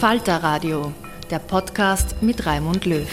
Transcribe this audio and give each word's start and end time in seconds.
Falter 0.00 0.36
Radio, 0.42 0.92
der 1.30 1.38
Podcast 1.38 2.20
mit 2.20 2.44
Raimund 2.44 2.84
Löw. 2.84 3.08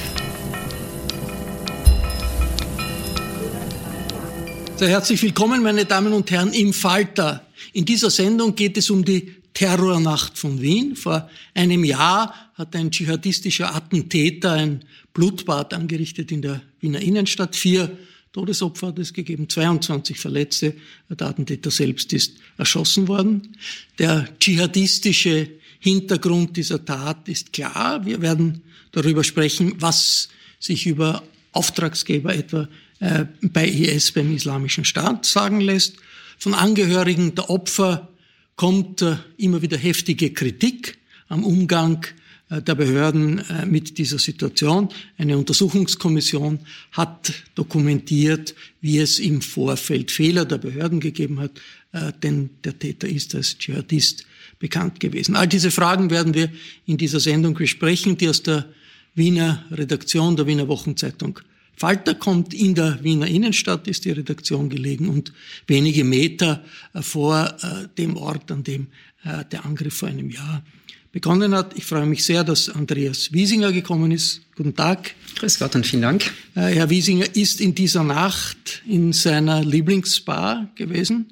Sehr 4.75 4.89
herzlich 4.89 5.23
willkommen, 5.23 5.63
meine 5.63 5.85
Damen 5.85 6.11
und 6.11 6.29
Herren, 6.29 6.51
im 6.51 6.73
Falter. 6.73 7.47
In 7.71 7.85
dieser 7.85 8.09
Sendung 8.09 8.53
geht 8.53 8.77
es 8.77 8.89
um 8.89 9.05
die 9.05 9.33
Terrornacht 9.53 10.37
von 10.37 10.61
Wien. 10.61 10.97
Vor 10.97 11.29
einem 11.53 11.85
Jahr 11.85 12.51
hat 12.55 12.75
ein 12.75 12.91
dschihadistischer 12.91 13.73
Attentäter 13.73 14.51
ein 14.51 14.83
Blutbad 15.13 15.73
angerichtet 15.73 16.33
in 16.33 16.41
der 16.41 16.61
Wiener 16.81 16.99
Innenstadt. 16.99 17.55
Vier 17.55 17.97
Todesopfer 18.33 18.87
hat 18.87 18.99
es 18.99 19.13
gegeben, 19.13 19.47
22 19.47 20.19
Verletzte. 20.19 20.75
Der 21.09 21.27
Attentäter 21.27 21.71
selbst 21.71 22.11
ist 22.11 22.33
erschossen 22.57 23.07
worden. 23.07 23.55
Der 23.99 24.27
dschihadistische 24.37 25.47
Hintergrund 25.83 26.55
dieser 26.55 26.85
Tat 26.85 27.27
ist 27.27 27.51
klar. 27.51 28.05
Wir 28.05 28.21
werden 28.21 28.61
darüber 28.93 29.21
sprechen, 29.21 29.73
was 29.79 30.29
sich 30.57 30.87
über 30.87 31.23
Auftragsgeber 31.51 32.33
etwa 32.33 32.69
äh, 33.01 33.25
bei 33.41 33.67
IS, 33.67 34.13
beim 34.13 34.33
Islamischen 34.33 34.85
Staat, 34.85 35.25
sagen 35.25 35.59
lässt. 35.59 35.97
Von 36.37 36.53
Angehörigen 36.53 37.35
der 37.35 37.49
Opfer 37.49 38.07
kommt 38.55 39.01
äh, 39.01 39.17
immer 39.35 39.61
wieder 39.61 39.77
heftige 39.77 40.31
Kritik 40.31 40.97
am 41.27 41.43
Umgang 41.43 42.05
äh, 42.49 42.61
der 42.61 42.75
Behörden 42.75 43.39
äh, 43.39 43.65
mit 43.65 43.97
dieser 43.97 44.19
Situation. 44.19 44.87
Eine 45.17 45.37
Untersuchungskommission 45.37 46.59
hat 46.93 47.33
dokumentiert, 47.55 48.55
wie 48.79 48.99
es 48.99 49.19
im 49.19 49.41
Vorfeld 49.41 50.11
Fehler 50.11 50.45
der 50.45 50.59
Behörden 50.59 51.01
gegeben 51.01 51.41
hat, 51.41 51.59
äh, 51.91 52.13
denn 52.23 52.51
der 52.63 52.79
Täter 52.79 53.09
ist 53.09 53.35
als 53.35 53.57
Dschihadist 53.57 54.25
bekannt 54.63 55.01
gewesen. 55.01 55.35
All 55.35 55.45
diese 55.45 55.71
Fragen 55.71 56.09
werden 56.09 56.33
wir 56.33 56.49
in 56.85 56.95
dieser 56.95 57.19
Sendung 57.19 57.53
besprechen, 57.53 58.15
die 58.15 58.29
aus 58.29 58.43
der 58.43 58.65
Wiener 59.13 59.65
Redaktion 59.71 60.37
der 60.37 60.47
Wiener 60.47 60.69
Wochenzeitung 60.69 61.41
Falter 61.75 62.15
kommt 62.15 62.53
in 62.53 62.75
der 62.75 63.03
Wiener 63.03 63.27
Innenstadt, 63.27 63.87
ist 63.87 64.05
die 64.05 64.11
Redaktion 64.11 64.69
gelegen 64.69 65.09
und 65.09 65.33
wenige 65.67 66.03
Meter 66.03 66.63
äh, 66.93 67.01
vor 67.01 67.57
äh, 67.61 67.87
dem 67.97 68.15
Ort, 68.15 68.51
an 68.51 68.63
dem 68.63 68.87
äh, 69.25 69.43
der 69.51 69.65
Angriff 69.65 69.95
vor 69.95 70.07
einem 70.07 70.29
Jahr 70.29 70.63
begonnen 71.11 71.53
hat. 71.53 71.75
Ich 71.75 71.85
freue 71.85 72.05
mich 72.05 72.23
sehr, 72.23 72.43
dass 72.43 72.69
Andreas 72.69 73.33
Wiesinger 73.33 73.71
gekommen 73.71 74.11
ist. 74.11 74.41
Guten 74.55 74.75
Tag. 74.75 75.13
Grüß 75.35 75.59
Gott 75.59 75.75
und 75.75 75.85
vielen 75.85 76.03
Dank. 76.03 76.31
Herr 76.53 76.89
Wiesinger 76.89 77.35
ist 77.35 77.59
in 77.59 77.75
dieser 77.75 78.03
Nacht 78.03 78.81
in 78.87 79.13
seiner 79.13 79.63
Lieblingsbar 79.63 80.69
gewesen 80.75 81.27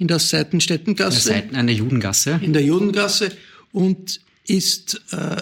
in 0.00 0.08
der 0.08 0.18
Seitenstättengasse. 0.18 1.20
Seiten 1.20 1.54
einer 1.54 1.72
Judengasse. 1.72 2.40
In 2.42 2.54
der 2.54 2.62
Judengasse 2.62 3.30
und 3.70 4.20
ist 4.46 5.00
äh, 5.12 5.36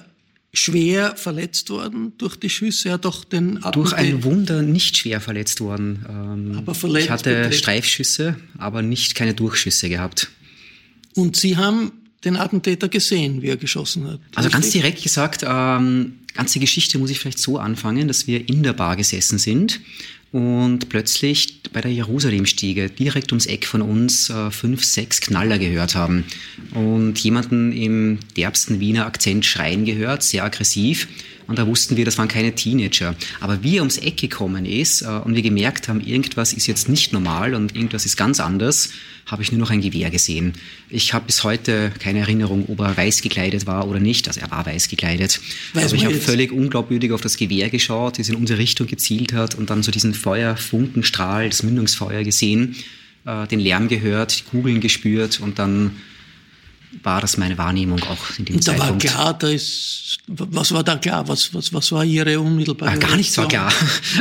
schwer 0.53 1.17
verletzt 1.17 1.71
worden 1.71 2.13
durch 2.19 2.37
die 2.37 2.51
Schüsse. 2.51 2.89
Er 2.89 2.95
hat 2.95 3.05
doch 3.05 3.25
den 3.25 3.59
Attentat 3.59 3.77
Durch 3.77 3.93
ein 3.95 4.25
Wunder 4.25 4.63
nicht 4.63 4.97
schwer 4.97 5.21
verletzt 5.21 5.61
worden. 5.61 6.05
Ähm, 6.09 6.59
aber 6.59 6.75
verletzt, 6.75 7.07
ich 7.07 7.11
hatte 7.11 7.35
beträgt. 7.35 7.55
Streifschüsse, 7.55 8.37
aber 8.59 8.83
nicht 8.83 9.15
keine 9.15 9.33
Durchschüsse 9.33 9.89
gehabt. 9.89 10.29
Und 11.15 11.37
Sie 11.37 11.57
haben 11.57 11.93
den 12.25 12.37
Attentäter 12.37 12.89
gesehen, 12.89 13.43
wie 13.43 13.49
er 13.49 13.57
geschossen 13.57 14.09
hat. 14.09 14.21
Also 14.35 14.51
ganz 14.51 14.71
direkt 14.71 15.01
gesagt, 15.01 15.45
ähm, 15.47 16.19
ganze 16.35 16.59
Geschichte 16.59 16.99
muss 16.99 17.11
ich 17.11 17.21
vielleicht 17.21 17.39
so 17.39 17.59
anfangen, 17.59 18.09
dass 18.09 18.27
wir 18.27 18.49
in 18.49 18.65
der 18.65 18.73
Bar 18.73 18.97
gesessen 18.97 19.39
sind 19.39 19.81
und 20.31 20.89
plötzlich 20.89 21.63
bei 21.73 21.81
der 21.81 21.93
Jerusalemstiege 21.93 22.91
direkt 22.91 23.33
ums 23.33 23.47
Eck 23.47 23.67
von 23.67 23.83
uns 23.83 24.31
äh, 24.31 24.51
fünf, 24.51 24.85
sechs 24.85 25.21
Knaller 25.21 25.59
gehört 25.59 25.95
haben 25.95 26.25
und 26.75 27.19
jemanden 27.19 27.73
im 27.73 28.19
derbsten 28.37 28.81
Wiener 28.81 29.07
Akzent 29.07 29.45
schreien 29.45 29.85
gehört, 29.85 30.23
sehr 30.23 30.45
aggressiv. 30.45 31.09
Und 31.47 31.59
da 31.59 31.67
wussten 31.67 31.97
wir, 31.97 32.05
das 32.05 32.19
waren 32.19 32.29
keine 32.29 32.55
Teenager. 32.55 33.15
Aber 33.41 33.63
wie 33.63 33.79
er 33.79 33.81
ums 33.81 33.97
Eck 33.97 34.19
gekommen 34.19 34.67
ist 34.67 35.01
äh, 35.01 35.07
und 35.07 35.35
wir 35.35 35.43
gemerkt 35.43 35.89
haben, 35.89 36.01
irgendwas 36.01 36.53
ist 36.53 36.67
jetzt 36.67 36.91
nicht 36.91 37.13
normal 37.15 37.55
und 37.55 37.75
irgendwas 37.75 38.05
ist 38.05 38.17
ganz 38.17 38.39
anders, 38.39 38.91
habe 39.29 39.43
ich 39.43 39.53
nur 39.53 39.61
noch 39.61 39.71
ein 39.71 39.81
Gewehr 39.81 40.11
gesehen. 40.11 40.55
Ich 40.89 41.13
habe 41.13 41.27
bis 41.27 41.45
heute 41.45 41.93
keine 41.99 42.21
Erinnerung, 42.21 42.65
ob 42.69 42.81
er 42.81 42.97
weiß 42.97 43.23
gekleidet 43.23 43.67
war 43.67 43.87
oder 43.87 44.01
nicht. 44.01 44.27
Also 44.27 44.41
er 44.41 44.51
war 44.51 44.65
weiß 44.67 44.89
gekleidet. 44.89 45.41
Weiß 45.75 45.85
also 45.85 45.97
ich 45.97 46.05
habe 46.05 46.15
völlig 46.15 46.51
unglaubwürdig 46.51 47.13
auf 47.13 47.21
das 47.21 47.37
Gewehr 47.37 47.69
geschaut, 47.69 48.19
das 48.19 48.29
in 48.29 48.37
unsere 48.37 48.59
Richtung 48.59 48.87
gezielt 48.87 49.35
hat 49.35 49.55
und 49.55 49.71
dann 49.71 49.83
so 49.83 49.93
diesen 49.93 50.15
Feuerfunkenstrahl, 50.15 51.51
das 51.51 51.63
Mündungsfeuer 51.63 52.25
gesehen, 52.25 52.77
äh, 53.27 53.47
den 53.47 53.61
Lärm 53.61 53.89
gehört, 53.89 54.41
die 54.41 54.45
Kugeln 54.51 54.81
gespürt 54.81 55.41
und 55.41 55.59
dann 55.59 55.97
war 57.03 57.21
das 57.21 57.37
meine 57.37 57.59
Wahrnehmung 57.59 58.03
auch 58.03 58.39
in 58.39 58.45
dem 58.45 58.57
und 58.57 58.67
da 58.67 58.77
Zeitpunkt. 58.77 59.05
war 59.05 59.13
klar, 59.13 59.35
da 59.35 59.49
ist, 59.49 60.19
was 60.27 60.73
war 60.73 60.83
da 60.83 60.97
klar? 60.97 61.29
Was, 61.29 61.53
was, 61.55 61.73
was 61.73 61.93
war 61.93 62.05
Ihre 62.05 62.41
unmittelbare 62.41 62.93
ja, 62.93 62.97
Gar 62.99 63.17
nichts 63.17 63.37
war 63.39 63.49
klar. 63.49 63.73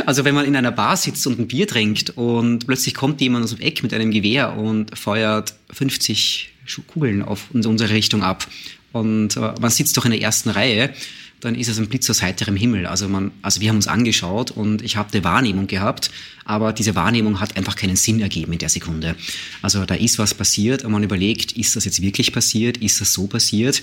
Also 0.06 0.24
wenn 0.24 0.34
man 0.34 0.44
in 0.44 0.56
einer 0.56 0.72
Bar 0.72 0.96
sitzt 0.96 1.26
und 1.26 1.38
ein 1.38 1.48
Bier 1.48 1.66
trinkt 1.66 2.10
und 2.10 2.66
plötzlich 2.66 2.94
kommt 2.94 3.20
jemand 3.20 3.44
aus 3.44 3.50
dem 3.50 3.60
Eck 3.60 3.82
mit 3.82 3.92
einem 3.94 4.10
Gewehr 4.10 4.56
und 4.56 4.96
feuert 4.98 5.54
50 5.72 6.54
Kugeln 6.86 7.22
auf 7.22 7.46
unsere 7.52 7.90
Richtung 7.90 8.22
ab 8.22 8.46
und 8.92 9.36
äh, 9.36 9.54
man 9.60 9.70
sitzt 9.70 9.96
doch 9.96 10.04
in 10.04 10.12
der 10.12 10.20
ersten 10.20 10.50
Reihe, 10.50 10.92
dann 11.40 11.54
ist 11.54 11.68
es 11.68 11.78
ein 11.78 11.88
Blitz 11.88 12.08
aus 12.10 12.22
heiterem 12.22 12.56
Himmel. 12.56 12.86
Also, 12.86 13.08
man, 13.08 13.30
also 13.42 13.60
wir 13.60 13.68
haben 13.68 13.76
uns 13.76 13.86
angeschaut 13.86 14.50
und 14.50 14.82
ich 14.82 14.96
habe 14.96 15.12
eine 15.12 15.24
Wahrnehmung 15.24 15.66
gehabt, 15.66 16.10
aber 16.44 16.72
diese 16.72 16.94
Wahrnehmung 16.94 17.40
hat 17.40 17.56
einfach 17.56 17.76
keinen 17.76 17.96
Sinn 17.96 18.20
ergeben 18.20 18.52
in 18.52 18.58
der 18.58 18.68
Sekunde. 18.68 19.14
Also 19.62 19.84
da 19.84 19.94
ist 19.94 20.18
was 20.18 20.34
passiert 20.34 20.84
und 20.84 20.92
man 20.92 21.02
überlegt, 21.02 21.52
ist 21.52 21.76
das 21.76 21.84
jetzt 21.84 22.02
wirklich 22.02 22.32
passiert? 22.32 22.78
Ist 22.78 23.00
das 23.00 23.12
so 23.12 23.26
passiert? 23.26 23.82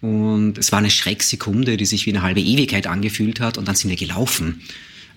Und 0.00 0.58
es 0.58 0.70
war 0.72 0.78
eine 0.78 0.90
Schrecksekunde, 0.90 1.76
die 1.76 1.86
sich 1.86 2.06
wie 2.06 2.10
eine 2.10 2.22
halbe 2.22 2.40
Ewigkeit 2.40 2.86
angefühlt 2.86 3.40
hat 3.40 3.58
und 3.58 3.66
dann 3.66 3.74
sind 3.74 3.90
wir 3.90 3.96
gelaufen. 3.96 4.62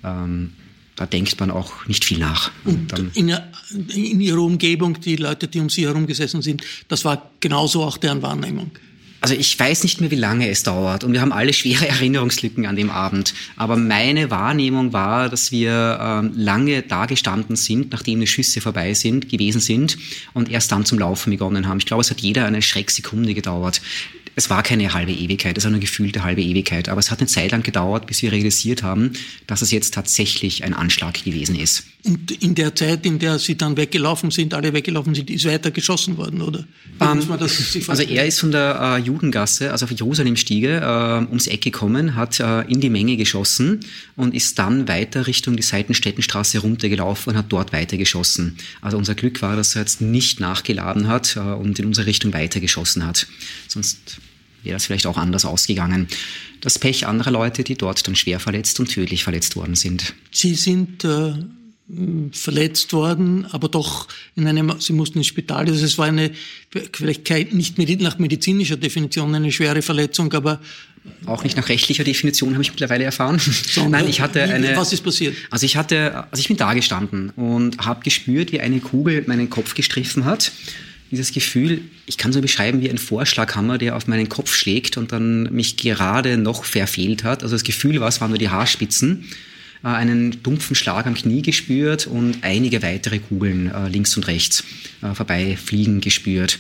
Ähm, 0.03 0.53
da 0.95 1.05
denkt 1.05 1.39
man 1.39 1.51
auch 1.51 1.87
nicht 1.87 2.05
viel 2.05 2.19
nach. 2.19 2.51
Und, 2.65 2.97
und 2.99 3.15
in, 3.15 3.33
in, 3.89 4.21
Ihrer 4.21 4.41
Umgebung, 4.41 4.99
die 4.99 5.15
Leute, 5.15 5.47
die 5.47 5.59
um 5.59 5.69
Sie 5.69 5.85
herum 5.85 6.05
gesessen 6.05 6.41
sind, 6.41 6.63
das 6.87 7.05
war 7.05 7.31
genauso 7.39 7.83
auch 7.83 7.97
deren 7.97 8.21
Wahrnehmung? 8.21 8.71
Also 9.21 9.35
ich 9.35 9.57
weiß 9.57 9.83
nicht 9.83 10.01
mehr, 10.01 10.09
wie 10.09 10.15
lange 10.15 10.49
es 10.49 10.63
dauert 10.63 11.03
und 11.03 11.13
wir 11.13 11.21
haben 11.21 11.31
alle 11.31 11.53
schwere 11.53 11.87
Erinnerungslücken 11.87 12.65
an 12.65 12.75
dem 12.75 12.89
Abend. 12.89 13.35
Aber 13.55 13.77
meine 13.77 14.31
Wahrnehmung 14.31 14.93
war, 14.93 15.29
dass 15.29 15.51
wir 15.51 15.99
ähm, 16.01 16.31
lange 16.35 16.81
da 16.81 17.05
gestanden 17.05 17.55
sind, 17.55 17.91
nachdem 17.91 18.19
die 18.19 18.27
Schüsse 18.27 18.61
vorbei 18.61 18.95
sind, 18.95 19.29
gewesen 19.29 19.61
sind 19.61 19.97
und 20.33 20.49
erst 20.49 20.71
dann 20.71 20.85
zum 20.85 20.97
Laufen 20.97 21.29
begonnen 21.29 21.67
haben. 21.67 21.77
Ich 21.77 21.85
glaube, 21.85 22.01
es 22.01 22.09
hat 22.09 22.19
jeder 22.19 22.45
eine 22.45 22.63
Schrecksekunde 22.63 23.35
gedauert 23.35 23.81
es 24.35 24.49
war 24.49 24.63
keine 24.63 24.93
halbe 24.93 25.11
Ewigkeit, 25.11 25.57
es 25.57 25.63
war 25.63 25.71
eine 25.71 25.79
gefühlte 25.79 26.23
halbe 26.23 26.41
Ewigkeit. 26.41 26.89
Aber 26.89 26.99
es 26.99 27.11
hat 27.11 27.19
eine 27.19 27.27
Zeit 27.27 27.51
lang 27.51 27.63
gedauert, 27.63 28.07
bis 28.07 28.21
wir 28.21 28.31
realisiert 28.31 28.83
haben, 28.83 29.11
dass 29.47 29.61
es 29.61 29.71
jetzt 29.71 29.93
tatsächlich 29.93 30.63
ein 30.63 30.73
Anschlag 30.73 31.23
gewesen 31.23 31.55
ist. 31.55 31.83
Und 32.03 32.31
in 32.31 32.55
der 32.55 32.73
Zeit, 32.73 33.05
in 33.05 33.19
der 33.19 33.37
Sie 33.37 33.55
dann 33.55 33.77
weggelaufen 33.77 34.31
sind, 34.31 34.55
alle 34.55 34.73
weggelaufen 34.73 35.13
sind, 35.13 35.29
ist 35.29 35.45
weiter 35.45 35.69
geschossen 35.69 36.17
worden, 36.17 36.41
oder? 36.41 36.65
Um, 36.99 37.19
ähm, 37.19 37.31
also 37.87 38.03
er 38.03 38.25
ist 38.25 38.39
von 38.39 38.51
der 38.51 38.97
äh, 38.97 38.97
Judengasse, 38.99 39.71
also 39.71 39.85
auf 39.85 39.91
Jerusalemstiege, 39.91 40.81
äh, 40.81 41.27
ums 41.27 41.45
Eck 41.45 41.61
gekommen, 41.61 42.15
hat 42.15 42.39
äh, 42.39 42.61
in 42.61 42.81
die 42.81 42.89
Menge 42.89 43.17
geschossen 43.17 43.81
und 44.15 44.33
ist 44.33 44.57
dann 44.57 44.87
weiter 44.87 45.27
Richtung 45.27 45.55
die 45.55 45.61
Seitenstädtenstraße 45.61 46.59
runtergelaufen 46.59 47.33
und 47.33 47.37
hat 47.37 47.45
dort 47.49 47.71
weiter 47.71 47.97
geschossen. 47.97 48.57
Also 48.81 48.97
unser 48.97 49.13
Glück 49.13 49.43
war, 49.43 49.55
dass 49.55 49.75
er 49.75 49.81
jetzt 49.81 50.01
nicht 50.01 50.39
nachgeladen 50.39 51.07
hat 51.07 51.35
äh, 51.35 51.39
und 51.39 51.77
in 51.77 51.85
unsere 51.85 52.07
Richtung 52.07 52.33
weiter 52.33 52.59
geschossen 52.59 53.05
hat. 53.05 53.27
Sonst 53.67 54.20
wäre 54.63 54.73
das 54.73 54.85
vielleicht 54.85 55.07
auch 55.07 55.17
anders 55.17 55.45
ausgegangen. 55.45 56.07
Das 56.61 56.77
Pech 56.79 57.07
anderer 57.07 57.31
Leute, 57.31 57.63
die 57.63 57.75
dort 57.75 58.07
dann 58.07 58.15
schwer 58.15 58.39
verletzt 58.39 58.79
und 58.79 58.89
tödlich 58.89 59.23
verletzt 59.23 59.55
worden 59.55 59.75
sind. 59.75 60.13
Sie 60.31 60.55
sind 60.55 61.03
äh, 61.03 61.33
verletzt 62.31 62.93
worden, 62.93 63.45
aber 63.51 63.67
doch 63.67 64.07
in 64.35 64.47
einem, 64.47 64.73
Sie 64.79 64.93
mussten 64.93 65.17
ins 65.17 65.27
Spital. 65.27 65.67
Also 65.67 65.83
es 65.83 65.97
war 65.97 66.05
eine, 66.05 66.31
vielleicht 66.93 67.53
nicht 67.53 68.01
nach 68.01 68.19
medizinischer 68.19 68.77
Definition 68.77 69.33
eine 69.35 69.51
schwere 69.51 69.81
Verletzung, 69.81 70.31
aber 70.33 70.61
auch 71.25 71.43
nicht 71.43 71.57
nach 71.57 71.67
rechtlicher 71.67 72.03
Definition 72.03 72.53
habe 72.53 72.61
ich 72.61 72.69
mittlerweile 72.69 73.03
erfahren. 73.03 73.39
Sondern, 73.39 74.01
Nein, 74.01 74.09
ich 74.09 74.21
hatte 74.21 74.43
eine. 74.43 74.75
Was 74.77 74.93
ist 74.93 75.03
passiert? 75.03 75.35
Also 75.49 75.65
ich 75.65 75.75
hatte, 75.75 76.25
also 76.29 76.39
ich 76.39 76.47
bin 76.47 76.57
da 76.57 76.73
gestanden 76.73 77.31
und 77.31 77.79
habe 77.79 78.03
gespürt, 78.03 78.51
wie 78.51 78.59
eine 78.59 78.79
Kugel 78.79 79.23
meinen 79.27 79.49
Kopf 79.49 79.73
gestriffen 79.73 80.25
hat 80.25 80.51
dieses 81.11 81.33
Gefühl, 81.33 81.81
ich 82.05 82.17
kann 82.17 82.31
so 82.31 82.41
beschreiben 82.41 82.81
wie 82.81 82.89
ein 82.89 82.97
Vorschlaghammer, 82.97 83.77
der 83.77 83.97
auf 83.97 84.07
meinen 84.07 84.29
Kopf 84.29 84.55
schlägt 84.55 84.97
und 84.97 85.11
dann 85.11 85.43
mich 85.53 85.75
gerade 85.75 86.37
noch 86.37 86.63
verfehlt 86.63 87.25
hat. 87.25 87.43
Also 87.43 87.55
das 87.55 87.63
Gefühl 87.63 87.99
war, 87.99 88.07
es 88.07 88.21
waren 88.21 88.29
nur 88.29 88.37
die 88.37 88.49
Haarspitzen, 88.49 89.25
äh, 89.83 89.87
einen 89.87 90.41
dumpfen 90.41 90.75
Schlag 90.75 91.05
am 91.07 91.15
Knie 91.15 91.41
gespürt 91.41 92.07
und 92.07 92.37
einige 92.43 92.81
weitere 92.81 93.19
Kugeln 93.19 93.69
äh, 93.71 93.89
links 93.89 94.15
und 94.15 94.27
rechts 94.27 94.63
äh, 95.01 95.13
vorbeifliegen 95.13 95.99
gespürt. 95.99 96.59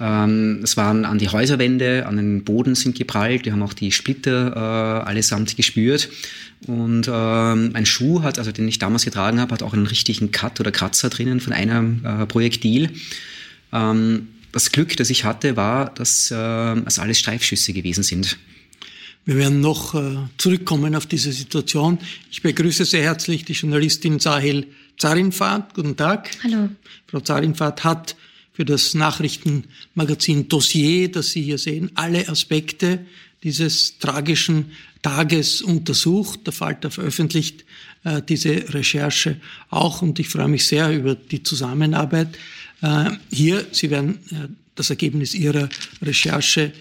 Ähm, 0.00 0.60
es 0.64 0.76
waren 0.76 1.04
an 1.04 1.18
die 1.18 1.28
Häuserwände, 1.28 2.06
an 2.06 2.16
den 2.16 2.42
Boden 2.42 2.74
sind 2.74 2.98
geprallt, 2.98 3.44
wir 3.44 3.52
haben 3.52 3.62
auch 3.62 3.74
die 3.74 3.92
Splitter 3.92 5.06
allesamt 5.06 5.56
gespürt. 5.56 6.08
Und 6.66 7.08
ähm, 7.12 7.70
ein 7.74 7.86
Schuh 7.86 8.22
hat, 8.22 8.38
also 8.38 8.50
den 8.50 8.66
ich 8.66 8.80
damals 8.80 9.04
getragen 9.04 9.38
habe, 9.38 9.52
hat 9.52 9.62
auch 9.62 9.72
einen 9.72 9.86
richtigen 9.86 10.32
Cut 10.32 10.58
oder 10.58 10.72
Kratzer 10.72 11.10
drinnen 11.10 11.38
von 11.38 11.52
einem 11.52 12.26
Projektil. 12.26 12.90
Ähm, 13.74 14.28
das 14.52 14.70
Glück, 14.70 14.96
das 14.96 15.10
ich 15.10 15.24
hatte, 15.24 15.56
war, 15.56 15.92
dass 15.92 16.30
äh, 16.30 16.36
es 16.86 16.98
alles 16.98 17.18
Streifschüsse 17.18 17.72
gewesen 17.72 18.04
sind. 18.04 18.38
Wir 19.26 19.36
werden 19.36 19.60
noch 19.60 19.94
äh, 19.94 20.16
zurückkommen 20.38 20.94
auf 20.94 21.06
diese 21.06 21.32
Situation. 21.32 21.98
Ich 22.30 22.42
begrüße 22.42 22.84
sehr 22.84 23.02
herzlich 23.02 23.44
die 23.44 23.54
Journalistin 23.54 24.20
Sahel 24.20 24.66
Zarinfat. 24.96 25.74
Guten 25.74 25.96
Tag. 25.96 26.30
Hallo. 26.44 26.68
Frau 27.08 27.20
Zarinfat 27.20 27.82
hat 27.84 28.16
für 28.52 28.64
das 28.64 28.94
Nachrichtenmagazin 28.94 30.48
Dossier, 30.48 31.10
das 31.10 31.30
Sie 31.30 31.42
hier 31.42 31.58
sehen, 31.58 31.90
alle 31.94 32.28
Aspekte 32.28 33.04
dieses 33.42 33.98
tragischen 33.98 34.72
Tages 35.02 35.62
untersucht. 35.62 36.46
Der 36.46 36.52
Falter 36.52 36.90
veröffentlicht 36.90 37.64
äh, 38.04 38.22
diese 38.22 38.72
Recherche 38.72 39.40
auch 39.70 40.02
und 40.02 40.18
ich 40.18 40.28
freue 40.28 40.48
mich 40.48 40.66
sehr 40.66 40.92
über 40.92 41.14
die 41.14 41.42
Zusammenarbeit. 41.42 42.28
Äh, 42.82 43.10
hier, 43.30 43.66
Sie 43.72 43.90
werden 43.90 44.18
äh, 44.30 44.48
das 44.74 44.90
Ergebnis 44.90 45.34
Ihrer 45.34 45.68
Recherche 46.02 46.72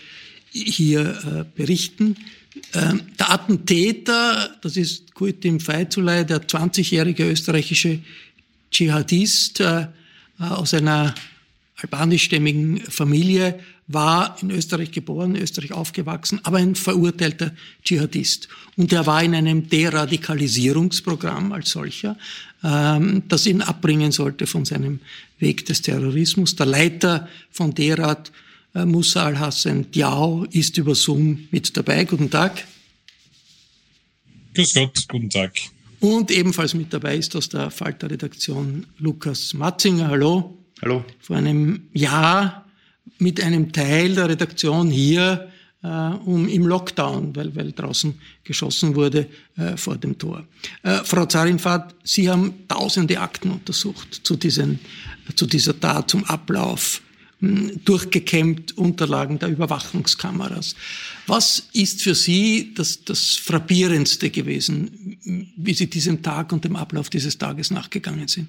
hier 0.51 1.01
äh, 1.01 1.45
berichten. 1.55 2.15
Der 2.71 3.31
Attentäter, 3.31 4.55
das 4.61 4.77
ist 4.77 5.15
Kuitim 5.15 5.59
Feizulay, 5.59 6.23
der 6.23 6.47
20-jährige 6.47 7.27
österreichische 7.27 7.99
Dschihadist 8.69 9.63
aus 10.37 10.75
einer 10.75 11.15
albanischstämmigen 11.77 12.81
Familie, 12.81 13.59
war 13.87 14.37
in 14.41 14.49
Österreich 14.49 14.91
geboren, 14.91 15.35
in 15.35 15.41
Österreich 15.41 15.73
aufgewachsen, 15.73 16.39
aber 16.43 16.57
ein 16.57 16.75
verurteilter 16.75 17.51
Dschihadist. 17.83 18.47
Und 18.77 18.93
er 18.93 19.05
war 19.05 19.21
in 19.23 19.35
einem 19.35 19.67
Deradikalisierungsprogramm 19.67 21.51
als 21.51 21.71
solcher, 21.71 22.17
ähm, 22.63 23.23
das 23.27 23.45
ihn 23.45 23.61
abbringen 23.61 24.11
sollte 24.11 24.47
von 24.47 24.65
seinem 24.65 24.99
Weg 25.39 25.65
des 25.65 25.81
Terrorismus. 25.81 26.55
Der 26.55 26.65
Leiter 26.65 27.27
von 27.51 27.73
Derad, 27.73 28.31
äh, 28.73 28.85
Musa 28.85 29.25
al-Hassan 29.25 29.91
Diao, 29.91 30.45
ist 30.51 30.77
über 30.77 30.95
Zoom 30.95 31.47
mit 31.51 31.75
dabei. 31.75 32.05
Guten 32.05 32.29
Tag. 32.29 32.65
Grüß 34.53 34.73
Gott, 34.75 35.07
guten 35.09 35.29
Tag. 35.29 35.51
Und 35.99 36.31
ebenfalls 36.31 36.73
mit 36.73 36.93
dabei 36.93 37.17
ist 37.17 37.35
aus 37.35 37.49
der 37.49 37.71
Falter-Redaktion 37.71 38.85
Lukas 38.99 39.53
Matzinger. 39.53 40.09
Hallo. 40.09 40.57
Hallo. 40.81 41.05
Vor 41.19 41.37
einem 41.37 41.87
Jahr 41.93 42.65
mit 43.19 43.41
einem 43.41 43.71
Teil 43.71 44.15
der 44.15 44.29
Redaktion 44.29 44.89
hier 44.89 45.49
äh, 45.83 45.87
um 45.87 46.47
im 46.47 46.65
Lockdown, 46.65 47.35
weil, 47.35 47.55
weil 47.55 47.73
draußen 47.73 48.13
geschossen 48.43 48.95
wurde 48.95 49.27
äh, 49.57 49.75
vor 49.77 49.97
dem 49.97 50.17
Tor. 50.17 50.45
Äh, 50.81 50.99
Frau 51.03 51.25
Zarinfahrt, 51.25 51.93
Sie 52.03 52.29
haben 52.29 52.53
tausende 52.67 53.19
Akten 53.19 53.51
untersucht 53.51 54.21
zu, 54.23 54.35
diesen, 54.37 54.79
zu 55.35 55.45
dieser 55.45 55.77
Tat, 55.79 56.09
zum 56.09 56.23
Ablauf, 56.23 57.01
mh, 57.41 57.73
durchgekämmt 57.83 58.77
Unterlagen 58.77 59.39
der 59.39 59.49
Überwachungskameras. 59.49 60.75
Was 61.27 61.67
ist 61.73 62.01
für 62.01 62.15
Sie 62.15 62.73
das, 62.73 63.03
das 63.03 63.35
Frappierendste 63.35 64.29
gewesen, 64.29 65.51
wie 65.57 65.73
Sie 65.73 65.89
diesem 65.89 66.21
Tag 66.21 66.53
und 66.53 66.63
dem 66.63 66.77
Ablauf 66.77 67.09
dieses 67.09 67.37
Tages 67.37 67.71
nachgegangen 67.71 68.29
sind? 68.29 68.47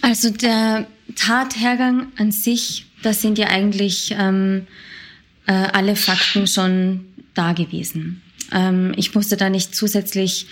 Also 0.00 0.30
der 0.30 0.86
Tathergang 1.14 2.08
an 2.16 2.32
sich, 2.32 2.86
da 3.02 3.12
sind 3.12 3.38
ja 3.38 3.48
eigentlich 3.48 4.14
ähm, 4.18 4.66
äh, 5.46 5.52
alle 5.52 5.96
Fakten 5.96 6.46
schon 6.46 7.06
da 7.34 7.52
gewesen. 7.52 8.22
Ähm, 8.52 8.92
ich 8.96 9.14
musste 9.14 9.36
da 9.36 9.50
nicht 9.50 9.74
zusätzlich 9.74 10.46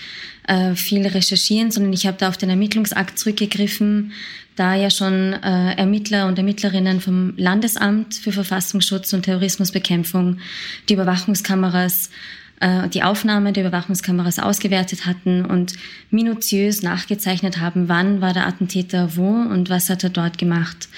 äh, 0.47 0.75
viel 0.75 1.06
recherchieren, 1.06 1.70
sondern 1.70 1.92
ich 1.92 2.06
habe 2.06 2.16
da 2.18 2.28
auf 2.28 2.37
den 2.37 2.50
Ermittlungsakt 2.50 3.18
zurückgegriffen, 3.18 4.12
da 4.56 4.75
ja 4.75 4.90
schon 4.90 5.32
äh, 5.32 5.75
Ermittler 5.76 6.26
und 6.26 6.38
Ermittlerinnen 6.38 7.00
vom 7.00 7.35
Landesamt 7.37 8.14
für 8.14 8.32
Verfassungsschutz 8.32 9.12
und 9.12 9.23
Terrorismusbekämpfung 9.23 10.38
die 10.88 10.94
Überwachungskameras 10.94 12.11
äh, 12.61 12.88
die 12.88 13.02
Aufnahme 13.02 13.52
der 13.52 13.64
Überwachungskameras 13.64 14.38
ausgewertet 14.38 15.07
hatten 15.07 15.45
und 15.45 15.75
minutiös 16.11 16.83
nachgezeichnet 16.83 17.59
haben, 17.59 17.88
wann 17.88 18.21
war 18.21 18.33
der 18.33 18.47
Attentäter 18.47 19.17
wo 19.17 19.29
und 19.29 19.71
was 19.71 19.90
hat 19.90 20.05
er 20.05 20.11
dort 20.11 20.38
gemacht. 20.38 20.88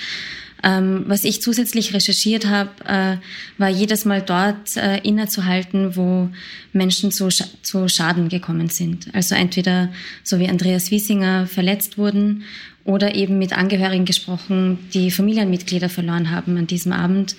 Ähm, 0.64 1.04
was 1.09 1.25
ich 1.25 1.42
zusätzlich 1.42 1.92
recherchiert 1.92 2.47
habe, 2.47 2.71
äh, 2.85 3.16
war 3.59 3.69
jedes 3.69 4.04
Mal 4.04 4.23
dort 4.23 4.76
äh, 4.76 4.99
innezuhalten, 4.99 5.97
wo 5.97 6.28
Menschen 6.73 7.11
zu, 7.11 7.31
Sch 7.31 7.45
zu 7.62 7.88
Schaden 7.88 8.28
gekommen 8.28 8.69
sind. 8.69 9.09
Also 9.12 9.35
entweder 9.35 9.88
so 10.23 10.38
wie 10.38 10.49
Andreas 10.49 10.92
Wiesinger 10.92 11.47
verletzt 11.49 11.99
wurden 11.99 12.45
oder 12.85 13.15
eben 13.15 13.39
mit 13.39 13.53
Angehörigen 13.53 14.05
gesprochen, 14.05 14.79
die 14.93 15.11
Familienmitglieder 15.11 15.89
verloren 15.89 16.31
haben 16.31 16.57
an 16.57 16.67
diesem 16.67 16.93
Abend 16.93 17.37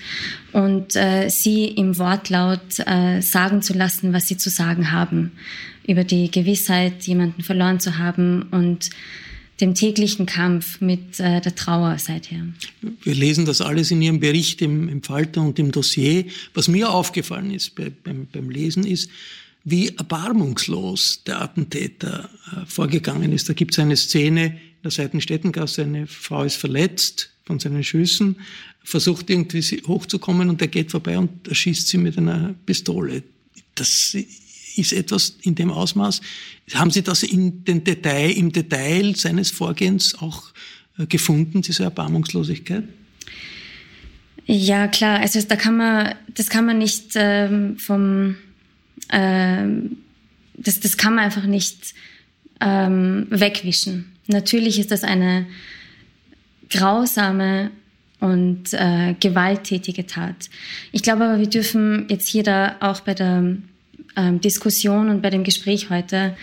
und 0.53 0.95
äh, 0.95 1.29
sie 1.29 1.65
im 1.65 1.97
Wortlaut 1.97 2.79
äh, 2.85 3.21
sagen 3.21 3.61
zu 3.61 3.73
lassen, 3.73 4.13
was 4.13 4.27
sie 4.27 4.37
zu 4.37 4.49
sagen 4.49 4.91
haben 4.91 5.31
über 5.85 6.03
die 6.03 6.31
Gewissheit, 6.31 7.03
jemanden 7.03 7.43
verloren 7.43 7.79
zu 7.79 7.97
haben 7.97 8.43
und 8.51 8.89
dem 9.59 9.75
täglichen 9.75 10.25
Kampf 10.25 10.81
mit 10.81 11.19
äh, 11.19 11.39
der 11.41 11.55
Trauer 11.55 11.97
seither. 11.99 12.45
Wir 13.03 13.13
lesen 13.13 13.45
das 13.45 13.61
alles 13.61 13.91
in 13.91 14.01
Ihrem 14.01 14.19
Bericht 14.19 14.61
im, 14.61 14.89
im 14.89 15.03
Falter 15.03 15.41
und 15.41 15.59
im 15.59 15.71
Dossier. 15.71 16.25
Was 16.53 16.67
mir 16.67 16.89
aufgefallen 16.89 17.51
ist 17.51 17.75
bei, 17.75 17.91
beim, 18.03 18.27
beim 18.31 18.49
Lesen 18.49 18.85
ist, 18.85 19.09
wie 19.63 19.89
erbarmungslos 19.89 21.23
der 21.25 21.41
Attentäter 21.41 22.29
äh, 22.51 22.65
vorgegangen 22.65 23.31
ist. 23.31 23.47
Da 23.47 23.53
gibt 23.53 23.73
es 23.73 23.79
eine 23.79 23.95
Szene 23.95 24.57
der 24.83 24.91
Seitenstädtengasse, 24.91 25.83
eine 25.83 26.07
Frau 26.07 26.43
ist 26.43 26.57
verletzt 26.57 27.29
von 27.45 27.59
seinen 27.59 27.83
Schüssen, 27.83 28.37
versucht 28.83 29.29
irgendwie 29.29 29.61
hochzukommen 29.87 30.49
und 30.49 30.61
er 30.61 30.67
geht 30.67 30.91
vorbei 30.91 31.17
und 31.17 31.47
erschießt 31.47 31.87
sie 31.87 31.97
mit 31.97 32.17
einer 32.17 32.53
Pistole. 32.65 33.23
Das 33.75 34.15
ist 34.75 34.93
etwas 34.93 35.37
in 35.41 35.55
dem 35.55 35.71
Ausmaß. 35.71 36.21
Haben 36.73 36.91
Sie 36.91 37.01
das 37.01 37.23
in 37.23 37.63
den 37.63 37.83
Detail, 37.83 38.31
im 38.31 38.51
Detail 38.51 39.15
seines 39.15 39.51
Vorgehens 39.51 40.15
auch 40.15 40.51
äh, 40.97 41.05
gefunden, 41.05 41.61
diese 41.61 41.83
Erbarmungslosigkeit? 41.83 42.83
Ja, 44.45 44.87
klar. 44.87 45.19
Also 45.19 45.41
da 45.41 45.55
kann 45.55 45.77
man, 45.77 46.15
das 46.33 46.49
kann 46.49 46.65
man 46.65 46.77
nicht 46.77 47.11
ähm, 47.15 47.77
vom, 47.77 48.35
ähm, 49.09 49.97
das, 50.55 50.79
das 50.79 50.97
kann 50.97 51.15
man 51.15 51.25
einfach 51.25 51.45
nicht 51.45 51.93
ähm, 52.59 53.27
wegwischen. 53.29 54.12
Natürlich 54.27 54.79
ist 54.79 54.91
das 54.91 55.03
eine 55.03 55.45
grausame 56.69 57.71
und 58.19 58.73
äh, 58.73 59.15
gewalttätige 59.19 60.07
Tat. 60.07 60.49
Ich 60.91 61.03
glaube 61.03 61.25
aber, 61.25 61.39
wir 61.39 61.49
dürfen 61.49 62.05
jetzt 62.09 62.27
hier 62.27 62.43
da 62.43 62.77
auch 62.79 63.01
bei 63.01 63.13
der 63.13 63.57
ähm, 64.15 64.41
Diskussion 64.41 65.09
und 65.09 65.21
bei 65.21 65.29
dem 65.29 65.43
Gespräch 65.43 65.89
heute 65.89 66.35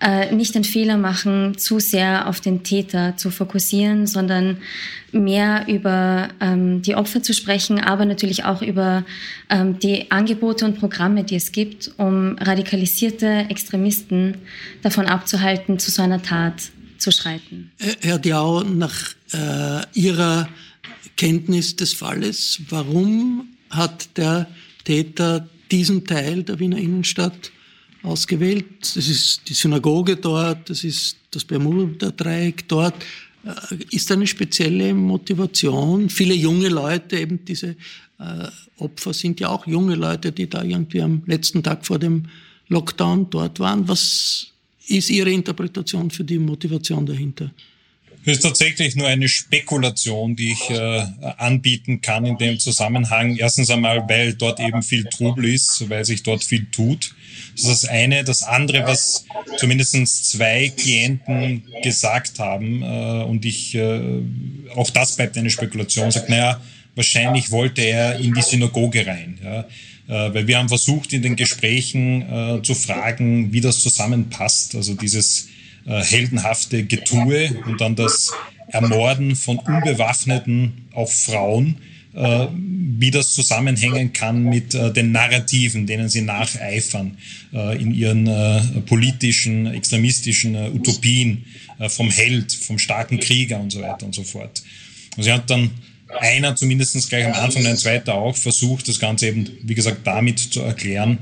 äh, 0.00 0.32
nicht 0.34 0.54
den 0.54 0.64
Fehler 0.64 0.96
machen, 0.96 1.56
zu 1.58 1.80
sehr 1.80 2.28
auf 2.28 2.40
den 2.40 2.62
Täter 2.62 3.16
zu 3.16 3.30
fokussieren, 3.30 4.06
sondern 4.06 4.58
mehr 5.10 5.64
über 5.68 6.28
ähm, 6.40 6.82
die 6.82 6.94
Opfer 6.94 7.22
zu 7.22 7.32
sprechen, 7.32 7.80
aber 7.80 8.04
natürlich 8.04 8.44
auch 8.44 8.62
über 8.62 9.04
ähm, 9.48 9.78
die 9.78 10.10
Angebote 10.10 10.64
und 10.64 10.78
Programme, 10.78 11.24
die 11.24 11.36
es 11.36 11.50
gibt, 11.50 11.92
um 11.96 12.36
radikalisierte 12.38 13.46
Extremisten 13.48 14.36
davon 14.82 15.06
abzuhalten, 15.06 15.78
zu 15.78 15.90
so 15.90 16.02
einer 16.02 16.22
Tat 16.22 16.70
zu 17.04 17.12
schreiten. 17.12 17.70
Herr 18.00 18.18
Diau, 18.18 18.62
nach 18.62 19.14
äh, 19.32 19.82
Ihrer 19.92 20.48
Kenntnis 21.16 21.76
des 21.76 21.92
Falles, 21.92 22.60
warum 22.70 23.48
hat 23.70 24.16
der 24.16 24.48
Täter 24.84 25.48
diesen 25.70 26.06
Teil 26.06 26.42
der 26.42 26.58
Wiener 26.58 26.78
Innenstadt 26.78 27.52
ausgewählt. 28.02 28.66
Das 28.80 28.96
ist 28.96 29.48
die 29.48 29.54
Synagoge 29.54 30.16
dort, 30.16 30.70
das 30.70 30.84
ist 30.84 31.16
das 31.30 31.44
Bermuda-Dreieck 31.44 32.68
dort. 32.68 32.94
Äh, 33.44 33.76
ist 33.90 34.10
eine 34.10 34.26
spezielle 34.26 34.94
Motivation? 34.94 36.08
Viele 36.08 36.34
junge 36.34 36.68
Leute, 36.68 37.18
eben 37.18 37.44
diese 37.44 37.76
äh, 38.18 38.48
Opfer 38.78 39.12
sind 39.12 39.40
ja 39.40 39.48
auch 39.48 39.66
junge 39.66 39.94
Leute, 39.94 40.32
die 40.32 40.48
da 40.48 40.62
irgendwie 40.62 41.02
am 41.02 41.22
letzten 41.26 41.62
Tag 41.62 41.86
vor 41.86 41.98
dem 41.98 42.24
Lockdown 42.68 43.28
dort 43.30 43.60
waren. 43.60 43.88
Was 43.88 44.53
ist 44.88 45.10
Ihre 45.10 45.30
Interpretation 45.30 46.10
für 46.10 46.24
die 46.24 46.38
Motivation 46.38 47.06
dahinter? 47.06 47.50
Das 48.24 48.36
ist 48.36 48.42
tatsächlich 48.42 48.96
nur 48.96 49.06
eine 49.06 49.28
Spekulation, 49.28 50.34
die 50.34 50.52
ich 50.52 50.70
äh, 50.70 51.04
anbieten 51.36 52.00
kann 52.00 52.24
in 52.24 52.38
dem 52.38 52.58
Zusammenhang. 52.58 53.36
Erstens 53.36 53.68
einmal, 53.68 54.08
weil 54.08 54.32
dort 54.32 54.60
eben 54.60 54.82
viel 54.82 55.04
Trubel 55.04 55.44
ist, 55.44 55.90
weil 55.90 56.06
sich 56.06 56.22
dort 56.22 56.42
viel 56.42 56.66
tut. 56.70 57.14
Das 57.52 57.64
ist 57.64 57.82
das 57.82 57.90
eine. 57.90 58.24
Das 58.24 58.42
andere, 58.42 58.86
was 58.86 59.26
zumindest 59.58 60.30
zwei 60.30 60.72
Klienten 60.74 61.64
gesagt 61.82 62.38
haben, 62.38 62.82
äh, 62.82 63.24
und 63.24 63.44
ich, 63.44 63.74
äh, 63.74 64.22
auch 64.74 64.88
das 64.88 65.16
bleibt 65.16 65.36
eine 65.36 65.50
Spekulation, 65.50 66.10
sagt, 66.10 66.30
naja, 66.30 66.62
wahrscheinlich 66.94 67.50
wollte 67.50 67.82
er 67.82 68.18
in 68.18 68.32
die 68.32 68.42
Synagoge 68.42 69.06
rein. 69.06 69.38
Ja. 69.44 69.66
Äh, 70.06 70.34
weil 70.34 70.46
wir 70.46 70.58
haben 70.58 70.68
versucht, 70.68 71.12
in 71.12 71.22
den 71.22 71.36
Gesprächen 71.36 72.22
äh, 72.22 72.62
zu 72.62 72.74
fragen, 72.74 73.52
wie 73.52 73.60
das 73.60 73.80
zusammenpasst. 73.80 74.74
Also 74.74 74.94
dieses 74.94 75.48
äh, 75.86 76.02
heldenhafte 76.02 76.84
Getue 76.84 77.50
und 77.66 77.80
dann 77.80 77.96
das 77.96 78.32
Ermorden 78.68 79.36
von 79.36 79.58
unbewaffneten, 79.58 80.88
auch 80.94 81.10
Frauen, 81.10 81.76
wie 82.16 83.10
das 83.10 83.32
zusammenhängen 83.34 84.12
kann 84.12 84.44
mit 84.44 84.72
den 84.72 85.10
Narrativen, 85.10 85.84
denen 85.86 86.08
sie 86.08 86.22
nacheifern 86.22 87.18
in 87.52 87.92
ihren 87.92 88.30
politischen, 88.86 89.66
extremistischen 89.66 90.54
Utopien 90.54 91.44
vom 91.88 92.10
Held, 92.10 92.52
vom 92.52 92.78
starken 92.78 93.18
Krieger 93.18 93.58
und 93.58 93.70
so 93.70 93.82
weiter 93.82 94.06
und 94.06 94.14
so 94.14 94.22
fort. 94.22 94.62
Und 95.16 95.24
sie 95.24 95.32
hat 95.32 95.50
dann 95.50 95.72
einer 96.20 96.56
zumindest 96.56 97.08
gleich 97.08 97.26
am 97.26 97.32
Anfang, 97.32 97.66
ein 97.66 97.76
zweiter 97.76 98.14
auch, 98.14 98.36
versucht, 98.36 98.88
das 98.88 98.98
Ganze 98.98 99.28
eben, 99.28 99.50
wie 99.62 99.74
gesagt, 99.74 100.06
damit 100.06 100.38
zu 100.38 100.60
erklären, 100.60 101.18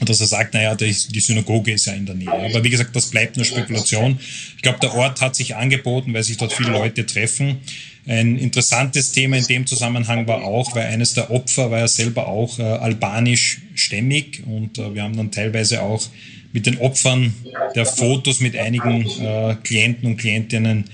dass 0.00 0.20
er 0.20 0.26
sagt, 0.26 0.54
naja, 0.54 0.74
die 0.74 0.92
Synagoge 0.92 1.72
ist 1.72 1.86
ja 1.86 1.92
in 1.92 2.06
der 2.06 2.14
Nähe. 2.14 2.32
Aber 2.32 2.64
wie 2.64 2.70
gesagt, 2.70 2.94
das 2.94 3.10
bleibt 3.10 3.36
nur 3.36 3.44
Spekulation. 3.44 4.18
Ich 4.56 4.62
glaube, 4.62 4.78
der 4.80 4.94
Ort 4.94 5.20
hat 5.20 5.36
sich 5.36 5.56
angeboten, 5.56 6.12
weil 6.14 6.22
sich 6.22 6.36
dort 6.36 6.52
viele 6.52 6.70
Leute 6.70 7.06
treffen. 7.06 7.58
Ein 8.06 8.36
interessantes 8.36 9.12
Thema 9.12 9.38
in 9.38 9.46
dem 9.46 9.66
Zusammenhang 9.66 10.26
war 10.26 10.44
auch, 10.44 10.74
weil 10.74 10.86
eines 10.86 11.14
der 11.14 11.30
Opfer 11.30 11.70
war 11.70 11.78
ja 11.78 11.88
selber 11.88 12.28
auch 12.28 12.58
äh, 12.58 12.62
albanisch-stämmig 12.62 14.42
und 14.46 14.78
äh, 14.78 14.94
wir 14.94 15.02
haben 15.02 15.16
dann 15.16 15.30
teilweise 15.30 15.80
auch 15.80 16.06
mit 16.52 16.66
den 16.66 16.78
Opfern 16.78 17.32
der 17.74 17.86
Fotos 17.86 18.40
mit 18.40 18.56
einigen 18.56 19.06
äh, 19.20 19.56
Klienten 19.62 20.06
und 20.06 20.18
Klientinnen 20.18 20.84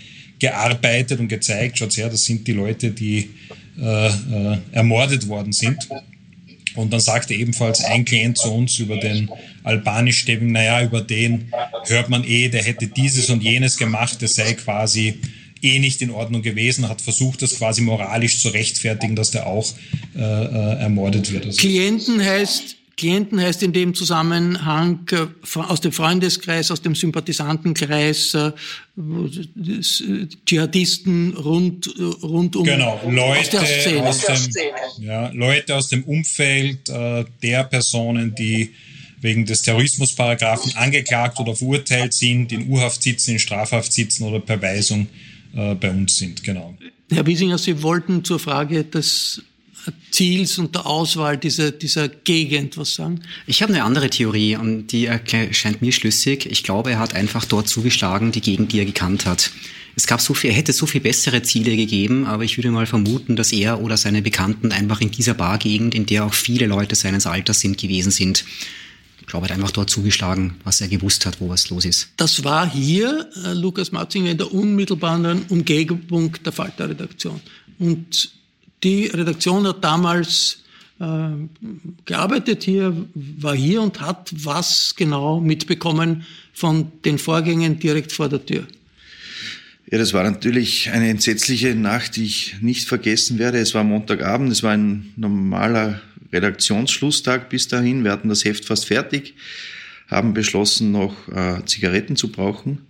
gearbeitet 0.40 1.20
und 1.20 1.28
gezeigt, 1.28 1.78
schaut 1.78 1.97
her, 1.97 2.09
das 2.09 2.25
sind 2.25 2.47
die 2.49 2.52
Leute, 2.52 2.90
die 2.90 3.30
äh, 3.80 4.09
äh, 4.09 4.59
ermordet 4.73 5.28
worden 5.28 5.52
sind. 5.52 5.88
Und 6.75 6.92
dann 6.92 7.00
sagte 7.00 7.35
ebenfalls 7.35 7.82
ein 7.82 8.04
Klient 8.04 8.38
zu 8.38 8.52
uns 8.52 8.78
über 8.78 8.97
den 8.97 9.30
albanischstämmigen, 9.64 10.52
naja, 10.52 10.82
über 10.82 11.00
den 11.00 11.52
hört 11.87 12.09
man 12.09 12.25
eh, 12.25 12.49
der 12.49 12.62
hätte 12.62 12.87
dieses 12.87 13.28
und 13.30 13.42
jenes 13.42 13.76
gemacht, 13.76 14.23
das 14.23 14.37
sei 14.37 14.54
quasi 14.54 15.20
eh 15.62 15.78
nicht 15.78 16.00
in 16.00 16.11
Ordnung 16.11 16.42
gewesen, 16.42 16.88
hat 16.88 17.00
versucht, 17.00 17.42
das 17.42 17.56
quasi 17.56 17.82
moralisch 17.82 18.40
zu 18.40 18.49
rechtfertigen, 18.49 19.16
dass 19.16 19.30
der 19.30 19.47
auch 19.47 19.66
äh, 20.16 20.20
äh, 20.20 20.80
ermordet 20.80 21.32
wird. 21.32 21.47
Also 21.47 21.61
Klienten 21.61 22.25
heißt 22.25 22.76
Klienten 22.97 23.40
heißt 23.40 23.62
in 23.62 23.73
dem 23.73 23.94
Zusammenhang 23.94 25.06
äh, 25.11 25.26
aus 25.56 25.80
dem 25.80 25.92
Freundeskreis, 25.92 26.70
aus 26.70 26.82
dem 26.82 26.94
Sympathisantenkreis, 26.94 28.35
äh, 28.35 28.52
Dschihadisten 30.47 31.35
rund, 31.35 31.94
rund 32.23 32.56
um 32.56 32.64
genau, 32.64 33.00
Leute 33.09 33.38
aus 33.38 33.50
der 33.50 33.80
Szene. 33.80 34.09
Aus 34.09 34.20
dem, 34.25 35.04
ja, 35.04 35.28
Leute 35.30 35.76
aus 35.76 35.88
dem 35.88 36.04
Umfeld 36.04 36.88
äh, 36.88 37.25
der 37.42 37.64
Personen, 37.64 38.35
die 38.35 38.70
wegen 39.20 39.44
des 39.44 39.62
Terrorismusparagraphen 39.62 40.76
angeklagt 40.76 41.38
oder 41.40 41.54
verurteilt 41.54 42.14
sind, 42.14 42.52
in 42.52 42.68
Urhaft 42.68 43.02
sitzen, 43.02 43.32
in 43.32 43.38
Strafhaft 43.38 43.92
sitzen 43.92 44.25
oder 44.25 44.40
per 44.40 44.61
Weisung 44.61 45.09
äh, 45.54 45.75
bei 45.75 45.90
uns 45.90 46.16
sind. 46.16 46.42
Genau. 46.42 46.76
Herr 47.11 47.26
Wiesinger, 47.26 47.59
Sie 47.59 47.82
wollten 47.82 48.25
zur 48.25 48.38
Frage 48.38 48.85
des 48.85 49.42
Ziels 50.10 50.58
und 50.58 50.75
der 50.75 50.87
Auswahl 50.87 51.38
dieser, 51.38 51.70
dieser 51.70 52.08
Gegend 52.08 52.76
was 52.76 52.94
sagen? 52.94 53.20
Ich 53.46 53.62
habe 53.62 53.72
eine 53.72 53.84
andere 53.84 54.10
Theorie 54.10 54.56
und 54.56 54.88
die 54.88 55.06
erscheint 55.06 55.82
mir 55.82 55.92
schlüssig. 55.92 56.46
Ich 56.46 56.62
glaube, 56.62 56.90
er 56.90 56.99
hat 56.99 57.14
einfach 57.14 57.44
dort 57.44 57.68
zugeschlagen, 57.68 58.32
die 58.32 58.40
Gegend, 58.40 58.72
die 58.72 58.78
er 58.78 58.84
gekannt 58.84 59.26
hat. 59.26 59.50
Es 59.96 60.06
gab 60.06 60.20
so 60.20 60.34
viel, 60.34 60.50
er 60.50 60.56
hätte 60.56 60.72
so 60.72 60.87
viel 60.87 61.00
bessere 61.00 61.42
Ziele 61.42 61.76
gegeben, 61.76 62.26
aber 62.26 62.44
ich 62.44 62.56
würde 62.56 62.70
mal 62.70 62.87
vermuten, 62.87 63.37
dass 63.37 63.52
er 63.52 63.80
oder 63.80 63.96
seine 63.96 64.22
Bekannten 64.22 64.72
einfach 64.72 65.00
in 65.00 65.10
dieser 65.10 65.34
Bargegend, 65.34 65.94
in 65.94 66.06
der 66.06 66.25
auch 66.25 66.34
viele 66.34 66.66
Leute 66.66 66.94
seines 66.94 67.26
Alters 67.26 67.60
sind, 67.60 67.76
gewesen 67.76 68.10
sind. 68.10 68.44
Ich 69.20 69.26
glaube, 69.26 69.46
er 69.46 69.50
hat 69.50 69.58
einfach 69.58 69.72
dort 69.72 69.90
zugeschlagen, 69.90 70.56
was 70.64 70.80
er 70.80 70.88
gewusst 70.88 71.26
hat, 71.26 71.40
wo 71.40 71.49
was 71.49 71.70
los 71.70 71.84
ist. 71.84 72.08
Das 72.16 72.44
war 72.44 72.70
hier, 72.70 73.28
äh, 73.44 73.52
Lukas 73.52 73.92
Matzinger, 73.92 74.30
in 74.30 74.38
der 74.38 74.52
unmittelbaren 74.52 75.42
Umgebung 75.49 76.34
der 76.44 76.52
Falter-Redaktion. 76.52 77.40
Und 77.78 78.32
die 78.82 79.06
Redaktion 79.06 79.66
hat 79.66 79.84
damals 79.84 80.62
äh, 81.00 81.30
gearbeitet 82.04 82.62
hier, 82.62 82.94
war 83.14 83.54
hier 83.54 83.82
und 83.82 84.00
hat 84.00 84.30
was 84.32 84.94
genau 84.96 85.40
mitbekommen 85.40 86.26
von 86.52 86.92
den 87.04 87.18
Vorgängen 87.18 87.78
direkt 87.78 88.12
vor 88.12 88.28
der 88.28 88.44
Tür. 88.44 88.66
Ja, 89.90 89.99
das 89.99 90.12
war 90.12 90.22
natürlich 90.22 90.90
eine 90.90 91.08
entsetzliche 91.08 91.75
Nacht, 91.75 92.16
die 92.16 92.25
ich 92.25 92.56
nicht 92.60 92.87
vergessen 92.87 93.38
werde. 93.38 93.58
Es 93.58 93.75
war 93.75 93.82
Montagabend, 93.82 94.52
es 94.52 94.62
war 94.62 94.72
ein 94.72 95.12
normaler 95.16 96.00
Redaktionsschlusstag 96.32 97.49
bis 97.49 97.66
dahin. 97.66 98.04
Wir 98.04 98.12
hatten 98.12 98.28
das 98.28 98.44
Heft 98.44 98.66
fast 98.66 98.87
fertig, 98.87 99.34
haben 100.08 100.32
beschlossen, 100.32 100.92
noch 100.92 101.28
äh, 101.28 101.64
Zigaretten 101.64 102.14
zu 102.14 102.30
brauchen 102.30 102.87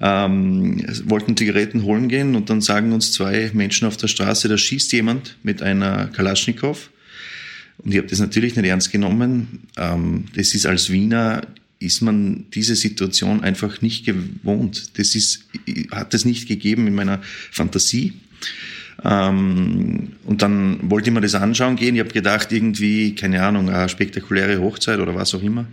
ähm, 0.00 0.84
wollten 1.04 1.36
Zigaretten 1.36 1.84
holen 1.84 2.08
gehen 2.08 2.34
und 2.34 2.50
dann 2.50 2.60
sagen 2.60 2.92
uns 2.92 3.12
zwei 3.12 3.50
Menschen 3.54 3.86
auf 3.86 3.96
der 3.96 4.08
Straße, 4.08 4.48
da 4.48 4.58
schießt 4.58 4.92
jemand 4.92 5.36
mit 5.42 5.62
einer 5.62 6.06
Kalaschnikow. 6.08 6.90
Und 7.78 7.92
ich 7.92 7.98
habe 7.98 8.08
das 8.08 8.20
natürlich 8.20 8.56
nicht 8.56 8.66
ernst 8.66 8.92
genommen. 8.92 9.66
Ähm, 9.76 10.26
das 10.34 10.54
ist 10.54 10.66
als 10.66 10.90
Wiener 10.90 11.42
ist 11.80 12.00
man 12.00 12.46
diese 12.54 12.76
Situation 12.76 13.42
einfach 13.42 13.82
nicht 13.82 14.06
gewohnt. 14.06 14.98
Das 14.98 15.14
ist, 15.14 15.44
hat 15.90 16.14
es 16.14 16.24
nicht 16.24 16.48
gegeben 16.48 16.86
in 16.86 16.94
meiner 16.94 17.20
Fantasie. 17.50 18.14
Ähm, 19.04 20.12
und 20.24 20.40
dann 20.40 20.78
wollte 20.90 21.10
ich 21.10 21.14
mir 21.14 21.20
das 21.20 21.34
anschauen 21.34 21.76
gehen. 21.76 21.94
Ich 21.94 22.00
habe 22.00 22.10
gedacht, 22.10 22.52
irgendwie, 22.52 23.14
keine 23.14 23.42
Ahnung, 23.42 23.68
eine 23.68 23.88
spektakuläre 23.88 24.60
Hochzeit 24.60 24.98
oder 24.98 25.14
was 25.14 25.34
auch 25.34 25.42
immer. 25.42 25.66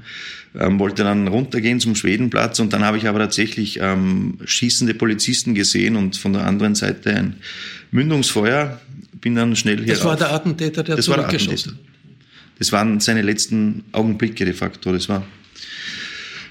Ähm, 0.60 0.80
wollte 0.80 1.04
dann 1.06 1.30
runtergehen 1.30 1.80
zum 1.80 1.96
Schwedenplatz 1.96 2.60
und 2.60 2.74
dann 2.74 2.84
habe 2.84 2.98
ich 2.98 3.08
aber 3.08 3.20
tatsächlich 3.20 3.80
ähm, 3.82 4.38
schießende 4.44 4.94
Polizisten 4.94 5.56
gesehen 5.56 5.96
und 5.96 6.18
von 6.18 6.34
der 6.34 6.46
anderen 6.46 6.76
Seite 6.76 7.16
ein 7.16 7.36
Mündungsfeuer. 7.92 8.82
Bin 9.22 9.36
dann 9.36 9.56
schnell 9.56 9.78
hier. 9.78 9.94
Das 9.94 10.04
war 10.04 10.18
der 10.18 10.34
Attentäter, 10.34 10.84
der 10.84 10.98
das 10.98 11.06
zurückgeschossen 11.06 11.74
hat. 11.74 11.80
Das 12.60 12.72
waren 12.72 13.00
seine 13.00 13.22
letzten 13.22 13.86
Augenblicke 13.94 14.44
de 14.44 14.54
facto. 14.54 14.92
Das 14.92 15.08
war. 15.08 15.26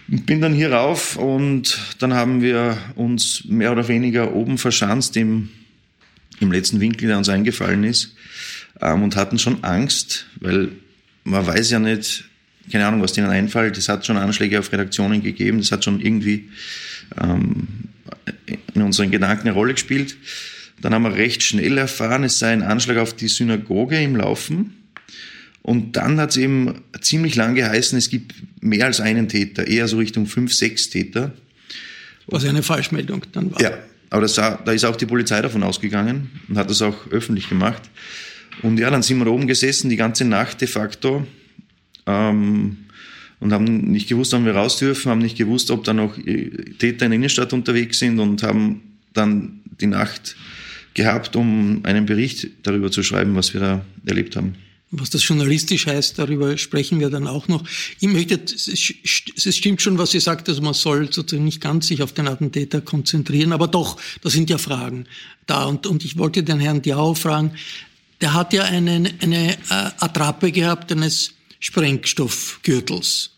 Bin 0.08 0.40
dann 0.40 0.54
hier 0.54 0.72
rauf 0.72 1.16
und 1.16 1.78
dann 2.00 2.14
haben 2.14 2.42
wir 2.42 2.76
uns 2.96 3.44
mehr 3.46 3.70
oder 3.70 3.86
weniger 3.86 4.34
oben 4.34 4.58
verschanzt 4.58 5.16
im, 5.16 5.50
im 6.40 6.50
letzten 6.50 6.80
Winkel, 6.80 7.08
der 7.08 7.18
uns 7.18 7.28
eingefallen 7.28 7.84
ist, 7.84 8.14
ähm, 8.80 9.02
und 9.02 9.16
hatten 9.16 9.38
schon 9.38 9.62
Angst, 9.62 10.26
weil 10.40 10.70
man 11.24 11.46
weiß 11.46 11.70
ja 11.70 11.78
nicht, 11.78 12.24
keine 12.70 12.86
Ahnung, 12.86 13.02
was 13.02 13.12
denen 13.12 13.30
einfällt. 13.30 13.76
Es 13.78 13.88
hat 13.88 14.06
schon 14.06 14.16
Anschläge 14.16 14.58
auf 14.58 14.72
Redaktionen 14.72 15.22
gegeben, 15.22 15.58
das 15.58 15.72
hat 15.72 15.84
schon 15.84 16.00
irgendwie 16.00 16.48
ähm, 17.20 17.68
in 18.74 18.82
unseren 18.82 19.10
Gedanken 19.10 19.48
eine 19.48 19.52
Rolle 19.52 19.74
gespielt. 19.74 20.16
Dann 20.80 20.94
haben 20.94 21.02
wir 21.02 21.14
recht 21.14 21.42
schnell 21.42 21.76
erfahren, 21.76 22.24
es 22.24 22.38
sei 22.38 22.52
ein 22.52 22.62
Anschlag 22.62 22.96
auf 22.96 23.14
die 23.14 23.28
Synagoge 23.28 24.00
im 24.02 24.16
Laufen. 24.16 24.76
Und 25.62 25.96
dann 25.96 26.18
hat 26.18 26.30
es 26.30 26.36
eben 26.38 26.82
ziemlich 27.02 27.36
lang 27.36 27.54
geheißen, 27.54 27.98
es 27.98 28.08
gibt 28.08 28.34
mehr 28.62 28.86
als 28.86 29.00
einen 29.00 29.28
Täter, 29.28 29.66
eher 29.66 29.88
so 29.88 29.98
Richtung 29.98 30.26
fünf, 30.26 30.54
sechs 30.54 30.88
Täter. 30.88 31.34
Was 32.26 32.44
ja 32.44 32.50
eine 32.50 32.62
Falschmeldung 32.62 33.26
dann 33.32 33.52
war. 33.52 33.60
Ja, 33.60 33.78
aber 34.10 34.22
das, 34.22 34.34
da 34.34 34.72
ist 34.72 34.84
auch 34.84 34.96
die 34.96 35.06
Polizei 35.06 35.40
davon 35.40 35.62
ausgegangen 35.62 36.30
und 36.48 36.58
hat 36.58 36.68
das 36.68 36.82
auch 36.82 37.06
öffentlich 37.10 37.48
gemacht. 37.48 37.82
Und 38.62 38.78
ja, 38.78 38.90
dann 38.90 39.02
sind 39.02 39.18
wir 39.18 39.26
oben 39.28 39.46
gesessen, 39.46 39.88
die 39.88 39.96
ganze 39.96 40.24
Nacht 40.24 40.60
de 40.60 40.68
facto, 40.68 41.26
ähm, 42.06 42.76
und 43.40 43.52
haben 43.54 43.90
nicht 43.90 44.08
gewusst, 44.08 44.32
wann 44.32 44.44
wir 44.44 44.54
raus 44.54 44.76
dürfen, 44.76 45.10
haben 45.10 45.20
nicht 45.20 45.38
gewusst, 45.38 45.70
ob 45.70 45.84
da 45.84 45.94
noch 45.94 46.16
Täter 46.16 47.06
in 47.06 47.10
der 47.10 47.12
Innenstadt 47.12 47.52
unterwegs 47.52 47.98
sind 47.98 48.18
und 48.18 48.42
haben 48.42 48.98
dann 49.14 49.60
die 49.80 49.86
Nacht 49.86 50.36
gehabt, 50.92 51.36
um 51.36 51.80
einen 51.84 52.04
Bericht 52.04 52.48
darüber 52.62 52.90
zu 52.90 53.02
schreiben, 53.02 53.34
was 53.34 53.54
wir 53.54 53.60
da 53.60 53.84
erlebt 54.04 54.36
haben. 54.36 54.56
Was 54.92 55.10
das 55.10 55.26
journalistisch 55.26 55.86
heißt, 55.86 56.18
darüber 56.18 56.58
sprechen 56.58 56.98
wir 56.98 57.10
dann 57.10 57.28
auch 57.28 57.46
noch. 57.46 57.62
Ich 58.00 58.08
möchte, 58.08 58.40
es 58.42 59.56
stimmt 59.56 59.80
schon, 59.80 59.98
was 59.98 60.10
Sie 60.10 60.18
sagt, 60.18 60.48
also 60.48 60.62
man 60.62 60.74
soll 60.74 61.12
sozusagen 61.12 61.44
nicht 61.44 61.60
ganz 61.60 61.86
sich 61.86 62.02
auf 62.02 62.12
den 62.12 62.26
Attentäter 62.26 62.80
konzentrieren, 62.80 63.52
aber 63.52 63.68
doch, 63.68 64.00
da 64.20 64.30
sind 64.30 64.50
ja 64.50 64.58
Fragen 64.58 65.06
da. 65.46 65.64
Und, 65.66 65.86
und 65.86 66.04
ich 66.04 66.18
wollte 66.18 66.42
den 66.42 66.58
Herrn 66.58 66.82
Diao 66.82 67.14
fragen, 67.14 67.52
der 68.20 68.34
hat 68.34 68.52
ja 68.52 68.64
einen, 68.64 69.08
eine 69.20 69.52
äh, 69.52 69.56
Attrappe 69.68 70.50
gehabt 70.50 70.90
eines 70.90 71.34
Sprengstoffgürtels. 71.60 73.30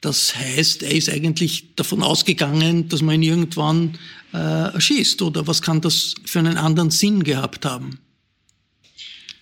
Das 0.00 0.34
heißt, 0.36 0.82
er 0.82 0.92
ist 0.92 1.08
eigentlich 1.08 1.74
davon 1.76 2.02
ausgegangen, 2.02 2.88
dass 2.88 3.02
man 3.02 3.16
ihn 3.16 3.22
irgendwann 3.22 3.98
äh, 4.32 4.38
erschießt. 4.38 5.22
Oder 5.22 5.46
was 5.46 5.62
kann 5.62 5.80
das 5.80 6.14
für 6.24 6.40
einen 6.40 6.58
anderen 6.58 6.90
Sinn 6.90 7.22
gehabt 7.22 7.64
haben? 7.64 7.98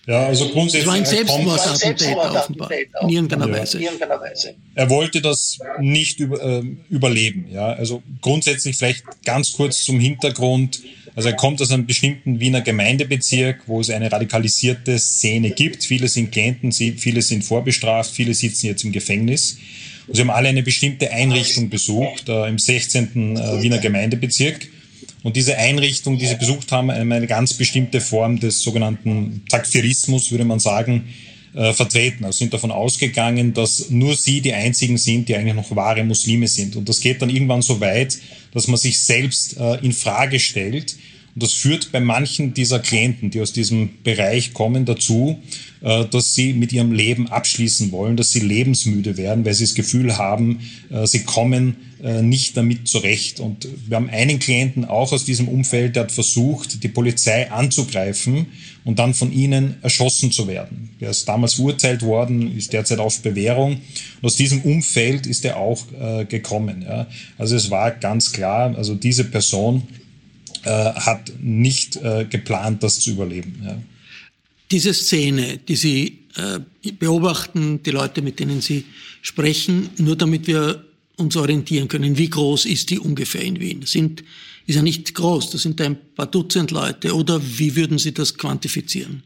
Ja, 0.07 0.27
also 0.27 0.49
grundsätzlich. 0.49 0.83
Es 0.83 0.87
war 0.87 0.93
ein 0.95 1.05
Selbstmordattentäter 1.05 2.31
offenbar, 2.31 2.71
in 3.01 3.09
irgendeiner, 3.09 3.47
ja. 3.47 3.53
Weise. 3.53 4.55
Er 4.75 4.89
wollte 4.89 5.21
das 5.21 5.57
nicht 5.79 6.19
über, 6.19 6.41
äh, 6.43 6.63
überleben. 6.89 7.47
Ja, 7.51 7.73
also 7.73 8.03
grundsätzlich 8.21 8.77
vielleicht 8.77 9.03
ganz 9.25 9.53
kurz 9.53 9.83
zum 9.83 9.99
Hintergrund. 9.99 10.81
Also 11.15 11.29
er 11.29 11.35
kommt 11.35 11.61
aus 11.61 11.71
einem 11.71 11.87
bestimmten 11.87 12.39
Wiener 12.39 12.61
Gemeindebezirk, 12.61 13.63
wo 13.67 13.81
es 13.81 13.89
eine 13.89 14.11
radikalisierte 14.11 14.99
Szene 14.99 15.51
gibt. 15.51 15.83
Viele 15.83 16.07
sind 16.07 16.31
Klienten, 16.31 16.71
viele 16.71 17.21
sind 17.21 17.43
vorbestraft, 17.43 18.11
viele 18.11 18.33
sitzen 18.33 18.67
jetzt 18.67 18.83
im 18.83 18.91
Gefängnis. 18.91 19.57
Und 20.07 20.15
sie 20.15 20.21
haben 20.21 20.29
alle 20.29 20.49
eine 20.49 20.61
bestimmte 20.61 21.11
Einrichtung 21.11 21.69
besucht 21.69 22.29
äh, 22.29 22.47
im 22.47 22.59
16. 22.59 23.37
Äh, 23.37 23.63
Wiener 23.63 23.79
Gemeindebezirk. 23.79 24.67
Und 25.25 25.35
diese 25.35 25.57
Einrichtung, 25.57 26.19
die 26.19 26.27
sie 26.27 26.35
besucht 26.35 26.71
haben, 26.71 26.91
eine 26.91 27.25
ganz 27.25 27.55
bestimmte 27.55 27.99
Form 27.99 28.39
des 28.39 28.61
sogenannten 28.61 29.41
Takfirismus, 29.49 30.29
würde 30.29 30.45
man 30.45 30.59
sagen, 30.59 31.05
äh, 31.55 31.73
vertreten. 31.73 32.25
Also 32.25 32.37
sind 32.37 32.53
davon 32.53 32.69
ausgegangen, 32.69 33.51
dass 33.51 33.89
nur 33.89 34.15
sie 34.15 34.41
die 34.41 34.53
einzigen 34.53 34.99
sind, 34.99 35.27
die 35.27 35.35
eigentlich 35.35 35.55
noch 35.55 35.75
wahre 35.75 36.03
Muslime 36.03 36.47
sind. 36.47 36.75
Und 36.75 36.87
das 36.87 36.99
geht 36.99 37.23
dann 37.23 37.31
irgendwann 37.31 37.63
so 37.63 37.79
weit, 37.79 38.19
dass 38.53 38.67
man 38.67 38.77
sich 38.77 38.99
selbst 38.99 39.57
äh, 39.57 39.83
in 39.83 39.93
Frage 39.93 40.39
stellt. 40.39 40.95
Und 41.35 41.43
das 41.43 41.51
führt 41.51 41.91
bei 41.91 41.99
manchen 41.99 42.53
dieser 42.53 42.79
Klienten, 42.79 43.29
die 43.29 43.41
aus 43.41 43.51
diesem 43.51 43.89
Bereich 44.03 44.53
kommen, 44.53 44.85
dazu, 44.85 45.37
äh, 45.81 46.05
dass 46.05 46.33
sie 46.33 46.53
mit 46.53 46.71
ihrem 46.71 46.93
Leben 46.93 47.27
abschließen 47.27 47.91
wollen, 47.91 48.15
dass 48.15 48.31
sie 48.31 48.39
lebensmüde 48.39 49.17
werden, 49.17 49.43
weil 49.43 49.53
sie 49.53 49.65
das 49.65 49.75
Gefühl 49.75 50.17
haben, 50.17 50.61
äh, 50.89 51.05
sie 51.05 51.23
kommen 51.25 51.75
äh, 52.01 52.21
nicht 52.21 52.55
damit 52.55 52.87
zurecht. 52.87 53.41
Und 53.41 53.67
wir 53.85 53.97
haben 53.97 54.09
einen 54.09 54.39
Klienten 54.39 54.85
auch 54.85 55.11
aus 55.11 55.25
diesem 55.25 55.49
Umfeld, 55.49 55.97
der 55.97 56.03
hat 56.03 56.13
versucht, 56.13 56.81
die 56.81 56.87
Polizei 56.87 57.51
anzugreifen 57.51 58.45
und 58.85 58.99
dann 58.99 59.13
von 59.13 59.33
ihnen 59.33 59.75
erschossen 59.81 60.31
zu 60.31 60.47
werden. 60.47 60.91
Der 61.01 61.09
ist 61.09 61.27
damals 61.27 61.55
verurteilt 61.55 62.01
worden, 62.01 62.55
ist 62.55 62.71
derzeit 62.71 62.99
auf 62.99 63.19
Bewährung. 63.19 63.73
Und 63.73 64.25
aus 64.25 64.37
diesem 64.37 64.61
Umfeld 64.61 65.27
ist 65.27 65.43
er 65.43 65.57
auch 65.57 65.83
gekommen. 66.29 66.85
Also 67.37 67.55
es 67.55 67.71
war 67.71 67.91
ganz 67.91 68.31
klar, 68.31 68.75
also 68.77 68.93
diese 68.93 69.23
Person 69.23 69.83
hat 70.65 71.31
nicht 71.39 71.99
geplant, 72.29 72.81
das 72.81 72.99
zu 72.99 73.11
überleben 73.11 73.85
diese 74.71 74.93
Szene, 74.93 75.57
die 75.57 75.75
Sie 75.75 76.19
äh, 76.35 76.59
beobachten, 76.91 77.81
die 77.83 77.91
Leute, 77.91 78.21
mit 78.21 78.39
denen 78.39 78.61
Sie 78.61 78.85
sprechen, 79.21 79.89
nur 79.97 80.15
damit 80.15 80.47
wir 80.47 80.83
uns 81.17 81.35
orientieren 81.35 81.87
können, 81.87 82.17
wie 82.17 82.29
groß 82.29 82.65
ist 82.65 82.89
die 82.89 82.99
ungefähr 82.99 83.41
in 83.41 83.59
Wien? 83.59 83.81
Das 83.81 83.91
sind, 83.91 84.23
ist 84.65 84.75
ja 84.75 84.81
nicht 84.81 85.13
groß, 85.13 85.51
das 85.51 85.61
sind 85.61 85.79
ein 85.81 85.97
paar 86.15 86.27
Dutzend 86.27 86.71
Leute. 86.71 87.15
Oder 87.15 87.41
wie 87.41 87.75
würden 87.75 87.97
Sie 87.97 88.13
das 88.13 88.37
quantifizieren? 88.37 89.23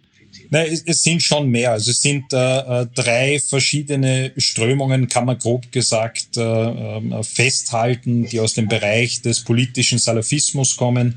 Nein, 0.50 0.68
es, 0.72 0.84
es 0.86 1.04
sind 1.04 1.22
schon 1.22 1.50
mehr. 1.50 1.72
Also 1.72 1.92
es 1.92 2.02
sind 2.02 2.34
äh, 2.34 2.38
äh 2.38 2.88
drei 2.94 3.40
verschiedene 3.40 4.32
Strömungen, 4.38 5.08
kann 5.08 5.26
man 5.26 5.38
grob 5.38 5.72
gesagt 5.72 6.38
äh, 6.38 6.42
äh, 6.42 7.24
festhalten, 7.24 8.28
die 8.28 8.40
aus 8.40 8.54
dem 8.54 8.68
Bereich 8.68 9.22
des 9.22 9.44
politischen 9.44 10.00
Salafismus 10.00 10.76
kommen 10.76 11.16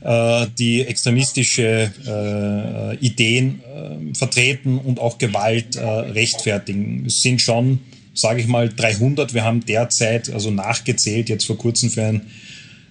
äh, 0.00 0.46
die 0.58 0.82
extremistische 0.82 1.90
äh, 2.06 3.04
Ideen 3.04 3.60
äh, 3.62 4.14
vertreten 4.14 4.78
und 4.78 5.00
auch 5.00 5.18
Gewalt 5.18 5.76
äh, 5.76 5.84
rechtfertigen. 5.84 7.04
Es 7.06 7.22
sind 7.22 7.40
schon, 7.40 7.80
sage 8.14 8.40
ich 8.40 8.46
mal, 8.46 8.68
300. 8.68 9.34
Wir 9.34 9.44
haben 9.44 9.64
derzeit, 9.66 10.30
also 10.30 10.50
nachgezählt, 10.50 11.28
jetzt 11.28 11.46
vor 11.46 11.58
kurzem 11.58 11.90
für 11.90 12.04
einen 12.04 12.30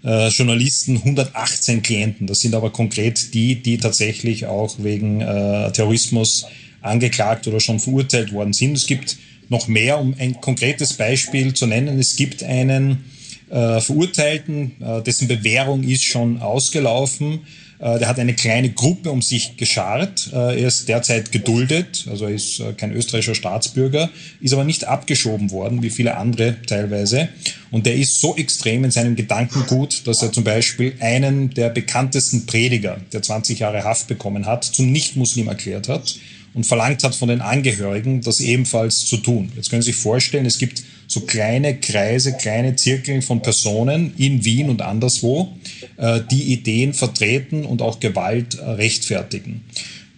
äh, 0.08 0.30
Journalisten 0.30 0.96
118 0.98 1.82
Klienten. 1.82 2.28
Das 2.28 2.40
sind 2.40 2.56
aber 2.56 2.72
konkret 2.72 3.34
die, 3.34 3.56
die 3.56 3.78
tatsächlich 3.78 4.46
auch 4.46 4.76
wegen 4.80 5.20
äh, 5.20 5.72
Terrorismus 5.74 6.46
angeklagt 6.82 7.48
oder 7.48 7.60
schon 7.60 7.80
verurteilt 7.80 8.32
worden 8.32 8.54
sind. 8.54 8.78
Es 8.78 8.88
gibt 8.88 9.18
noch 9.50 9.68
mehr, 9.68 10.00
um 10.00 10.16
ein 10.18 10.40
konkretes 10.40 10.94
Beispiel 10.94 11.54
zu 11.54 11.68
nennen. 11.68 12.00
Es 12.00 12.16
gibt 12.16 12.42
einen 12.42 13.06
äh, 13.50 13.82
Verurteilten, 13.82 14.72
äh, 14.82 15.02
dessen 15.02 15.28
Bewährung 15.28 15.84
ist 15.84 16.06
schon 16.06 16.42
ausgelaufen. 16.42 17.42
Äh, 17.80 18.00
der 18.00 18.08
hat 18.08 18.20
eine 18.20 18.34
kleine 18.34 18.70
Gruppe 18.70 19.12
um 19.12 19.22
sich 19.22 19.58
geschart. 19.58 20.30
Äh, 20.34 20.62
er 20.62 20.68
ist 20.68 20.88
derzeit 20.90 21.32
geduldet, 21.32 22.06
also 22.10 22.26
er 22.26 22.32
ist 22.32 22.60
äh, 22.60 22.74
kein 22.74 22.92
österreichischer 22.92 23.36
Staatsbürger, 23.36 24.10
ist 24.42 24.54
aber 24.54 24.64
nicht 24.64 24.86
abgeschoben 24.86 25.52
worden, 25.52 25.84
wie 25.84 25.90
viele 25.90 26.18
andere 26.18 26.56
teilweise. 26.66 27.30
Und 27.70 27.86
der 27.86 27.96
ist 27.96 28.20
so 28.20 28.36
extrem 28.36 28.84
in 28.84 28.92
seinem 28.92 29.16
Gedankengut, 29.16 30.08
dass 30.08 30.22
er 30.22 30.32
zum 30.32 30.44
Beispiel 30.44 30.94
einen 31.00 31.54
der 31.54 31.70
bekanntesten 31.70 32.46
Prediger, 32.46 32.98
der 33.14 33.22
20 33.22 33.60
Jahre 33.60 33.84
Haft 33.84 34.08
bekommen 34.08 34.46
hat, 34.46 34.64
zum 34.64 34.92
Nichtmuslim 34.92 35.48
erklärt 35.48 35.90
hat 35.90 36.16
und 36.58 36.66
verlangt 36.66 37.04
hat 37.04 37.14
von 37.14 37.30
den 37.30 37.40
Angehörigen, 37.40 38.22
das 38.22 38.40
ebenfalls 38.40 39.06
zu 39.06 39.18
tun. 39.18 39.52
Jetzt 39.56 39.70
können 39.70 39.84
Sie 39.84 39.92
sich 39.92 40.02
vorstellen, 40.02 40.48
es 40.48 40.58
gibt 40.58 40.84
so 41.06 41.22
kleine 41.22 41.80
Kreise, 41.80 42.34
kleine 42.34 42.76
Zirkel 42.76 43.22
von 43.22 43.44
Personen 43.44 44.14
in 44.18 44.44
Wien 44.44 44.70
und 44.70 44.82
anderswo, 44.82 45.56
äh, 45.98 46.20
die 46.32 46.52
Ideen 46.52 46.94
vertreten 46.94 47.64
und 47.64 47.84
auch 47.84 48.00
Gewalt 48.00 48.56
äh, 48.56 48.64
rechtfertigen. 48.72 49.62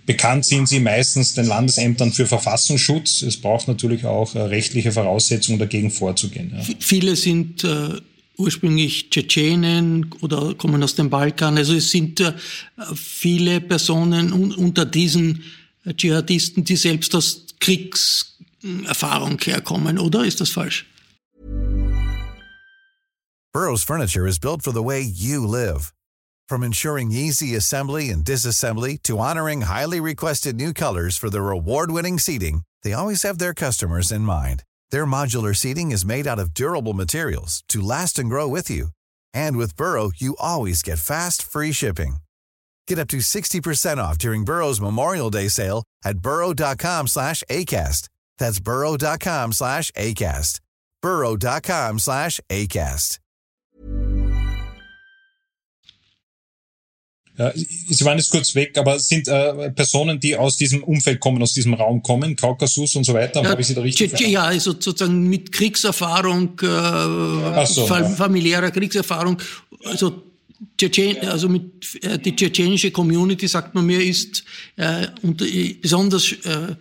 Bekannt 0.06 0.46
sind 0.46 0.70
sie 0.70 0.80
meistens 0.80 1.34
den 1.34 1.46
Landesämtern 1.46 2.14
für 2.14 2.26
Verfassungsschutz. 2.26 3.22
Es 3.22 3.36
braucht 3.36 3.68
natürlich 3.68 4.06
auch 4.06 4.34
äh, 4.34 4.40
rechtliche 4.40 4.94
Voraussetzungen, 4.94 5.60
dagegen 5.60 5.92
vorzugehen. 5.92 6.54
Ja. 6.56 6.64
Viele 6.80 7.18
sind 7.18 7.66
äh, 7.66 7.90
ursprünglich 8.38 9.10
Tschetschenen 9.10 10.10
oder 10.22 10.56
kommen 10.56 10.82
aus 10.82 10.96
dem 10.96 11.10
Balkan. 11.10 11.58
Also 11.58 11.74
es 11.76 11.92
sind 11.92 12.22
äh, 12.22 12.32
viele 12.96 13.60
Personen 13.60 14.32
un 14.32 14.54
unter 14.54 14.86
diesen 14.86 15.44
Dschihadisten, 15.96 16.64
die 16.64 16.76
selbst 16.76 17.16
aus 17.16 17.46
Kriegserfahrung 17.60 19.40
herkommen, 19.40 19.98
oder 20.00 20.26
ist 20.26 20.42
das 20.42 20.50
falsch? 20.50 20.86
Burrow's 23.52 23.84
furniture 23.84 24.28
is 24.28 24.40
built 24.40 24.62
for 24.62 24.72
the 24.72 24.84
way 24.84 25.02
you 25.02 25.46
live. 25.46 25.92
From 26.48 26.64
ensuring 26.64 27.12
easy 27.12 27.56
assembly 27.56 28.10
and 28.10 28.24
disassembly 28.24 29.02
to 29.04 29.18
honoring 29.18 29.62
highly 29.62 30.00
requested 30.00 30.56
new 30.56 30.72
colors 30.74 31.18
for 31.18 31.30
their 31.30 31.50
award-winning 31.50 32.20
seating, 32.20 32.62
they 32.84 32.94
always 32.94 33.24
have 33.24 33.40
their 33.40 33.54
customers 33.54 34.12
in 34.12 34.22
mind. 34.22 34.64
Their 34.92 35.06
modular 35.06 35.56
seating 35.56 35.92
is 35.92 36.06
made 36.06 36.28
out 36.28 36.40
of 36.40 36.54
durable 36.54 36.94
materials 36.94 37.64
to 37.70 37.82
last 37.82 38.20
and 38.20 38.30
grow 38.30 38.48
with 38.48 38.70
you. 38.70 38.90
And 39.34 39.58
with 39.58 39.76
Burrow, 39.76 40.12
you 40.16 40.36
always 40.40 40.82
get 40.82 41.00
fast, 41.00 41.42
free 41.44 41.72
shipping. 41.72 42.18
Get 42.90 42.98
up 42.98 43.08
to 43.10 43.18
60% 43.18 44.00
off 44.00 44.18
during 44.18 44.44
Burrow's 44.44 44.82
Memorial 44.82 45.30
Day 45.30 45.48
sale 45.48 45.84
at 46.04 46.20
burrow.com 46.20 47.06
slash 47.06 47.44
ACAST. 47.48 48.10
That's 48.40 48.60
burrow.com 48.60 49.54
slash 49.54 49.92
ACAST. 49.92 50.60
burrow.com 51.04 52.00
slash 52.00 52.40
ACAST. 52.50 53.20
Ja, 57.38 57.54
Sie 57.56 58.04
waren 58.04 58.18
jetzt 58.18 58.32
kurz 58.32 58.54
weg, 58.54 58.78
aber 58.78 59.00
sind 59.00 59.30
äh, 59.30 59.72
Personen, 59.72 60.20
die 60.20 60.36
aus 60.36 60.58
diesem 60.58 60.84
Umfeld 60.84 61.22
kommen, 61.22 61.42
aus 61.42 61.54
diesem 61.54 61.74
Raum 61.74 62.04
kommen, 62.04 62.36
Kaukasus 62.36 62.98
und 62.98 63.06
so 63.06 63.14
weiter, 63.14 63.42
ja, 63.42 63.50
habe 63.52 63.62
ich 63.62 63.68
Sie 63.68 63.76
da 63.76 63.82
richtig? 63.82 64.20
Ja, 64.20 64.44
also 64.44 64.72
sozusagen 64.72 65.30
mit 65.30 65.54
Kriegserfahrung, 65.54 66.60
äh, 66.60 67.66
so, 67.66 67.86
familiärer 67.86 68.72
Kriegserfahrung, 68.72 69.38
also 69.86 70.29
Tschetschen, 70.78 71.18
also 71.28 71.48
mit 71.48 72.04
äh, 72.04 72.20
die 72.20 72.36
tschetschenische 72.36 72.92
Community, 72.92 73.48
sagt 73.48 73.76
man 73.76 73.86
mir, 73.86 74.04
ist 74.04 74.44
äh, 74.76 75.08
unter, 75.22 75.46
besonders 75.82 76.32
äh, 76.32 76.76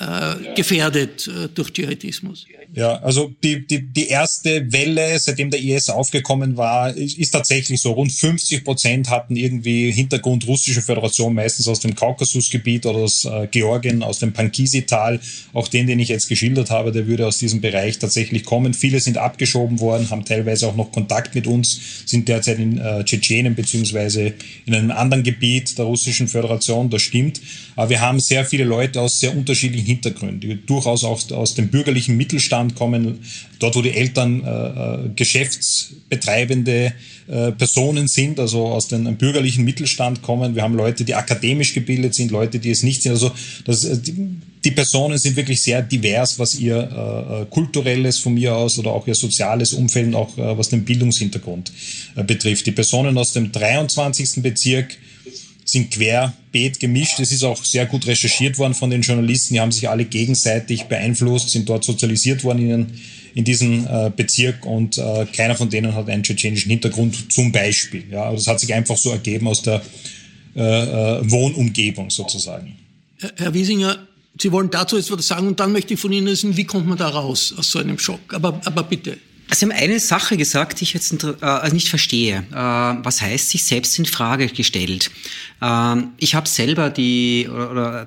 äh, 0.00 0.54
gefährdet 0.54 1.26
äh, 1.28 1.48
durch 1.54 1.72
Dschihadismus. 1.72 2.46
Ja, 2.74 2.96
also 2.98 3.32
die, 3.42 3.66
die, 3.66 3.82
die 3.82 4.08
erste 4.08 4.70
Welle, 4.72 5.18
seitdem 5.18 5.50
der 5.50 5.60
IS 5.60 5.88
aufgekommen 5.88 6.56
war, 6.56 6.94
ist, 6.94 7.18
ist 7.18 7.30
tatsächlich 7.30 7.80
so. 7.80 7.92
Rund 7.92 8.12
50 8.12 8.62
Prozent 8.62 9.10
hatten 9.10 9.36
irgendwie 9.36 9.90
Hintergrund 9.90 10.46
russische 10.46 10.82
Föderation, 10.82 11.34
meistens 11.34 11.66
aus 11.66 11.80
dem 11.80 11.94
Kaukasusgebiet 11.94 12.84
oder 12.86 12.98
aus 12.98 13.24
äh, 13.24 13.48
Georgien, 13.50 14.02
aus 14.02 14.18
dem 14.18 14.32
Pankisi-Tal. 14.32 15.20
Auch 15.54 15.68
den, 15.68 15.86
den 15.86 15.98
ich 15.98 16.08
jetzt 16.08 16.28
geschildert 16.28 16.70
habe, 16.70 16.92
der 16.92 17.06
würde 17.06 17.26
aus 17.26 17.38
diesem 17.38 17.60
Bereich 17.60 17.98
tatsächlich 17.98 18.44
kommen. 18.44 18.74
Viele 18.74 19.00
sind 19.00 19.16
abgeschoben 19.16 19.80
worden, 19.80 20.10
haben 20.10 20.24
teilweise 20.24 20.68
auch 20.68 20.76
noch 20.76 20.92
Kontakt 20.92 21.34
mit 21.34 21.46
uns, 21.46 21.80
sind 22.04 22.28
derzeit 22.28 22.58
in 22.58 22.78
äh, 22.78 23.02
Tschetschenien 23.04 23.54
beziehungsweise 23.54 24.34
in 24.66 24.74
einem 24.74 24.90
anderen 24.90 25.22
Gebiet 25.22 25.78
der 25.78 25.86
russischen 25.86 26.28
Föderation, 26.28 26.90
das 26.90 27.02
stimmt. 27.02 27.40
Aber 27.76 27.90
wir 27.90 28.00
haben 28.00 28.20
sehr 28.20 28.44
viele 28.44 28.64
Leute 28.64 29.00
aus 29.00 29.20
sehr 29.20 29.36
unterschiedlichen 29.36 29.87
Hintergründen, 29.88 30.40
die 30.40 30.66
durchaus 30.66 31.04
auch 31.04 31.30
aus 31.32 31.54
dem 31.54 31.68
bürgerlichen 31.68 32.16
Mittelstand 32.16 32.74
kommen, 32.74 33.18
dort 33.58 33.74
wo 33.74 33.82
die 33.82 33.94
Eltern 33.94 34.44
äh, 34.44 34.48
äh, 34.48 35.10
geschäftsbetreibende 35.16 36.92
äh, 37.26 37.52
Personen 37.52 38.06
sind, 38.06 38.38
also 38.38 38.66
aus 38.66 38.88
dem 38.88 39.16
bürgerlichen 39.16 39.64
Mittelstand 39.64 40.22
kommen. 40.22 40.54
Wir 40.54 40.62
haben 40.62 40.74
Leute, 40.74 41.04
die 41.04 41.14
akademisch 41.14 41.74
gebildet 41.74 42.14
sind, 42.14 42.30
Leute, 42.30 42.58
die 42.58 42.70
es 42.70 42.82
nicht 42.82 43.02
sind. 43.02 43.12
Also 43.12 43.32
das, 43.64 43.84
äh, 43.84 43.98
die, 43.98 44.14
die 44.64 44.70
Personen 44.70 45.18
sind 45.18 45.36
wirklich 45.36 45.60
sehr 45.62 45.82
divers, 45.82 46.38
was 46.38 46.58
ihr 46.58 46.76
äh, 46.76 47.42
äh, 47.42 47.46
kulturelles 47.46 48.18
von 48.18 48.34
mir 48.34 48.54
aus 48.54 48.78
oder 48.78 48.92
auch 48.92 49.06
ihr 49.06 49.14
soziales 49.14 49.72
Umfeld, 49.72 50.14
auch 50.14 50.36
äh, 50.36 50.58
was 50.58 50.68
den 50.68 50.84
Bildungshintergrund 50.84 51.72
äh, 52.16 52.24
betrifft. 52.24 52.66
Die 52.66 52.72
Personen 52.72 53.16
aus 53.18 53.32
dem 53.32 53.52
23. 53.52 54.42
Bezirk 54.42 54.96
sind 55.68 55.90
querbeet 55.90 56.80
gemischt. 56.80 57.20
Es 57.20 57.30
ist 57.30 57.44
auch 57.44 57.62
sehr 57.62 57.84
gut 57.84 58.06
recherchiert 58.06 58.56
worden 58.58 58.72
von 58.72 58.88
den 58.88 59.02
Journalisten. 59.02 59.52
Die 59.52 59.60
haben 59.60 59.70
sich 59.70 59.88
alle 59.88 60.06
gegenseitig 60.06 60.84
beeinflusst, 60.84 61.50
sind 61.50 61.68
dort 61.68 61.84
sozialisiert 61.84 62.42
worden 62.42 62.70
in, 62.70 62.86
in 63.34 63.44
diesem 63.44 63.86
äh, 63.86 64.10
Bezirk 64.14 64.64
und 64.64 64.96
äh, 64.96 65.26
keiner 65.26 65.56
von 65.56 65.68
denen 65.68 65.94
hat 65.94 66.08
einen 66.08 66.22
tschetschenischen 66.22 66.70
Hintergrund 66.70 67.30
zum 67.30 67.52
Beispiel. 67.52 68.04
Ja, 68.10 68.24
also 68.24 68.36
das 68.36 68.46
hat 68.46 68.60
sich 68.60 68.72
einfach 68.72 68.96
so 68.96 69.10
ergeben 69.10 69.46
aus 69.46 69.60
der 69.60 69.82
äh, 70.56 70.60
äh 70.60 71.30
Wohnumgebung 71.30 72.08
sozusagen. 72.08 72.74
Herr 73.36 73.52
Wiesinger, 73.52 73.98
Sie 74.40 74.52
wollen 74.52 74.70
dazu 74.70 74.96
jetzt 74.96 75.10
was 75.10 75.26
sagen 75.26 75.48
und 75.48 75.60
dann 75.60 75.72
möchte 75.72 75.94
ich 75.94 76.00
von 76.00 76.12
Ihnen 76.12 76.28
wissen, 76.28 76.56
wie 76.56 76.64
kommt 76.64 76.86
man 76.86 76.96
da 76.96 77.08
raus 77.08 77.52
aus 77.58 77.72
so 77.72 77.80
einem 77.80 77.98
Schock? 77.98 78.32
Aber, 78.32 78.60
aber 78.64 78.84
bitte. 78.84 79.18
Sie 79.50 79.64
haben 79.64 79.72
eine 79.72 79.98
Sache 79.98 80.36
gesagt, 80.36 80.80
die 80.80 80.84
ich 80.84 80.92
jetzt 80.92 81.24
äh, 81.24 81.32
also 81.40 81.74
nicht 81.74 81.88
verstehe. 81.88 82.44
Äh, 82.50 82.54
was 82.54 83.22
heißt 83.22 83.48
sich 83.48 83.64
selbst 83.64 83.98
in 83.98 84.04
Frage 84.04 84.46
gestellt? 84.48 85.10
Äh, 85.62 85.96
ich 86.18 86.34
habe 86.34 86.48
selber 86.48 86.90
die 86.90 87.48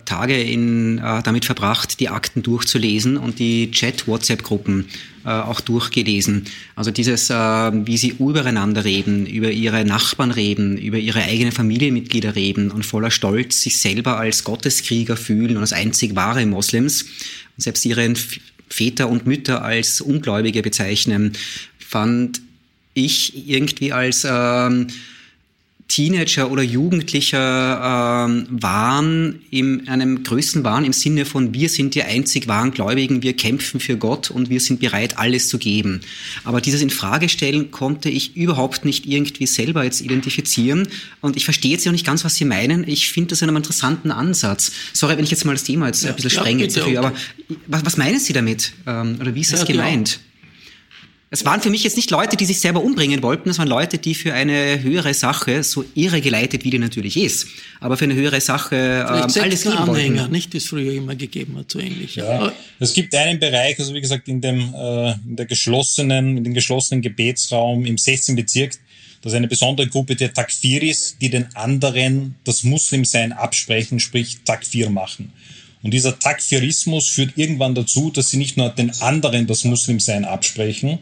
Tage 0.05 0.39
in, 0.39 0.99
äh, 0.99 1.23
damit 1.23 1.45
verbracht, 1.45 1.99
die 1.99 2.09
Akten 2.09 2.43
durchzulesen 2.43 3.17
und 3.17 3.39
die 3.39 3.71
Chat-WhatsApp-Gruppen 3.71 4.87
auch 5.23 5.61
durchgelesen. 5.61 6.45
Also 6.75 6.89
dieses, 6.89 7.29
wie 7.29 7.97
sie 7.97 8.15
übereinander 8.17 8.83
reden, 8.83 9.27
über 9.27 9.51
ihre 9.51 9.85
Nachbarn 9.85 10.31
reden, 10.31 10.79
über 10.79 10.97
ihre 10.97 11.21
eigenen 11.21 11.51
Familienmitglieder 11.51 12.35
reden 12.35 12.71
und 12.71 12.87
voller 12.87 13.11
Stolz 13.11 13.61
sich 13.61 13.77
selber 13.77 14.17
als 14.17 14.43
Gotteskrieger 14.43 15.17
fühlen 15.17 15.57
und 15.57 15.61
als 15.61 15.73
einzig 15.73 16.15
wahre 16.15 16.43
Moslems 16.47 17.05
selbst 17.57 17.85
ihren 17.85 18.17
Väter 18.71 19.09
und 19.09 19.27
Mütter 19.27 19.63
als 19.63 20.01
Ungläubige 20.01 20.61
bezeichnen, 20.61 21.33
fand 21.79 22.41
ich 22.93 23.47
irgendwie 23.49 23.93
als 23.93 24.25
ähm, 24.29 24.87
Teenager 25.91 26.49
oder 26.49 26.63
Jugendlicher 26.63 28.25
ähm, 28.25 28.47
Wahn, 28.49 29.39
in 29.49 29.89
einem 29.89 30.23
größten 30.23 30.63
Wahn 30.63 30.85
im 30.85 30.93
Sinne 30.93 31.25
von 31.25 31.53
wir 31.53 31.67
sind 31.67 31.95
die 31.95 32.03
einzig 32.03 32.47
wahren 32.47 32.71
Gläubigen, 32.71 33.23
wir 33.23 33.35
kämpfen 33.35 33.81
für 33.81 33.97
Gott 33.97 34.31
und 34.31 34.49
wir 34.49 34.61
sind 34.61 34.79
bereit, 34.79 35.17
alles 35.17 35.49
zu 35.49 35.57
geben. 35.57 35.99
Aber 36.45 36.61
dieses 36.61 36.81
Infragestellen 36.81 37.71
konnte 37.71 38.09
ich 38.09 38.37
überhaupt 38.37 38.85
nicht 38.85 39.05
irgendwie 39.05 39.45
selber 39.45 39.83
jetzt 39.83 39.99
identifizieren 39.99 40.87
und 41.19 41.35
ich 41.35 41.43
verstehe 41.43 41.71
jetzt 41.71 41.83
ja 41.83 41.91
nicht 41.91 42.05
ganz, 42.05 42.23
was 42.23 42.35
Sie 42.35 42.45
meinen. 42.45 42.87
Ich 42.87 43.11
finde 43.11 43.31
das 43.31 43.43
einen 43.43 43.53
interessanten 43.53 44.11
Ansatz. 44.11 44.71
Sorry, 44.93 45.17
wenn 45.17 45.25
ich 45.25 45.31
jetzt 45.31 45.43
mal 45.43 45.51
das 45.51 45.65
Thema 45.65 45.87
jetzt 45.87 46.03
ja, 46.03 46.11
ein 46.11 46.15
bisschen 46.15 46.29
sprenge, 46.29 46.67
ja, 46.67 46.99
aber 46.99 47.13
was, 47.67 47.85
was 47.85 47.97
meinen 47.97 48.19
Sie 48.19 48.31
damit? 48.31 48.71
Ähm, 48.87 49.17
oder 49.19 49.35
wie 49.35 49.41
ist 49.41 49.51
das 49.51 49.61
ja, 49.61 49.65
gemeint? 49.65 50.11
Genau. 50.11 50.30
Es 51.33 51.45
waren 51.45 51.61
für 51.61 51.69
mich 51.69 51.85
jetzt 51.85 51.95
nicht 51.95 52.11
Leute, 52.11 52.35
die 52.35 52.43
sich 52.43 52.59
selber 52.59 52.83
umbringen 52.83 53.23
wollten, 53.23 53.49
es 53.49 53.57
waren 53.57 53.69
Leute, 53.69 53.97
die 53.97 54.15
für 54.15 54.33
eine 54.33 54.83
höhere 54.83 55.13
Sache, 55.13 55.63
so 55.63 55.85
irregeleitet 55.95 56.65
wie 56.65 56.71
die 56.71 56.77
natürlich 56.77 57.15
ist, 57.15 57.47
aber 57.79 57.95
für 57.95 58.03
eine 58.03 58.15
höhere 58.15 58.41
Sache 58.41 58.75
ähm, 58.75 59.41
alles 59.41 59.63
geben 59.63 59.77
Anhänger, 59.77 60.17
wollten. 60.23 60.31
nicht, 60.33 60.53
das 60.53 60.65
früher 60.65 60.91
immer 60.91 61.15
gegeben 61.15 61.57
hat, 61.57 61.71
so 61.71 61.79
ähnlich. 61.79 62.15
Ja. 62.15 62.51
Es 62.81 62.93
gibt 62.93 63.15
einen 63.15 63.39
Bereich, 63.39 63.79
also 63.79 63.93
wie 63.93 64.01
gesagt, 64.01 64.27
in 64.27 64.41
dem, 64.41 64.73
äh, 64.75 65.13
in 65.25 65.37
der 65.37 65.45
geschlossenen, 65.45 66.35
in 66.35 66.43
dem 66.43 66.53
geschlossenen 66.53 67.01
Gebetsraum 67.01 67.85
im 67.85 67.97
16. 67.97 68.35
Bezirk, 68.35 68.73
das 69.21 69.31
ist 69.31 69.37
eine 69.37 69.47
besondere 69.47 69.87
Gruppe 69.87 70.17
der 70.17 70.33
Takfiris, 70.33 71.15
die 71.21 71.29
den 71.29 71.55
anderen 71.55 72.35
das 72.43 72.63
Muslimsein 72.65 73.31
absprechen, 73.31 74.01
sprich 74.01 74.39
Takfir 74.43 74.89
machen. 74.89 75.31
Und 75.83 75.91
dieser 75.91 76.19
Takfirismus 76.19 77.07
führt 77.07 77.37
irgendwann 77.37 77.75
dazu, 77.75 78.11
dass 78.11 78.29
sie 78.29 78.37
nicht 78.37 78.57
nur 78.57 78.69
den 78.69 78.91
anderen 79.01 79.47
das 79.47 79.63
Muslimsein 79.63 80.25
absprechen, 80.25 80.99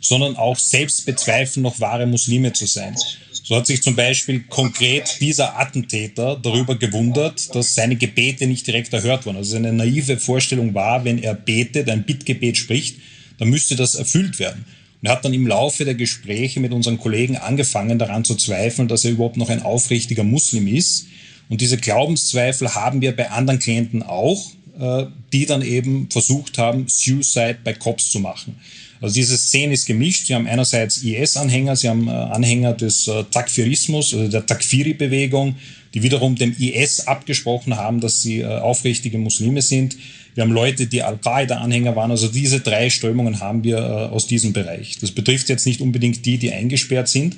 sondern 0.00 0.36
auch 0.36 0.58
selbst 0.58 1.06
bezweifeln, 1.06 1.62
noch 1.62 1.80
wahre 1.80 2.06
Muslime 2.06 2.52
zu 2.52 2.66
sein. 2.66 2.96
So 3.44 3.56
hat 3.56 3.66
sich 3.66 3.82
zum 3.82 3.96
Beispiel 3.96 4.40
konkret 4.48 5.18
dieser 5.20 5.58
Attentäter 5.58 6.38
darüber 6.40 6.76
gewundert, 6.76 7.54
dass 7.54 7.74
seine 7.74 7.96
Gebete 7.96 8.46
nicht 8.46 8.66
direkt 8.66 8.92
erhört 8.92 9.26
wurden. 9.26 9.36
Also 9.36 9.56
eine 9.56 9.72
naive 9.72 10.18
Vorstellung 10.18 10.74
war, 10.74 11.04
wenn 11.04 11.18
er 11.18 11.34
betet, 11.34 11.88
ein 11.88 12.04
Bittgebet 12.04 12.56
spricht, 12.56 12.96
dann 13.38 13.48
müsste 13.48 13.76
das 13.76 13.94
erfüllt 13.94 14.38
werden. 14.38 14.64
Und 15.00 15.08
er 15.08 15.12
hat 15.12 15.24
dann 15.24 15.34
im 15.34 15.46
Laufe 15.46 15.84
der 15.84 15.96
Gespräche 15.96 16.60
mit 16.60 16.72
unseren 16.72 16.98
Kollegen 16.98 17.36
angefangen, 17.36 17.98
daran 17.98 18.24
zu 18.24 18.36
zweifeln, 18.36 18.86
dass 18.86 19.04
er 19.04 19.10
überhaupt 19.10 19.36
noch 19.36 19.50
ein 19.50 19.62
aufrichtiger 19.62 20.24
Muslim 20.24 20.68
ist. 20.68 21.06
Und 21.52 21.60
diese 21.60 21.76
Glaubenszweifel 21.76 22.74
haben 22.74 23.02
wir 23.02 23.14
bei 23.14 23.30
anderen 23.30 23.58
Klienten 23.58 24.02
auch, 24.02 24.52
äh, 24.80 25.04
die 25.34 25.44
dann 25.44 25.60
eben 25.60 26.08
versucht 26.08 26.56
haben, 26.56 26.86
Suicide 26.88 27.58
bei 27.62 27.74
Cops 27.74 28.10
zu 28.10 28.20
machen. 28.20 28.56
Also 29.02 29.16
diese 29.16 29.36
Szene 29.36 29.74
ist 29.74 29.84
gemischt. 29.84 30.28
Sie 30.28 30.34
haben 30.34 30.46
einerseits 30.46 31.02
IS-Anhänger, 31.02 31.76
sie 31.76 31.90
haben 31.90 32.08
äh, 32.08 32.12
Anhänger 32.12 32.72
des 32.72 33.06
äh, 33.06 33.24
Takfirismus, 33.24 34.14
also 34.14 34.28
der 34.28 34.46
Takfiri-Bewegung, 34.46 35.56
die 35.92 36.02
wiederum 36.02 36.36
dem 36.36 36.56
IS 36.58 37.06
abgesprochen 37.06 37.76
haben, 37.76 38.00
dass 38.00 38.22
sie 38.22 38.38
äh, 38.38 38.46
aufrichtige 38.46 39.18
Muslime 39.18 39.60
sind. 39.60 39.98
Wir 40.34 40.44
haben 40.44 40.52
Leute, 40.52 40.86
die 40.86 41.02
Al-Qaida-Anhänger 41.02 41.94
waren. 41.94 42.12
Also 42.12 42.28
diese 42.28 42.60
drei 42.60 42.88
Strömungen 42.88 43.40
haben 43.40 43.62
wir 43.62 44.10
aus 44.10 44.26
diesem 44.26 44.54
Bereich. 44.54 44.96
Das 45.02 45.10
betrifft 45.10 45.50
jetzt 45.50 45.66
nicht 45.66 45.82
unbedingt 45.82 46.24
die, 46.24 46.38
die 46.38 46.50
eingesperrt 46.50 47.08
sind. 47.08 47.36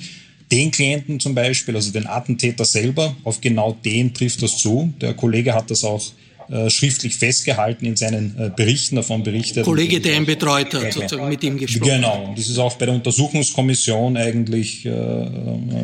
Den 0.54 0.70
Klienten 0.70 1.18
zum 1.18 1.34
Beispiel, 1.34 1.74
also 1.74 1.90
den 1.90 2.06
Attentäter 2.06 2.64
selber, 2.64 3.16
auf 3.24 3.40
genau 3.40 3.76
den 3.84 4.14
trifft 4.14 4.40
das 4.40 4.56
zu. 4.56 4.94
Der 5.00 5.14
Kollege 5.14 5.52
hat 5.52 5.68
das 5.68 5.82
auch 5.82 6.00
äh, 6.48 6.70
schriftlich 6.70 7.16
festgehalten 7.16 7.86
in 7.86 7.96
seinen 7.96 8.38
äh, 8.38 8.50
Berichten, 8.54 8.94
davon 8.94 9.24
berichtet. 9.24 9.64
Kollege, 9.64 10.00
der 10.00 10.16
ihn 10.16 10.26
betreut 10.26 10.72
hat, 10.74 10.92
sozusagen 10.92 11.28
mit 11.28 11.42
ihm 11.42 11.58
gesprochen. 11.58 11.90
Genau, 11.90 12.34
das 12.36 12.48
ist 12.48 12.58
auch 12.58 12.74
bei 12.76 12.86
der 12.86 12.94
Untersuchungskommission 12.94 14.16
eigentlich, 14.16 14.86
äh, 14.86 15.26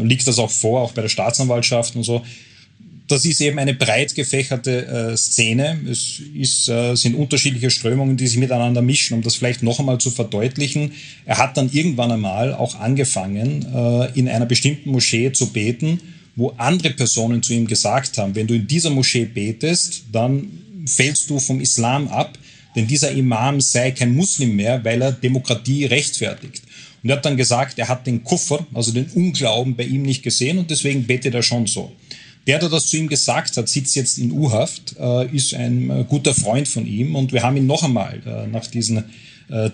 liegt 0.05 0.29
das 0.29 0.39
auch 0.39 0.51
vor, 0.51 0.83
auch 0.83 0.93
bei 0.93 1.03
der 1.03 1.09
Staatsanwaltschaft 1.09 1.97
und 1.97 2.05
so. 2.05 2.23
Das 3.11 3.25
ist 3.25 3.41
eben 3.41 3.59
eine 3.59 3.75
breit 3.75 4.15
gefächerte 4.15 4.87
äh, 4.87 5.17
Szene. 5.17 5.81
Es 5.91 6.21
ist, 6.35 6.69
äh, 6.69 6.95
sind 6.95 7.17
unterschiedliche 7.17 7.71
Strömungen, 7.71 8.17
die 8.17 8.29
sich 8.29 8.39
miteinander 8.39 8.83
mischen. 8.83 9.15
Um 9.15 9.23
das 9.23 9.35
vielleicht 9.35 9.65
noch 9.65 9.81
einmal 9.81 9.99
zu 9.99 10.11
verdeutlichen, 10.11 10.93
er 11.27 11.39
hat 11.39 11.57
dann 11.57 11.71
irgendwann 11.73 12.13
einmal 12.13 12.55
auch 12.55 12.79
angefangen, 12.79 13.67
äh, 13.75 14.19
in 14.19 14.29
einer 14.29 14.47
bestimmten 14.47 14.91
Moschee 14.91 15.33
zu 15.33 15.53
beten, 15.53 16.01
wo 16.37 16.55
andere 16.57 16.91
Personen 16.91 17.43
zu 17.43 17.53
ihm 17.53 17.67
gesagt 17.67 18.17
haben, 18.17 18.37
wenn 18.37 18.47
du 18.47 18.55
in 18.55 18.69
dieser 18.69 18.91
Moschee 18.91 19.25
betest, 19.25 20.05
dann 20.13 20.47
fällst 20.87 21.29
du 21.31 21.41
vom 21.41 21.61
Islam 21.61 22.07
ab, 22.09 22.39
denn 22.77 22.87
dieser 22.87 23.11
Imam 23.11 23.61
sei 23.61 23.91
kein 23.91 24.15
Muslim 24.15 24.55
mehr, 24.55 24.85
weil 24.85 25.03
er 25.03 25.11
Demokratie 25.11 25.87
rechtfertigt. 25.87 26.63
Und 27.03 27.11
er 27.11 27.17
hat 27.17 27.25
dann 27.25 27.37
gesagt, 27.37 27.79
er 27.79 27.89
hat 27.89 28.07
den 28.07 28.23
Kuffer, 28.23 28.65
also 28.73 28.93
den 28.93 29.07
Unglauben 29.07 29.75
bei 29.75 29.85
ihm 29.85 30.03
nicht 30.03 30.23
gesehen 30.23 30.59
und 30.59 30.71
deswegen 30.71 31.07
betet 31.07 31.35
er 31.35 31.43
schon 31.43 31.67
so. 31.67 31.91
Der, 32.47 32.59
der 32.59 32.69
das 32.69 32.87
zu 32.87 32.97
ihm 32.97 33.09
gesagt 33.09 33.57
hat, 33.57 33.69
sitzt 33.69 33.95
jetzt 33.97 34.19
in 34.19 34.33
U-Haft, 34.33 34.97
äh, 34.99 35.27
ist 35.35 35.55
ein 35.55 35.91
äh, 35.91 36.05
guter 36.09 36.35
Freund 36.35 36.67
von 36.67 36.87
ihm 36.87 37.15
und 37.15 37.33
wir 37.33 37.43
haben 37.43 37.57
ihn 37.57 37.67
noch 37.67 37.83
einmal 37.83 38.21
äh, 38.27 38.47
nach 38.47 38.67
diesen 38.67 39.05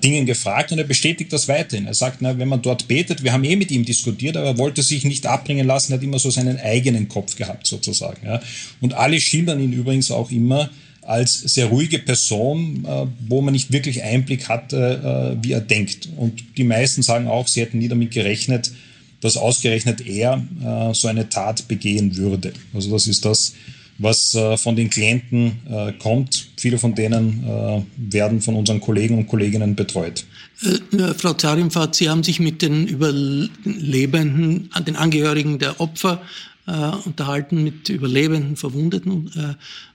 Dingen 0.03 0.25
gefragt 0.25 0.73
und 0.73 0.79
er 0.79 0.85
bestätigt 0.85 1.31
das 1.35 1.49
weiterhin. 1.49 1.87
Er 1.87 1.93
sagt, 1.93 2.23
na, 2.23 2.39
wenn 2.39 2.49
man 2.49 2.63
dort 2.63 2.89
betet, 2.89 3.23
wir 3.23 3.35
haben 3.35 3.45
eh 3.45 3.57
mit 3.57 3.71
ihm 3.71 3.85
diskutiert, 3.85 4.35
aber 4.39 4.47
er 4.47 4.57
wollte 4.57 4.83
sich 4.83 5.05
nicht 5.05 5.27
abbringen 5.27 5.67
lassen, 5.67 5.93
hat 5.93 6.03
immer 6.03 6.19
so 6.19 6.31
seinen 6.31 6.59
eigenen 6.59 7.09
Kopf 7.11 7.37
gehabt 7.37 7.67
sozusagen. 7.67 8.25
Ja. 8.25 8.41
Und 8.81 8.95
alle 8.95 9.21
schildern 9.21 9.61
ihn 9.61 9.75
übrigens 9.75 10.11
auch 10.11 10.31
immer 10.31 10.71
als 11.03 11.41
sehr 11.41 11.67
ruhige 11.67 11.99
Person, 11.99 12.87
wo 13.29 13.43
man 13.43 13.53
nicht 13.53 13.71
wirklich 13.71 14.03
Einblick 14.03 14.49
hatte, 14.49 15.37
wie 15.43 15.53
er 15.53 15.61
denkt. 15.61 16.09
Und 16.17 16.57
die 16.57 16.65
meisten 16.65 17.03
sagen 17.03 17.29
auch, 17.29 17.47
sie 17.47 17.61
hätten 17.61 17.77
nie 17.77 17.89
damit 17.89 18.13
gerechnet, 18.13 18.73
dass 19.21 19.37
ausgerechnet 19.37 20.07
er 20.07 20.43
äh, 20.63 20.95
so 20.95 21.09
eine 21.09 21.29
Tat 21.29 21.69
begehen 21.69 22.17
würde. 22.17 22.53
Also 22.75 22.91
das 22.91 23.07
ist 23.07 23.25
das, 23.25 23.55
was 23.99 24.35
äh, 24.35 24.57
von 24.57 24.77
den 24.77 24.91
Klienten 24.91 25.61
äh, 25.69 25.93
kommt. 25.93 26.49
Viele 26.57 26.79
von 26.79 26.95
denen 26.95 27.45
äh, 27.45 27.83
werden 27.97 28.41
von 28.41 28.55
unseren 28.55 28.81
Kollegen 28.81 29.19
und 29.19 29.27
Kolleginnen 29.27 29.75
betreut. 29.75 30.25
Äh, 30.63 31.15
Frau 31.15 31.33
Zarimfahrt, 31.33 31.95
Sie 31.95 32.09
haben 32.09 32.23
sich 32.23 32.41
mit 32.41 32.63
den 32.63 32.87
Überlebenden, 32.87 34.71
den 34.87 34.97
Angehörigen 34.97 35.59
der 35.59 35.81
Opfer 35.81 36.21
äh, 36.67 36.73
unterhalten, 37.05 37.65
mit 37.65 37.89
Überlebenden, 37.89 38.57
Verwundeten 38.57 39.31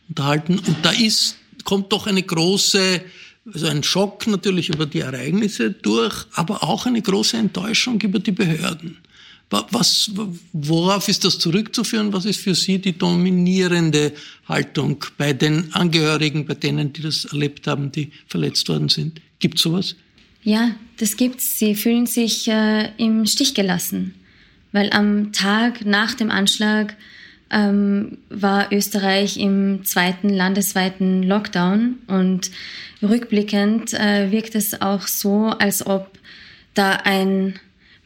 unterhalten. 0.10 0.60
Und 0.60 0.77
da 0.81 0.91
ist, 0.91 1.36
kommt 1.63 1.91
doch 1.93 2.07
eine 2.07 2.23
große 2.23 3.01
also 3.53 3.67
ein 3.67 3.84
Schock 3.84 4.27
natürlich 4.27 4.69
über 4.69 4.86
die 4.86 4.99
Ereignisse 4.99 5.71
durch, 5.71 6.25
aber 6.34 6.63
auch 6.63 6.86
eine 6.86 7.01
große 7.01 7.38
Enttäuschung 7.38 7.99
über 8.01 8.19
die 8.19 8.31
Behörden. 8.31 8.97
Was, 9.52 10.10
worauf 10.54 11.10
ist 11.10 11.26
das 11.26 11.38
zurückzuführen? 11.38 12.14
Was 12.14 12.24
ist 12.24 12.40
für 12.40 12.56
Sie 12.56 12.80
die 12.80 12.98
dominierende 12.98 14.14
Haltung 14.48 15.04
bei 15.18 15.34
den 15.34 15.74
Angehörigen, 15.74 16.46
bei 16.46 16.54
denen, 16.54 16.94
die 16.94 17.02
das 17.02 17.26
erlebt 17.26 17.68
haben, 17.68 17.92
die 17.92 18.12
verletzt 18.28 18.70
worden 18.70 18.88
sind? 18.88 19.22
Gibt 19.40 19.60
sowas? 19.60 19.96
Ja, 20.44 20.72
das 20.98 21.18
gibt's. 21.18 21.60
Sie 21.60 21.76
fühlen 21.76 22.06
sich 22.06 22.48
äh, 22.48 22.92
im 22.96 23.26
Stich 23.26 23.54
gelassen, 23.54 24.16
weil 24.72 24.90
am 24.92 25.34
Tag 25.34 25.86
nach 25.86 26.14
dem 26.14 26.32
Anschlag 26.32 26.96
ähm, 27.52 28.20
war 28.30 28.72
Österreich 28.72 29.38
im 29.38 29.84
zweiten 29.84 30.30
landesweiten 30.30 31.24
Lockdown 31.24 31.98
und 32.08 32.52
rückblickend 33.04 33.94
äh, 33.94 34.32
wirkt 34.32 34.56
es 34.56 34.82
auch 34.82 35.08
so, 35.08 35.48
als 35.48 35.86
ob 35.86 36.18
da 36.74 36.92
ein 36.92 37.60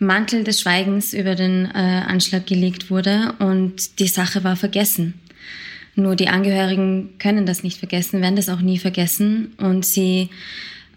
Mantel 0.05 0.43
des 0.43 0.61
Schweigens 0.61 1.13
über 1.13 1.35
den 1.35 1.65
äh, 1.65 2.03
Anschlag 2.07 2.45
gelegt 2.45 2.89
wurde 2.89 3.33
und 3.39 3.99
die 3.99 4.07
Sache 4.07 4.43
war 4.43 4.55
vergessen. 4.55 5.15
Nur 5.95 6.15
die 6.15 6.27
Angehörigen 6.27 7.17
können 7.19 7.45
das 7.45 7.63
nicht 7.63 7.79
vergessen, 7.79 8.21
werden 8.21 8.35
das 8.35 8.49
auch 8.49 8.61
nie 8.61 8.77
vergessen 8.77 9.53
und 9.57 9.85
sie, 9.85 10.29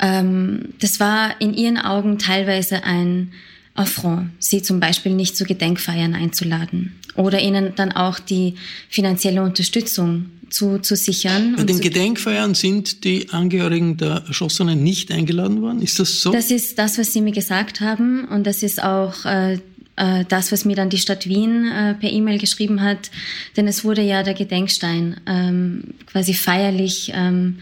ähm, 0.00 0.74
das 0.80 0.98
war 0.98 1.40
in 1.40 1.54
ihren 1.54 1.78
Augen 1.78 2.18
teilweise 2.18 2.82
ein 2.84 3.32
Affront, 3.74 4.30
sie 4.40 4.60
zum 4.60 4.80
Beispiel 4.80 5.14
nicht 5.14 5.36
zu 5.36 5.44
Gedenkfeiern 5.44 6.14
einzuladen 6.14 6.98
oder 7.14 7.40
ihnen 7.40 7.74
dann 7.76 7.92
auch 7.92 8.18
die 8.18 8.54
finanzielle 8.88 9.42
Unterstützung 9.42 10.26
zu, 10.50 10.78
zu 10.78 10.96
sichern. 10.96 11.54
Bei 11.56 11.64
den 11.64 11.80
Gedenkfeiern 11.80 12.54
sind 12.54 13.04
die 13.04 13.30
Angehörigen 13.30 13.96
der 13.96 14.24
Erschossenen 14.26 14.82
nicht 14.82 15.10
eingeladen 15.10 15.62
worden. 15.62 15.82
Ist 15.82 15.98
das 15.98 16.20
so? 16.20 16.32
Das 16.32 16.50
ist 16.50 16.78
das, 16.78 16.98
was 16.98 17.12
Sie 17.12 17.20
mir 17.20 17.32
gesagt 17.32 17.80
haben. 17.80 18.26
Und 18.28 18.46
das 18.46 18.62
ist 18.62 18.82
auch 18.82 19.24
äh, 19.24 19.58
äh, 19.98 20.24
das, 20.28 20.52
was 20.52 20.64
mir 20.64 20.76
dann 20.76 20.90
die 20.90 20.98
Stadt 20.98 21.28
Wien 21.28 21.66
äh, 21.70 21.94
per 21.94 22.10
E-Mail 22.10 22.38
geschrieben 22.38 22.82
hat. 22.82 23.10
Denn 23.56 23.66
es 23.66 23.84
wurde 23.84 24.02
ja 24.02 24.22
der 24.22 24.34
Gedenkstein 24.34 25.16
ähm, 25.26 25.82
quasi 26.06 26.34
feierlich 26.34 27.12
ähm, 27.14 27.58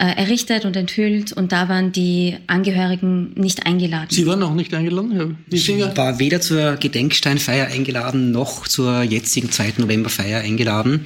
äh, 0.00 0.16
errichtet 0.16 0.64
und 0.64 0.76
enthüllt 0.76 1.32
und 1.32 1.52
da 1.52 1.68
waren 1.68 1.92
die 1.92 2.36
Angehörigen 2.46 3.34
nicht 3.34 3.66
eingeladen. 3.66 4.08
Sie 4.10 4.26
waren 4.26 4.42
auch 4.42 4.54
nicht 4.54 4.72
eingeladen, 4.72 5.12
Herr 5.12 5.30
Wiesinger? 5.48 5.90
Ich 5.90 5.96
war 5.98 6.18
weder 6.18 6.40
zur 6.40 6.76
Gedenksteinfeier 6.76 7.66
eingeladen 7.66 8.30
noch 8.30 8.66
zur 8.66 9.02
jetzigen 9.02 9.50
2. 9.50 9.74
Novemberfeier 9.76 10.40
eingeladen. 10.40 11.04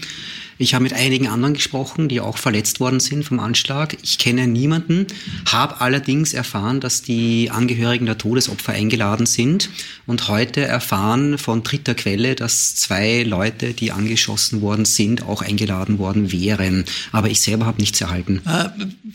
Ich 0.59 0.75
habe 0.75 0.85
mit 0.85 0.93
einigen 0.93 1.29
anderen 1.29 1.55
gesprochen, 1.55 2.09
die 2.09 2.21
auch 2.21 2.39
verletzt 2.39 2.81
worden 2.81 3.01
sind 3.01 3.25
vom 3.25 3.41
Anschlag. 3.41 3.97
Ich 4.03 4.19
kenne 4.19 4.47
niemanden, 4.47 5.07
habe 5.51 5.81
allerdings 5.81 6.33
erfahren, 6.33 6.81
dass 6.81 7.03
die 7.03 7.51
Angehörigen 7.51 8.07
der 8.07 8.19
Todesopfer 8.19 8.73
eingeladen 8.73 9.27
sind 9.27 9.71
und 10.07 10.29
heute 10.29 10.63
erfahren 10.63 11.39
von 11.39 11.63
dritter 11.63 11.95
Quelle, 11.95 12.35
dass 12.35 12.77
zwei 12.77 13.23
Leute, 13.23 13.75
die 13.75 13.93
angeschossen 13.93 14.61
worden 14.61 14.85
sind, 14.85 15.23
auch 15.25 15.43
eingeladen 15.43 15.99
worden 15.99 16.31
wären. 16.33 16.85
Aber 17.13 17.29
ich 17.29 17.41
selber 17.41 17.67
habe 17.67 17.81
nichts 17.81 18.01
erhalten. 18.01 18.41
Äh, 18.47 18.69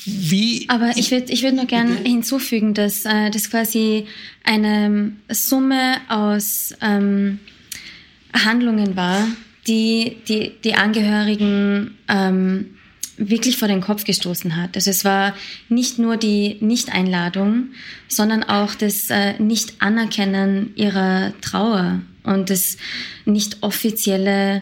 wie? 0.06 0.65
Aber 0.69 0.91
ich 0.95 1.12
würde 1.12 1.32
ich 1.32 1.43
würd 1.43 1.56
noch 1.56 1.67
gerne 1.67 1.95
hinzufügen, 1.95 2.73
dass 2.73 3.06
äh, 3.06 3.30
das 3.32 3.49
quasi 3.49 4.06
eine 4.43 5.13
Summe 5.30 5.97
aus 6.10 6.73
ähm, 6.82 7.39
Handlungen 8.34 8.95
war, 8.95 9.28
die 9.70 10.18
die, 10.28 10.52
die 10.64 10.74
Angehörigen 10.74 11.98
ähm, 12.10 12.66
wirklich 13.20 13.58
vor 13.58 13.68
den 13.68 13.82
Kopf 13.82 14.06
gestoßen 14.06 14.56
hat. 14.56 14.76
Also 14.76 14.90
es 14.90 15.04
war 15.04 15.36
nicht 15.68 16.00
nur 16.00 16.18
die 16.18 16.58
Nicht-Einladung, 16.62 17.70
sondern 18.08 18.44
auch 18.44 18.74
das 18.76 19.10
äh, 19.10 19.38
Nicht-Anerkennen 19.40 20.72
ihrer 20.76 21.34
Trauer 21.42 22.02
und 22.24 22.50
das 22.50 22.78
nicht 23.26 23.58
offizielle 23.62 24.62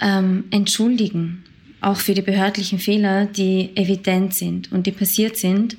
ähm, 0.00 0.44
Entschuldigen, 0.50 1.44
auch 1.80 1.96
für 1.96 2.14
die 2.14 2.22
behördlichen 2.22 2.78
Fehler, 2.78 3.26
die 3.26 3.70
evident 3.76 4.34
sind 4.34 4.72
und 4.72 4.86
die 4.86 4.92
passiert 4.92 5.36
sind. 5.36 5.76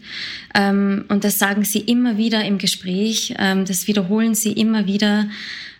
Ähm, 0.55 1.05
und 1.09 1.23
das 1.25 1.39
sagen 1.39 1.65
sie 1.65 1.79
immer 1.79 2.17
wieder 2.17 2.43
im 2.45 2.57
Gespräch, 2.57 3.33
ähm, 3.37 3.65
das 3.65 3.87
wiederholen 3.87 4.33
sie 4.33 4.53
immer 4.53 4.85
wieder, 4.85 5.29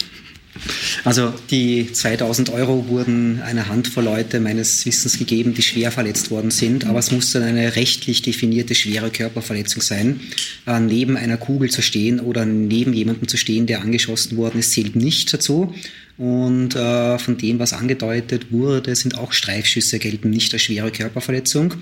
Also 1.04 1.34
die 1.50 1.92
2000 1.92 2.50
Euro 2.52 2.88
wurden 2.88 3.42
einer 3.42 3.68
Handvoll 3.68 4.04
Leute 4.04 4.40
meines 4.40 4.86
Wissens 4.86 5.18
gegeben, 5.18 5.54
die 5.54 5.62
schwer 5.62 5.92
verletzt 5.92 6.32
worden 6.32 6.52
sind, 6.52 6.86
aber 6.86 7.00
es 7.00 7.12
muss 7.12 7.32
dann 7.32 7.44
eine 7.44 7.76
rechtlich 7.76 8.22
definierte 8.22 8.76
schwere 8.76 9.10
Körperverletzung 9.10 9.82
sein. 9.82 10.20
Äh, 10.68 10.80
neben 10.80 11.18
einer 11.18 11.38
Kugel 11.38 11.70
zu 11.70 11.82
stehen 11.82 12.20
oder 12.20 12.46
neben 12.46 12.94
jemandem 12.94 13.28
zu 13.28 13.38
stehen, 13.38 13.66
der 13.66 13.82
angeschossen 13.82 14.38
worden 14.38 14.60
ist, 14.60 14.72
zählt 14.72 14.96
nicht 14.96 15.34
dazu. 15.34 15.74
Und 16.18 16.76
äh, 16.76 17.18
von 17.18 17.38
dem, 17.38 17.58
was 17.58 17.74
angedeutet 17.74 18.52
wurde, 18.52 18.96
sind 18.96 19.18
auch 19.18 19.32
Streifschüsse 19.32 19.98
gelten 19.98 20.30
nicht 20.30 20.54
als 20.54 20.62
schwere 20.62 20.92
Körperverletzung. 20.92 21.74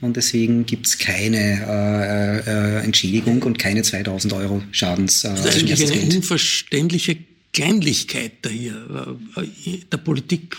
Und 0.00 0.16
deswegen 0.16 0.66
gibt 0.66 0.86
es 0.86 0.98
keine 0.98 1.66
äh, 1.66 2.78
äh, 2.78 2.84
Entschädigung 2.84 3.42
und 3.42 3.58
keine 3.58 3.82
2000 3.82 4.34
Euro 4.34 4.62
Schadens. 4.70 5.24
Äh, 5.24 5.30
das 5.30 5.56
ist 5.56 5.58
eigentlich 5.58 5.90
eine 5.90 6.14
unverständliche 6.14 7.16
Kleinlichkeit 7.52 8.32
da 8.42 8.50
hier, 8.50 9.18
äh, 9.36 9.78
der 9.90 9.98
Politik 9.98 10.56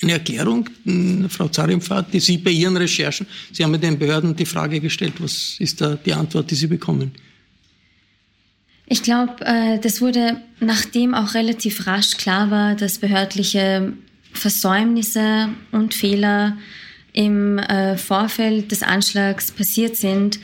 eine 0.00 0.12
Erklärung, 0.12 0.68
Frau 1.28 1.48
Zarimpfad, 1.48 2.12
die 2.12 2.20
Sie 2.20 2.38
bei 2.38 2.50
Ihren 2.50 2.76
Recherchen, 2.76 3.26
Sie 3.52 3.62
haben 3.62 3.70
mit 3.70 3.82
den 3.82 3.98
Behörden 3.98 4.34
die 4.34 4.46
Frage 4.46 4.80
gestellt, 4.80 5.14
was 5.18 5.56
ist 5.58 5.80
da 5.80 5.94
die 5.94 6.12
Antwort, 6.12 6.50
die 6.50 6.56
Sie 6.56 6.66
bekommen? 6.66 7.12
Ich 8.86 9.02
glaube, 9.02 9.36
äh, 9.40 9.78
das 9.78 10.00
wurde, 10.00 10.40
nachdem 10.60 11.14
auch 11.14 11.34
relativ 11.34 11.86
rasch 11.86 12.16
klar 12.16 12.50
war, 12.50 12.74
dass 12.74 12.98
behördliche 12.98 13.92
Versäumnisse 14.32 15.48
und 15.70 15.94
Fehler 15.94 16.58
im 17.12 17.58
äh, 17.58 17.96
Vorfeld 17.96 18.72
des 18.72 18.82
Anschlags 18.82 19.52
passiert 19.52 19.96
sind, 19.96 20.40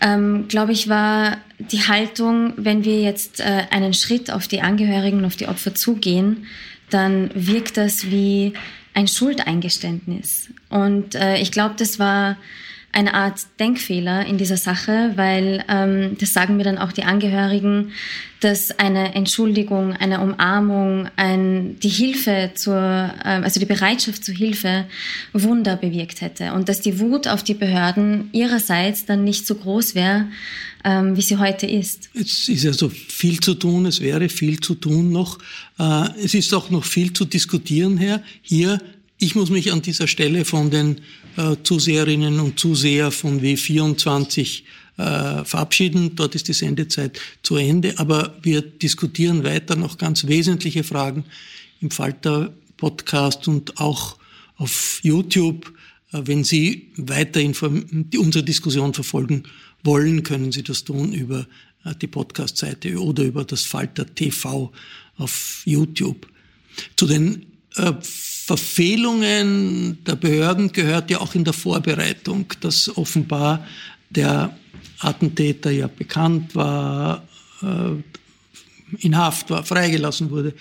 ähm, 0.00 0.46
glaube 0.48 0.72
ich, 0.72 0.88
war 0.88 1.38
die 1.58 1.82
Haltung, 1.82 2.52
wenn 2.56 2.84
wir 2.84 3.00
jetzt 3.00 3.40
äh, 3.40 3.64
einen 3.70 3.94
Schritt 3.94 4.30
auf 4.30 4.46
die 4.48 4.60
Angehörigen, 4.60 5.24
auf 5.24 5.36
die 5.36 5.48
Opfer 5.48 5.74
zugehen, 5.74 6.46
dann 6.90 7.30
wirkt 7.34 7.76
das 7.76 8.10
wie 8.10 8.52
ein 8.94 9.08
Schuldeingeständnis. 9.08 10.48
Und 10.68 11.14
äh, 11.14 11.38
ich 11.38 11.52
glaube, 11.52 11.74
das 11.78 11.98
war 11.98 12.36
eine 12.96 13.12
Art 13.12 13.40
Denkfehler 13.60 14.24
in 14.24 14.38
dieser 14.38 14.56
Sache, 14.56 15.12
weil 15.16 15.62
ähm, 15.68 16.16
das 16.18 16.32
sagen 16.32 16.56
mir 16.56 16.64
dann 16.64 16.78
auch 16.78 16.92
die 16.92 17.04
Angehörigen, 17.04 17.92
dass 18.40 18.70
eine 18.78 19.14
Entschuldigung, 19.14 19.92
eine 19.92 20.22
Umarmung, 20.22 21.06
ein, 21.16 21.78
die 21.80 21.90
Hilfe 21.90 22.52
zur, 22.54 22.74
ähm, 22.74 23.44
also 23.44 23.60
die 23.60 23.66
Bereitschaft 23.66 24.24
zur 24.24 24.34
Hilfe 24.34 24.86
Wunder 25.34 25.76
bewirkt 25.76 26.22
hätte 26.22 26.54
und 26.54 26.70
dass 26.70 26.80
die 26.80 26.98
Wut 26.98 27.28
auf 27.28 27.42
die 27.42 27.52
Behörden 27.52 28.30
ihrerseits 28.32 29.04
dann 29.04 29.24
nicht 29.24 29.46
so 29.46 29.56
groß 29.56 29.94
wäre, 29.94 30.28
ähm, 30.82 31.18
wie 31.18 31.22
sie 31.22 31.36
heute 31.36 31.66
ist. 31.66 32.08
Es 32.14 32.48
ist 32.48 32.64
also 32.64 32.88
viel 32.88 33.40
zu 33.40 33.52
tun, 33.54 33.84
es 33.84 34.00
wäre 34.00 34.30
viel 34.30 34.58
zu 34.60 34.74
tun 34.74 35.12
noch. 35.12 35.38
Äh, 35.78 36.08
es 36.24 36.32
ist 36.32 36.54
auch 36.54 36.70
noch 36.70 36.84
viel 36.84 37.12
zu 37.12 37.26
diskutieren, 37.26 37.98
Herr. 37.98 38.22
Hier 38.40 38.80
ich 39.18 39.34
muss 39.34 39.50
mich 39.50 39.72
an 39.72 39.82
dieser 39.82 40.08
Stelle 40.08 40.44
von 40.44 40.70
den 40.70 41.00
äh, 41.36 41.56
Zuseherinnen 41.62 42.40
und 42.40 42.58
Zuseher 42.58 43.10
von 43.10 43.40
W24 43.40 44.62
äh, 44.96 45.44
verabschieden. 45.44 46.16
Dort 46.16 46.34
ist 46.34 46.48
die 46.48 46.52
Sendezeit 46.52 47.20
zu 47.42 47.56
Ende. 47.56 47.98
Aber 47.98 48.34
wir 48.42 48.62
diskutieren 48.62 49.44
weiter 49.44 49.76
noch 49.76 49.98
ganz 49.98 50.26
wesentliche 50.26 50.84
Fragen 50.84 51.24
im 51.80 51.90
Falter 51.90 52.52
Podcast 52.76 53.48
und 53.48 53.78
auch 53.78 54.16
auf 54.56 55.00
YouTube. 55.02 55.72
Äh, 56.12 56.22
wenn 56.24 56.44
Sie 56.44 56.92
weiter 56.96 57.40
unsere 57.40 58.44
Diskussion 58.44 58.94
verfolgen 58.94 59.44
wollen, 59.82 60.22
können 60.22 60.52
Sie 60.52 60.62
das 60.62 60.84
tun 60.84 61.12
über 61.12 61.46
äh, 61.84 61.94
die 62.00 62.06
Podcast-Seite 62.06 62.98
oder 62.98 63.24
über 63.24 63.44
das 63.44 63.62
Falter 63.62 64.06
TV 64.14 64.72
auf 65.18 65.62
YouTube. 65.64 66.26
Zu 66.96 67.06
den 67.06 67.46
Verfehlungen 68.46 70.04
der 70.04 70.16
Behörden 70.16 70.72
gehört 70.72 71.10
ja 71.10 71.20
auch 71.20 71.34
in 71.34 71.44
der 71.44 71.52
Vorbereitung, 71.52 72.46
dass 72.60 72.96
offenbar 72.96 73.66
der 74.10 74.56
Attentäter 75.00 75.70
ja 75.70 75.88
bekannt 75.88 76.54
war, 76.54 77.26
äh, 77.62 79.04
in 79.04 79.16
Haft 79.16 79.50
war, 79.50 79.64
freigelassen 79.64 80.30
wurde 80.30 80.54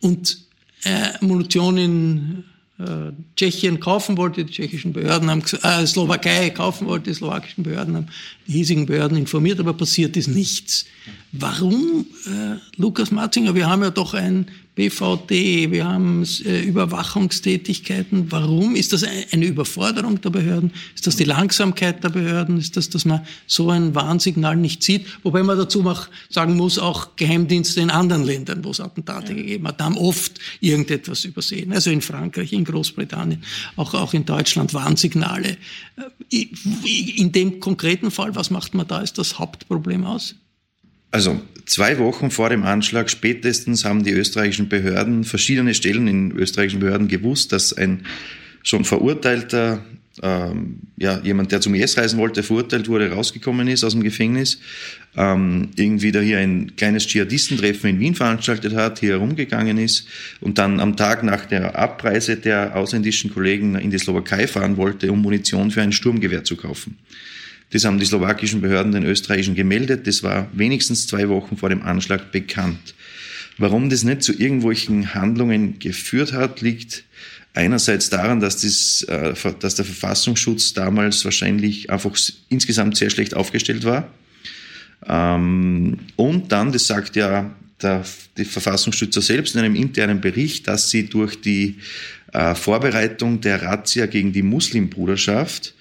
und 0.00 0.38
äh, 0.84 1.24
Munition 1.24 1.76
in 1.76 2.44
äh, 2.78 3.12
Tschechien 3.36 3.80
kaufen 3.80 4.16
wollte, 4.16 4.44
die 4.44 4.52
tschechischen 4.52 4.92
Behörden 4.92 5.28
haben, 5.30 5.42
äh, 5.62 5.86
Slowakei 5.86 6.50
kaufen 6.50 6.86
wollte, 6.86 7.10
die 7.10 7.14
slowakischen 7.14 7.64
Behörden 7.64 7.96
haben 7.96 8.06
die 8.46 8.52
hiesigen 8.52 8.86
Behörden 8.86 9.18
informiert, 9.18 9.60
aber 9.60 9.74
passiert 9.74 10.16
ist 10.16 10.28
nichts. 10.28 10.86
Warum, 11.32 12.06
äh, 12.26 12.56
Lukas 12.76 13.10
Matzinger, 13.10 13.54
wir 13.54 13.68
haben 13.68 13.82
ja 13.82 13.90
doch 13.90 14.14
ein 14.14 14.46
BVD, 14.78 15.72
wir 15.72 15.88
haben 15.88 16.24
äh, 16.44 16.60
Überwachungstätigkeiten. 16.60 18.30
Warum? 18.30 18.76
Ist 18.76 18.92
das 18.92 19.02
eine 19.02 19.44
Überforderung 19.44 20.20
der 20.20 20.30
Behörden? 20.30 20.72
Ist 20.94 21.08
das 21.08 21.16
die 21.16 21.24
Langsamkeit 21.24 22.04
der 22.04 22.10
Behörden? 22.10 22.58
Ist 22.58 22.76
das, 22.76 22.88
dass 22.88 23.04
man 23.04 23.26
so 23.48 23.70
ein 23.70 23.96
Warnsignal 23.96 24.54
nicht 24.54 24.84
sieht? 24.84 25.04
Wobei 25.24 25.42
man 25.42 25.58
dazu 25.58 25.84
auch 25.84 26.06
sagen 26.30 26.56
muss, 26.56 26.78
auch 26.78 27.16
Geheimdienste 27.16 27.80
in 27.80 27.90
anderen 27.90 28.22
Ländern, 28.22 28.62
wo 28.62 28.70
es 28.70 28.78
Attentate 28.78 29.32
ja. 29.32 29.38
gegeben 29.38 29.66
hat, 29.66 29.82
haben 29.82 29.98
oft 29.98 30.38
irgendetwas 30.60 31.24
übersehen. 31.24 31.72
Also 31.72 31.90
in 31.90 32.00
Frankreich, 32.00 32.52
in 32.52 32.64
Großbritannien, 32.64 33.42
auch, 33.74 33.94
auch 33.94 34.14
in 34.14 34.26
Deutschland 34.26 34.74
Warnsignale. 34.74 35.56
Äh, 36.30 36.46
in 37.16 37.32
dem 37.32 37.58
konkreten 37.58 38.12
Fall, 38.12 38.36
was 38.36 38.50
macht 38.50 38.74
man 38.74 38.86
da 38.86 38.98
als 38.98 39.12
das 39.12 39.40
Hauptproblem 39.40 40.04
aus? 40.04 40.36
Also 41.10 41.40
zwei 41.64 41.98
Wochen 41.98 42.30
vor 42.30 42.50
dem 42.50 42.64
Anschlag 42.64 43.10
spätestens 43.10 43.84
haben 43.84 44.04
die 44.04 44.12
österreichischen 44.12 44.68
Behörden, 44.68 45.24
verschiedene 45.24 45.74
Stellen 45.74 46.06
in 46.06 46.32
österreichischen 46.32 46.80
Behörden 46.80 47.08
gewusst, 47.08 47.52
dass 47.52 47.72
ein 47.72 48.04
schon 48.62 48.84
verurteilter, 48.84 49.84
ähm, 50.22 50.80
ja, 50.96 51.20
jemand, 51.20 51.52
der 51.52 51.60
zum 51.60 51.74
IS 51.74 51.96
reisen 51.96 52.18
wollte, 52.18 52.42
verurteilt 52.42 52.88
wurde, 52.88 53.12
rausgekommen 53.12 53.68
ist 53.68 53.84
aus 53.84 53.92
dem 53.92 54.02
Gefängnis, 54.02 54.60
ähm, 55.16 55.70
irgendwie 55.76 56.12
da 56.12 56.20
hier 56.20 56.38
ein 56.38 56.74
kleines 56.76 57.06
Dschihadistentreffen 57.06 57.88
in 57.88 58.00
Wien 58.00 58.14
veranstaltet 58.14 58.74
hat, 58.74 58.98
hier 58.98 59.12
herumgegangen 59.12 59.78
ist 59.78 60.06
und 60.40 60.58
dann 60.58 60.80
am 60.80 60.96
Tag 60.96 61.22
nach 61.22 61.46
der 61.46 61.78
Abreise 61.78 62.36
der 62.36 62.76
ausländischen 62.76 63.32
Kollegen 63.32 63.76
in 63.76 63.90
die 63.90 63.98
Slowakei 63.98 64.46
fahren 64.46 64.76
wollte, 64.76 65.10
um 65.10 65.22
Munition 65.22 65.70
für 65.70 65.80
ein 65.80 65.92
Sturmgewehr 65.92 66.44
zu 66.44 66.56
kaufen. 66.56 66.98
Das 67.70 67.84
haben 67.84 67.98
die 67.98 68.06
slowakischen 68.06 68.60
Behörden 68.60 68.92
den 68.92 69.04
österreichischen 69.04 69.54
gemeldet. 69.54 70.06
Das 70.06 70.22
war 70.22 70.48
wenigstens 70.52 71.06
zwei 71.06 71.28
Wochen 71.28 71.56
vor 71.56 71.68
dem 71.68 71.82
Anschlag 71.82 72.32
bekannt. 72.32 72.94
Warum 73.58 73.90
das 73.90 74.04
nicht 74.04 74.22
zu 74.22 74.32
irgendwelchen 74.32 75.14
Handlungen 75.14 75.78
geführt 75.78 76.32
hat, 76.32 76.60
liegt 76.60 77.04
einerseits 77.54 78.08
daran, 78.08 78.40
dass, 78.40 78.60
das, 78.62 79.02
äh, 79.02 79.34
dass 79.58 79.74
der 79.74 79.84
Verfassungsschutz 79.84 80.74
damals 80.74 81.24
wahrscheinlich 81.24 81.90
einfach 81.90 82.16
insgesamt 82.48 82.96
sehr 82.96 83.10
schlecht 83.10 83.34
aufgestellt 83.34 83.84
war. 83.84 84.08
Ähm, 85.06 85.98
und 86.16 86.52
dann, 86.52 86.72
das 86.72 86.86
sagt 86.86 87.16
ja 87.16 87.50
der, 87.82 88.04
der 88.36 88.46
Verfassungsschützer 88.46 89.22
selbst 89.22 89.54
in 89.54 89.60
einem 89.60 89.74
internen 89.74 90.20
Bericht, 90.20 90.68
dass 90.68 90.90
sie 90.90 91.08
durch 91.08 91.40
die 91.40 91.76
äh, 92.32 92.54
Vorbereitung 92.54 93.40
der 93.40 93.62
Razzia 93.62 94.06
gegen 94.06 94.32
die 94.32 94.42
Muslimbruderschaft 94.42 95.74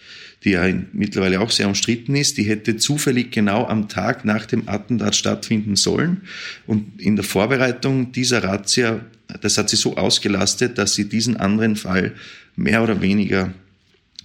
die 0.47 0.53
ja 0.53 0.65
mittlerweile 0.93 1.41
auch 1.41 1.51
sehr 1.51 1.67
umstritten 1.67 2.15
ist, 2.15 2.37
die 2.37 2.43
hätte 2.43 2.77
zufällig 2.77 3.31
genau 3.31 3.67
am 3.67 3.89
Tag 3.89 4.23
nach 4.23 4.45
dem 4.45 4.69
Attentat 4.69 5.13
stattfinden 5.13 5.75
sollen. 5.75 6.21
Und 6.65 7.01
in 7.01 7.17
der 7.17 7.25
Vorbereitung 7.25 8.13
dieser 8.13 8.45
Razzia, 8.45 9.01
das 9.41 9.57
hat 9.57 9.69
sie 9.69 9.75
so 9.75 9.97
ausgelastet, 9.97 10.77
dass 10.77 10.95
sie 10.95 11.09
diesen 11.09 11.35
anderen 11.35 11.75
Fall 11.75 12.13
mehr 12.55 12.81
oder 12.81 13.01
weniger 13.01 13.53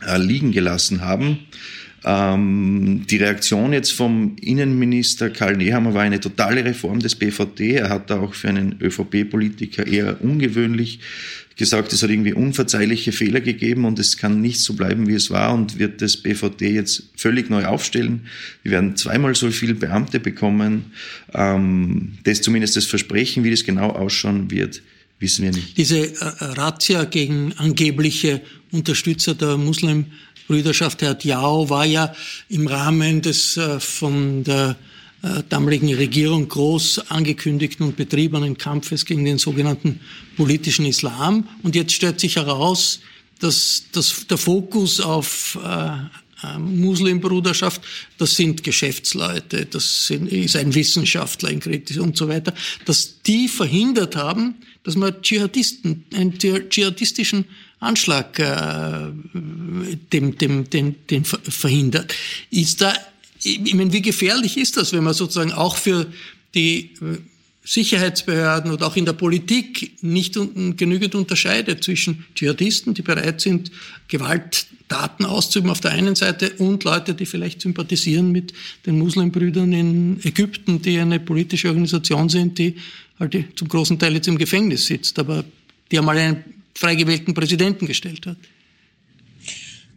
äh, 0.06 0.16
liegen 0.16 0.52
gelassen 0.52 1.00
haben. 1.00 1.40
Ähm, 2.04 3.04
die 3.10 3.16
Reaktion 3.16 3.72
jetzt 3.72 3.92
vom 3.92 4.36
Innenminister 4.40 5.28
Karl 5.28 5.56
Nehammer 5.56 5.92
war 5.92 6.02
eine 6.02 6.20
totale 6.20 6.64
Reform 6.64 7.00
des 7.00 7.16
BVD. 7.16 7.74
Er 7.74 7.88
hat 7.88 8.10
da 8.10 8.20
auch 8.20 8.34
für 8.34 8.48
einen 8.48 8.76
ÖVP-Politiker 8.80 9.88
eher 9.88 10.22
ungewöhnlich 10.22 11.00
gesagt, 11.56 11.92
es 11.92 12.02
hat 12.02 12.10
irgendwie 12.10 12.32
unverzeihliche 12.32 13.12
Fehler 13.12 13.40
gegeben 13.40 13.84
und 13.84 13.98
es 13.98 14.16
kann 14.16 14.40
nicht 14.40 14.60
so 14.60 14.74
bleiben, 14.74 15.08
wie 15.08 15.14
es 15.14 15.30
war 15.30 15.52
und 15.54 15.78
wird 15.78 16.02
das 16.02 16.16
BVD 16.16 16.70
jetzt 16.74 17.04
völlig 17.16 17.50
neu 17.50 17.66
aufstellen. 17.66 18.26
Wir 18.62 18.72
werden 18.72 18.96
zweimal 18.96 19.34
so 19.34 19.50
viele 19.50 19.74
Beamte 19.74 20.20
bekommen. 20.20 20.92
Ähm, 21.34 22.18
das 22.24 22.42
zumindest 22.42 22.76
das 22.76 22.86
Versprechen, 22.86 23.44
wie 23.44 23.50
das 23.50 23.64
genau 23.64 23.90
ausschauen 23.90 24.50
wird, 24.50 24.82
wissen 25.18 25.44
wir 25.44 25.52
nicht. 25.52 25.76
Diese 25.76 25.98
äh, 25.98 26.14
Razzia 26.20 27.04
gegen 27.04 27.52
angebliche 27.54 28.40
Unterstützer 28.70 29.34
der 29.34 29.56
Muslimbrüderschaft, 29.56 31.02
Herr 31.02 31.14
Diao, 31.14 31.68
war 31.68 31.84
ja 31.84 32.14
im 32.48 32.66
Rahmen 32.66 33.22
des 33.22 33.56
äh, 33.56 33.78
von 33.78 34.44
der 34.44 34.76
damaligen 35.48 35.94
Regierung 35.94 36.48
groß 36.48 37.10
angekündigten 37.10 37.86
und 37.86 37.96
betriebenen 37.96 38.58
Kampfes 38.58 39.04
gegen 39.04 39.24
den 39.24 39.38
sogenannten 39.38 40.00
politischen 40.36 40.84
Islam. 40.84 41.48
Und 41.62 41.76
jetzt 41.76 41.92
stellt 41.92 42.18
sich 42.18 42.36
heraus, 42.36 43.00
dass, 43.38 43.84
dass 43.92 44.26
der 44.26 44.38
Fokus 44.38 45.00
auf 45.00 45.58
äh, 45.64 45.96
äh, 46.42 46.58
Muslimbruderschaft, 46.58 47.82
das 48.18 48.34
sind 48.36 48.64
Geschäftsleute, 48.64 49.66
das 49.66 50.06
sind, 50.06 50.30
ist 50.30 50.56
ein 50.56 50.74
Wissenschaftler 50.74 51.50
in 51.50 51.60
Kritis 51.60 51.98
und 51.98 52.16
so 52.16 52.28
weiter, 52.28 52.54
dass 52.84 53.22
die 53.22 53.48
verhindert 53.48 54.16
haben, 54.16 54.56
dass 54.82 54.96
man 54.96 55.22
Dschihadisten, 55.22 56.04
einen 56.14 56.38
dschihadistischen 56.38 57.44
Anschlag 57.78 58.38
äh, 58.38 59.10
dem, 60.12 60.38
dem, 60.38 60.70
dem, 60.70 60.94
den 61.08 61.24
verhindert. 61.24 62.14
Ist 62.50 62.80
da, 62.80 62.94
ich 63.44 63.74
meine, 63.74 63.92
wie 63.92 64.02
gefährlich 64.02 64.56
ist 64.56 64.76
das, 64.76 64.92
wenn 64.92 65.04
man 65.04 65.14
sozusagen 65.14 65.52
auch 65.52 65.76
für 65.76 66.06
die 66.54 66.90
äh, 67.00 67.18
Sicherheitsbehörden 67.64 68.72
oder 68.72 68.86
auch 68.86 68.96
in 68.96 69.04
der 69.04 69.12
Politik 69.12 70.02
nicht 70.02 70.34
genügend 70.34 71.14
unterscheidet 71.14 71.84
zwischen 71.84 72.24
Dschihadisten, 72.34 72.92
die 72.94 73.02
bereit 73.02 73.40
sind, 73.40 73.70
Gewalttaten 74.08 75.24
auszuüben 75.24 75.70
auf 75.70 75.80
der 75.80 75.92
einen 75.92 76.16
Seite 76.16 76.50
und 76.58 76.82
Leute, 76.82 77.14
die 77.14 77.24
vielleicht 77.24 77.60
sympathisieren 77.60 78.32
mit 78.32 78.52
den 78.84 78.98
Muslimbrüdern 78.98 79.72
in 79.72 80.20
Ägypten, 80.24 80.82
die 80.82 80.98
eine 80.98 81.20
politische 81.20 81.68
Organisation 81.68 82.28
sind, 82.28 82.58
die 82.58 82.76
halt 83.20 83.36
zum 83.54 83.68
großen 83.68 83.96
Teil 83.96 84.14
jetzt 84.14 84.26
im 84.26 84.38
Gefängnis 84.38 84.86
sitzt, 84.86 85.20
aber 85.20 85.44
die 85.92 85.98
einmal 85.98 86.18
einen 86.18 86.44
frei 86.74 86.96
gewählten 86.96 87.32
Präsidenten 87.32 87.86
gestellt 87.86 88.26
hat. 88.26 88.36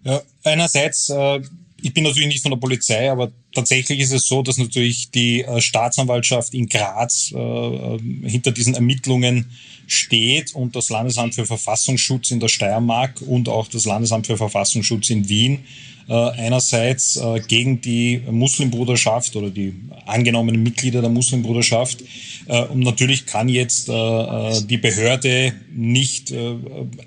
Ja, 0.03 0.21
einerseits 0.43 1.09
äh 1.09 1.41
ich 1.85 1.93
bin 1.93 2.03
natürlich 2.03 2.27
nicht 2.27 2.41
von 2.41 2.49
der 2.49 2.57
Polizei, 2.57 3.11
aber 3.11 3.31
tatsächlich 3.53 3.99
ist 3.99 4.11
es 4.11 4.27
so, 4.27 4.41
dass 4.41 4.57
natürlich 4.57 5.11
die 5.11 5.43
äh, 5.43 5.61
Staatsanwaltschaft 5.61 6.55
in 6.55 6.67
Graz 6.67 7.31
äh, 7.31 7.37
äh, 7.37 7.99
hinter 8.23 8.51
diesen 8.51 8.73
Ermittlungen 8.73 9.51
steht 9.85 10.55
und 10.55 10.75
das 10.75 10.89
Landesamt 10.89 11.35
für 11.35 11.45
Verfassungsschutz 11.45 12.31
in 12.31 12.39
der 12.39 12.47
Steiermark 12.47 13.21
und 13.21 13.49
auch 13.49 13.67
das 13.67 13.85
Landesamt 13.85 14.25
für 14.25 14.35
Verfassungsschutz 14.35 15.11
in 15.11 15.29
Wien 15.29 15.65
einerseits 16.13 17.17
äh, 17.17 17.39
gegen 17.47 17.81
die 17.81 18.21
Muslimbruderschaft 18.29 19.35
oder 19.35 19.49
die 19.49 19.73
angenommenen 20.05 20.61
Mitglieder 20.61 21.01
der 21.01 21.09
Muslimbruderschaft. 21.09 22.03
Äh, 22.45 22.63
und 22.65 22.81
natürlich 22.81 23.25
kann 23.25 23.49
jetzt 23.49 23.87
die 23.87 24.77
Behörde 24.77 25.53
nicht 25.73 26.33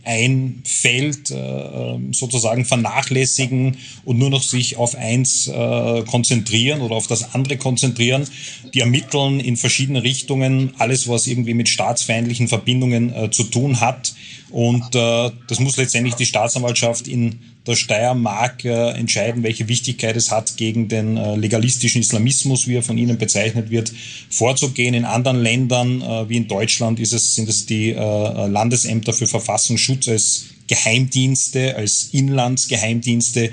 ein 0.04 0.62
Feld 0.64 1.28
sozusagen 1.28 2.64
vernachlässigen 2.64 3.76
und 4.04 4.18
nur 4.18 4.30
noch 4.30 4.42
sich 4.42 4.76
auf 4.76 4.94
eins 4.94 5.50
konzentrieren 6.06 6.80
oder 6.80 6.94
auf 6.94 7.06
das 7.06 7.34
andere 7.34 7.56
konzentrieren. 7.56 8.26
Die 8.74 8.80
ermitteln 8.80 9.40
in 9.40 9.56
verschiedene 9.56 10.02
Richtungen 10.02 10.72
alles, 10.78 11.08
was 11.08 11.26
irgendwie 11.26 11.54
mit 11.54 11.68
staatsfeindlichen 11.68 12.48
Verbindungen 12.48 13.32
zu 13.32 13.44
tun 13.44 13.80
hat. 13.80 14.14
Und 14.50 14.94
das 14.94 15.60
muss 15.60 15.76
letztendlich 15.76 16.14
die 16.14 16.26
Staatsanwaltschaft 16.26 17.08
in 17.08 17.40
der 17.68 17.76
Steiermark 17.76 18.64
äh, 18.64 18.90
entscheiden, 18.90 19.42
welche 19.42 19.68
Wichtigkeit 19.68 20.16
es 20.16 20.30
hat, 20.30 20.56
gegen 20.56 20.88
den 20.88 21.16
äh, 21.16 21.36
legalistischen 21.36 22.00
Islamismus, 22.00 22.66
wie 22.66 22.76
er 22.76 22.82
von 22.82 22.98
Ihnen 22.98 23.18
bezeichnet 23.18 23.70
wird, 23.70 23.92
vorzugehen. 24.30 24.94
In 24.94 25.04
anderen 25.04 25.40
Ländern, 25.40 26.02
äh, 26.02 26.28
wie 26.28 26.36
in 26.36 26.48
Deutschland, 26.48 26.98
ist 26.98 27.12
es, 27.12 27.34
sind 27.34 27.48
es 27.48 27.66
die 27.66 27.90
äh, 27.90 28.46
Landesämter 28.46 29.12
für 29.12 29.26
Verfassungsschutz 29.26 30.08
als 30.08 30.46
Geheimdienste, 30.66 31.76
als 31.76 32.08
Inlandsgeheimdienste, 32.12 33.50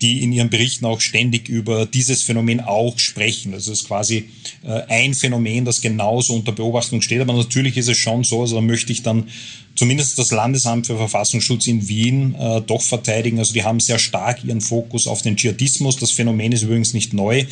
die 0.00 0.22
in 0.22 0.32
ihren 0.32 0.50
Berichten 0.50 0.84
auch 0.84 1.00
ständig 1.00 1.48
über 1.48 1.86
dieses 1.86 2.22
Phänomen 2.22 2.60
auch 2.60 2.98
sprechen. 2.98 3.54
Also 3.54 3.72
es 3.72 3.80
ist 3.80 3.88
quasi 3.88 4.28
äh, 4.62 4.82
ein 4.88 5.14
Phänomen, 5.14 5.64
das 5.64 5.80
genauso 5.80 6.34
unter 6.34 6.52
Beobachtung 6.52 7.00
steht. 7.00 7.20
Aber 7.20 7.32
natürlich 7.32 7.76
ist 7.76 7.88
es 7.88 7.96
schon 7.96 8.24
so, 8.24 8.42
also 8.42 8.56
da 8.56 8.60
möchte 8.60 8.92
ich 8.92 9.02
dann 9.02 9.28
zumindest 9.74 10.18
das 10.18 10.30
Landesamt 10.30 10.86
für 10.86 10.96
Verfassungsschutz 10.96 11.66
in 11.66 11.88
Wien 11.88 12.34
äh, 12.34 12.60
doch 12.60 12.82
verteidigen. 12.82 13.38
Also 13.38 13.52
die 13.52 13.64
haben 13.64 13.80
sehr 13.80 13.98
stark 13.98 14.44
ihren 14.44 14.60
Fokus 14.60 15.06
auf 15.06 15.22
den 15.22 15.36
Dschihadismus. 15.36 15.96
Das 15.96 16.10
Phänomen 16.10 16.52
ist 16.52 16.62
übrigens 16.62 16.94
nicht 16.94 17.12
neu. 17.12 17.44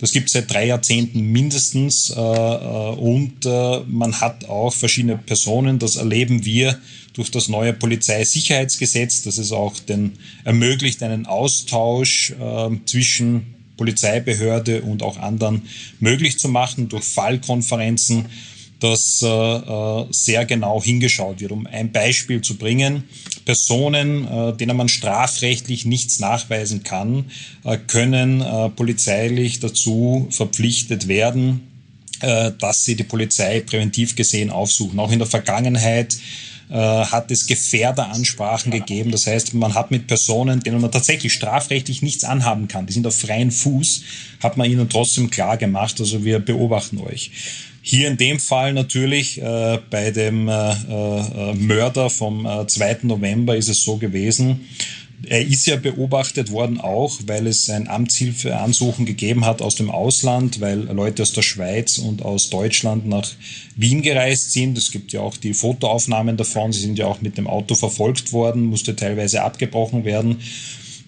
Das 0.00 0.12
gibt 0.12 0.26
es 0.26 0.32
seit 0.32 0.52
drei 0.52 0.66
Jahrzehnten 0.66 1.20
mindestens. 1.20 2.10
Äh, 2.10 2.20
äh, 2.20 2.94
und 2.96 3.46
äh, 3.46 3.80
man 3.86 4.20
hat 4.20 4.48
auch 4.48 4.74
verschiedene 4.74 5.18
Personen, 5.18 5.78
das 5.78 5.96
erleben 5.96 6.44
wir 6.44 6.78
durch 7.12 7.30
das 7.30 7.48
neue 7.48 7.72
Polizeisicherheitsgesetz, 7.72 9.22
das 9.22 9.38
es 9.38 9.50
auch 9.50 9.78
den 9.80 10.12
ermöglicht, 10.44 11.02
einen 11.02 11.26
Austausch 11.26 12.30
äh, 12.30 12.70
zwischen 12.86 13.54
Polizeibehörde 13.76 14.82
und 14.82 15.02
auch 15.02 15.16
anderen 15.16 15.62
möglich 16.00 16.38
zu 16.38 16.48
machen 16.48 16.88
durch 16.88 17.04
Fallkonferenzen 17.04 18.26
dass 18.80 19.22
äh, 19.22 19.26
äh, 19.28 20.06
sehr 20.10 20.44
genau 20.44 20.82
hingeschaut 20.82 21.40
wird. 21.40 21.52
Um 21.52 21.66
ein 21.66 21.90
Beispiel 21.90 22.40
zu 22.40 22.56
bringen, 22.56 23.04
Personen, 23.44 24.26
äh, 24.26 24.56
denen 24.56 24.76
man 24.76 24.88
strafrechtlich 24.88 25.84
nichts 25.84 26.20
nachweisen 26.20 26.82
kann, 26.82 27.30
äh, 27.64 27.76
können 27.76 28.40
äh, 28.40 28.68
polizeilich 28.70 29.60
dazu 29.60 30.28
verpflichtet 30.30 31.08
werden, 31.08 31.68
äh, 32.20 32.52
dass 32.58 32.84
sie 32.84 32.94
die 32.94 33.04
Polizei 33.04 33.60
präventiv 33.60 34.14
gesehen 34.14 34.50
aufsuchen. 34.50 34.98
Auch 35.00 35.10
in 35.10 35.18
der 35.18 35.28
Vergangenheit 35.28 36.16
äh, 36.70 36.74
hat 36.74 37.30
es 37.30 37.46
Gefährderansprachen 37.46 38.70
gegeben. 38.70 39.10
Das 39.10 39.26
heißt, 39.26 39.54
man 39.54 39.74
hat 39.74 39.90
mit 39.90 40.06
Personen, 40.06 40.60
denen 40.60 40.80
man 40.80 40.92
tatsächlich 40.92 41.32
strafrechtlich 41.32 42.02
nichts 42.02 42.24
anhaben 42.24 42.68
kann, 42.68 42.86
die 42.86 42.92
sind 42.92 43.06
auf 43.06 43.18
freien 43.18 43.50
Fuß, 43.50 44.02
hat 44.42 44.56
man 44.56 44.70
ihnen 44.70 44.88
trotzdem 44.88 45.30
klar 45.30 45.56
gemacht, 45.56 45.98
also 45.98 46.24
wir 46.24 46.38
beobachten 46.38 46.98
euch. 46.98 47.30
Hier 47.90 48.08
in 48.08 48.18
dem 48.18 48.38
Fall 48.38 48.74
natürlich 48.74 49.40
äh, 49.40 49.78
bei 49.88 50.10
dem 50.10 50.46
äh, 50.46 50.72
äh, 50.72 51.54
Mörder 51.54 52.10
vom 52.10 52.44
äh, 52.44 52.66
2. 52.66 52.98
November 53.04 53.56
ist 53.56 53.70
es 53.70 53.82
so 53.82 53.96
gewesen, 53.96 54.68
er 55.26 55.40
ist 55.40 55.66
ja 55.66 55.76
beobachtet 55.76 56.52
worden 56.52 56.82
auch, 56.82 57.18
weil 57.24 57.46
es 57.46 57.70
ein 57.70 57.88
Amtshilfeansuchen 57.88 59.06
gegeben 59.06 59.46
hat 59.46 59.62
aus 59.62 59.74
dem 59.76 59.90
Ausland, 59.90 60.60
weil 60.60 60.80
Leute 60.80 61.22
aus 61.22 61.32
der 61.32 61.40
Schweiz 61.40 61.96
und 61.96 62.20
aus 62.20 62.50
Deutschland 62.50 63.08
nach 63.08 63.26
Wien 63.74 64.02
gereist 64.02 64.52
sind. 64.52 64.76
Es 64.76 64.90
gibt 64.90 65.12
ja 65.12 65.20
auch 65.20 65.38
die 65.38 65.54
Fotoaufnahmen 65.54 66.36
davon. 66.36 66.74
Sie 66.74 66.80
sind 66.80 66.98
ja 66.98 67.06
auch 67.06 67.22
mit 67.22 67.38
dem 67.38 67.46
Auto 67.46 67.74
verfolgt 67.74 68.34
worden, 68.34 68.66
musste 68.66 68.96
teilweise 68.96 69.42
abgebrochen 69.42 70.04
werden. 70.04 70.40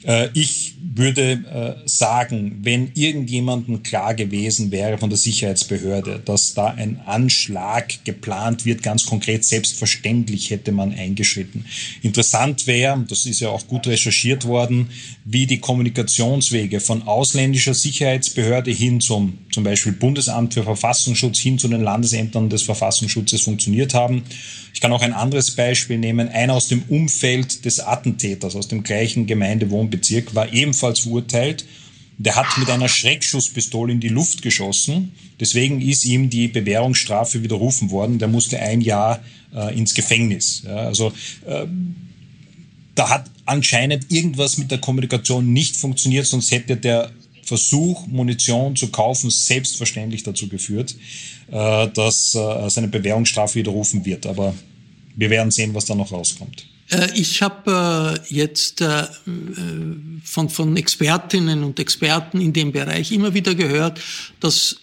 Äh, 0.04 0.28
ich 0.34 0.74
würde 0.94 1.76
äh, 1.84 1.88
sagen, 1.88 2.58
wenn 2.62 2.90
irgendjemandem 2.94 3.82
klar 3.82 4.14
gewesen 4.14 4.70
wäre 4.70 4.98
von 4.98 5.08
der 5.08 5.18
Sicherheitsbehörde, 5.18 6.20
dass 6.24 6.54
da 6.54 6.66
ein 6.66 7.00
Anschlag 7.06 8.04
geplant 8.04 8.64
wird, 8.64 8.82
ganz 8.82 9.06
konkret, 9.06 9.44
selbstverständlich 9.44 10.50
hätte 10.50 10.72
man 10.72 10.92
eingeschritten. 10.92 11.64
Interessant 12.02 12.66
wäre, 12.66 13.04
das 13.08 13.26
ist 13.26 13.40
ja 13.40 13.50
auch 13.50 13.66
gut 13.66 13.86
recherchiert 13.86 14.44
worden, 14.44 14.90
wie 15.24 15.46
die 15.46 15.58
Kommunikationswege 15.58 16.80
von 16.80 17.02
ausländischer 17.02 17.74
Sicherheitsbehörde 17.74 18.70
hin 18.70 19.00
zum 19.00 19.38
zum 19.50 19.64
Beispiel 19.64 19.92
Bundesamt 19.92 20.54
für 20.54 20.62
Verfassungsschutz 20.62 21.38
hin 21.38 21.58
zu 21.58 21.68
den 21.68 21.82
Landesämtern 21.82 22.48
des 22.48 22.62
Verfassungsschutzes 22.62 23.42
funktioniert 23.42 23.94
haben. 23.94 24.22
Ich 24.72 24.80
kann 24.80 24.92
auch 24.92 25.02
ein 25.02 25.12
anderes 25.12 25.50
Beispiel 25.50 25.98
nehmen. 25.98 26.28
Einer 26.28 26.54
aus 26.54 26.68
dem 26.68 26.82
Umfeld 26.88 27.64
des 27.64 27.80
Attentäters, 27.80 28.54
aus 28.54 28.68
dem 28.68 28.82
gleichen 28.82 29.26
Gemeindewohnbezirk, 29.90 30.34
war 30.34 30.52
ebenfalls 30.52 31.00
verurteilt. 31.00 31.64
Der 32.18 32.36
hat 32.36 32.58
mit 32.58 32.68
einer 32.68 32.88
Schreckschusspistole 32.88 33.92
in 33.92 34.00
die 34.00 34.08
Luft 34.08 34.42
geschossen. 34.42 35.12
Deswegen 35.38 35.80
ist 35.80 36.04
ihm 36.04 36.28
die 36.28 36.48
Bewährungsstrafe 36.48 37.42
widerrufen 37.42 37.90
worden. 37.90 38.18
Der 38.18 38.28
musste 38.28 38.58
ein 38.58 38.82
Jahr 38.82 39.20
äh, 39.54 39.76
ins 39.76 39.94
Gefängnis. 39.94 40.62
Ja, 40.66 40.76
also 40.76 41.12
äh, 41.46 41.66
da 42.94 43.08
hat 43.08 43.30
anscheinend 43.46 44.12
irgendwas 44.12 44.58
mit 44.58 44.70
der 44.70 44.78
Kommunikation 44.78 45.52
nicht 45.52 45.76
funktioniert, 45.76 46.26
sonst 46.26 46.50
hätte 46.50 46.76
der 46.76 47.10
Versuch, 47.42 48.06
Munition 48.06 48.76
zu 48.76 48.88
kaufen, 48.88 49.30
selbstverständlich 49.30 50.22
dazu 50.22 50.48
geführt, 50.48 50.94
äh, 51.50 51.88
dass 51.88 52.34
äh, 52.34 52.68
seine 52.68 52.88
Bewährungsstrafe 52.88 53.54
widerrufen 53.54 54.04
wird. 54.04 54.26
Aber 54.26 54.54
wir 55.16 55.30
werden 55.30 55.50
sehen, 55.50 55.74
was 55.74 55.86
da 55.86 55.94
noch 55.94 56.12
rauskommt. 56.12 56.69
Äh, 56.90 57.08
ich 57.14 57.42
habe 57.42 58.20
jetzt 58.28 58.82
von, 60.24 60.48
von 60.48 60.76
Expertinnen 60.76 61.64
und 61.64 61.78
Experten 61.78 62.40
in 62.40 62.52
dem 62.52 62.72
Bereich 62.72 63.12
immer 63.12 63.32
wieder 63.34 63.54
gehört, 63.54 64.00
dass 64.40 64.76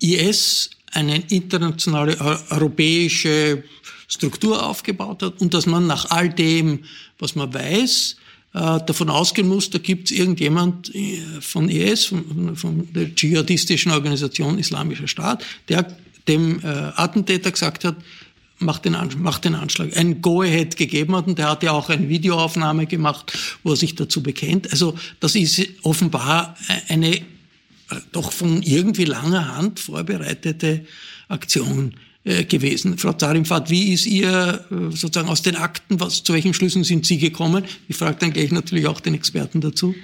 IS 0.00 0.70
eine 0.92 1.22
internationale 1.28 2.18
europäische 2.50 3.62
Struktur 4.08 4.64
aufgebaut 4.64 5.22
hat 5.22 5.40
und 5.40 5.52
dass 5.54 5.66
man 5.66 5.86
nach 5.86 6.10
all 6.10 6.28
dem, 6.28 6.84
was 7.18 7.34
man 7.34 7.52
weiß, 7.52 8.16
äh, 8.54 8.58
davon 8.86 9.10
ausgehen 9.10 9.48
muss, 9.48 9.68
da 9.70 9.78
gibt 9.78 10.10
es 10.10 10.16
irgendjemand 10.16 10.94
äh, 10.94 11.20
von 11.40 11.68
IS, 11.68 12.06
von, 12.06 12.56
von, 12.56 12.92
der 12.94 13.14
dschihadistischen 13.14 13.92
Organisation 13.92 14.58
Islamischer 14.58 15.08
Staat, 15.08 15.44
der 15.68 15.94
dem 16.28 16.60
äh, 16.60 16.66
Attentäter 16.66 17.50
gesagt 17.50 17.84
hat, 17.84 17.96
mach 18.58 18.78
den, 18.78 18.96
mach 19.18 19.38
den 19.38 19.54
Anschlag, 19.54 19.96
ein 19.96 20.22
Go-Ahead 20.22 20.76
gegeben 20.76 21.14
hat 21.16 21.26
und 21.26 21.38
der 21.38 21.50
hat 21.50 21.62
ja 21.62 21.72
auch 21.72 21.88
eine 21.88 22.08
Videoaufnahme 22.08 22.86
gemacht, 22.86 23.36
wo 23.62 23.70
er 23.70 23.76
sich 23.76 23.94
dazu 23.94 24.22
bekennt. 24.22 24.70
Also 24.70 24.96
das 25.20 25.34
ist 25.34 25.62
offenbar 25.82 26.56
eine 26.88 27.20
doch 28.12 28.32
von 28.32 28.62
irgendwie 28.62 29.04
langer 29.04 29.56
Hand 29.56 29.80
vorbereitete 29.80 30.84
Aktion 31.28 31.94
äh, 32.24 32.44
gewesen. 32.44 32.98
Frau 32.98 33.12
Zarimfahrt, 33.12 33.70
wie 33.70 33.92
ist 33.92 34.06
ihr 34.06 34.66
äh, 34.70 34.96
sozusagen 34.96 35.28
aus 35.28 35.42
den 35.42 35.56
Akten, 35.56 36.00
was, 36.00 36.24
zu 36.24 36.32
welchen 36.32 36.54
Schlüssen 36.54 36.84
sind 36.84 37.06
Sie 37.06 37.18
gekommen? 37.18 37.64
Ich 37.88 37.96
frage 37.96 38.16
dann 38.18 38.32
gleich 38.32 38.50
natürlich 38.50 38.86
auch 38.86 39.00
den 39.00 39.14
Experten 39.14 39.60
dazu. 39.60 39.94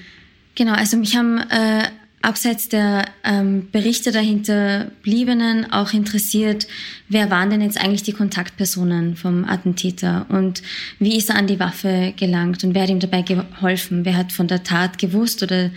Genau, 0.54 0.74
also 0.74 0.96
mich 0.96 1.16
haben 1.16 1.38
äh, 1.38 1.88
abseits 2.22 2.68
der 2.68 3.04
ähm, 3.24 3.68
Berichte 3.70 4.12
der 4.12 4.22
Hinterbliebenen 4.22 5.70
auch 5.72 5.92
interessiert, 5.92 6.66
wer 7.08 7.30
waren 7.30 7.50
denn 7.50 7.60
jetzt 7.60 7.78
eigentlich 7.78 8.02
die 8.04 8.12
Kontaktpersonen 8.12 9.16
vom 9.16 9.44
Attentäter 9.44 10.26
und 10.28 10.62
wie 10.98 11.16
ist 11.16 11.30
er 11.30 11.36
an 11.36 11.46
die 11.46 11.60
Waffe 11.60 12.14
gelangt 12.16 12.64
und 12.64 12.74
wer 12.74 12.82
hat 12.82 12.90
ihm 12.90 13.00
dabei 13.00 13.22
geholfen? 13.22 14.04
Wer 14.04 14.16
hat 14.16 14.32
von 14.32 14.46
der 14.46 14.62
Tat 14.62 14.98
gewusst 14.98 15.42
oder 15.42 15.70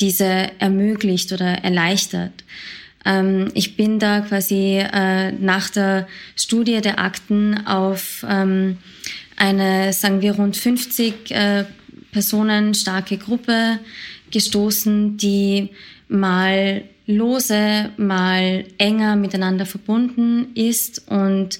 diese 0.00 0.50
ermöglicht 0.58 1.32
oder 1.32 1.62
erleichtert? 1.64 2.44
Ähm, 3.04 3.50
ich 3.54 3.76
bin 3.76 3.98
da 3.98 4.20
quasi 4.20 4.78
äh, 4.78 5.32
nach 5.32 5.70
der 5.70 6.08
Studie 6.36 6.80
der 6.80 6.98
Akten 6.98 7.66
auf 7.66 8.24
ähm, 8.28 8.78
eine, 9.36 9.92
sagen 9.92 10.20
wir, 10.20 10.34
rund 10.34 10.56
50 10.56 11.30
äh, 11.30 11.64
Personen 12.12 12.74
starke 12.74 13.16
Gruppe 13.16 13.78
gestoßen, 14.30 15.16
die 15.16 15.70
mal 16.08 16.84
lose, 17.06 17.90
mal 17.96 18.64
enger 18.78 19.16
miteinander 19.16 19.66
verbunden 19.66 20.48
ist 20.54 21.08
und 21.08 21.58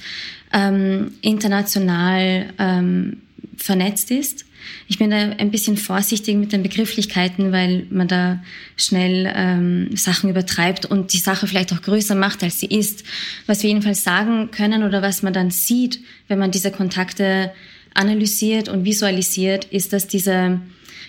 ähm, 0.53 1.13
international 1.23 2.53
ähm, 2.59 3.23
vernetzt 3.57 4.11
ist. 4.11 4.45
Ich 4.89 4.99
bin 4.99 5.11
da 5.11 5.17
ein 5.17 5.51
bisschen 5.51 5.77
vorsichtig 5.77 6.37
mit 6.37 6.53
den 6.53 6.63
Begrifflichkeiten, 6.63 7.53
weil 7.53 7.87
man 7.91 8.09
da 8.09 8.43
schnell 8.77 9.33
ähm, 9.35 9.97
Sachen 9.97 10.31
übertreibt 10.31 10.87
und 10.87 11.13
die 11.13 11.19
Sache 11.19 11.47
vielleicht 11.47 11.73
auch 11.73 11.83
größer 11.83 12.15
macht, 12.15 12.43
als 12.43 12.61
sie 12.61 12.67
ist. 12.67 13.05
Was 13.47 13.63
wir 13.63 13.71
jedenfalls 13.71 14.05
sagen 14.05 14.51
können 14.51 14.83
oder 14.83 15.03
was 15.03 15.23
man 15.23 15.33
dann 15.33 15.51
sieht, 15.51 16.01
wenn 16.29 16.39
man 16.39 16.51
diese 16.51 16.71
Kontakte 16.71 17.53
analysiert 17.95 18.69
und 18.69 18.85
visualisiert, 18.85 19.65
ist, 19.67 19.93
dass 19.93 20.07
diese, 20.07 20.61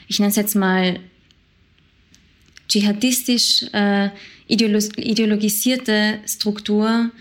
ich 0.08 0.20
nenne 0.20 0.30
es 0.30 0.36
jetzt 0.36 0.56
mal 0.56 1.00
dschihadistisch 2.72 3.66
äh, 3.74 4.10
ideologisierte 4.48 6.20
Struktur 6.26 7.12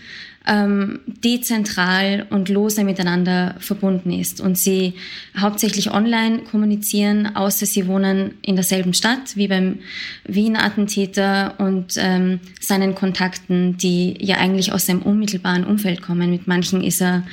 ähm, 0.47 0.99
dezentral 1.05 2.25
und 2.31 2.49
lose 2.49 2.83
miteinander 2.83 3.55
verbunden 3.59 4.11
ist 4.11 4.41
und 4.41 4.57
sie 4.57 4.93
hauptsächlich 5.37 5.91
online 5.91 6.39
kommunizieren, 6.39 7.35
außer 7.35 7.67
sie 7.67 7.87
wohnen 7.87 8.33
in 8.41 8.55
derselben 8.55 8.93
Stadt 8.95 9.35
wie 9.35 9.47
beim 9.47 9.79
Wien-Attentäter 10.25 11.59
und 11.59 11.93
ähm, 11.97 12.39
seinen 12.59 12.95
Kontakten, 12.95 13.77
die 13.77 14.15
ja 14.19 14.37
eigentlich 14.37 14.71
aus 14.71 14.87
seinem 14.87 15.03
unmittelbaren 15.03 15.63
Umfeld 15.63 16.01
kommen. 16.01 16.31
Mit 16.31 16.47
manchen 16.47 16.83
ist 16.83 17.01
er 17.01 17.23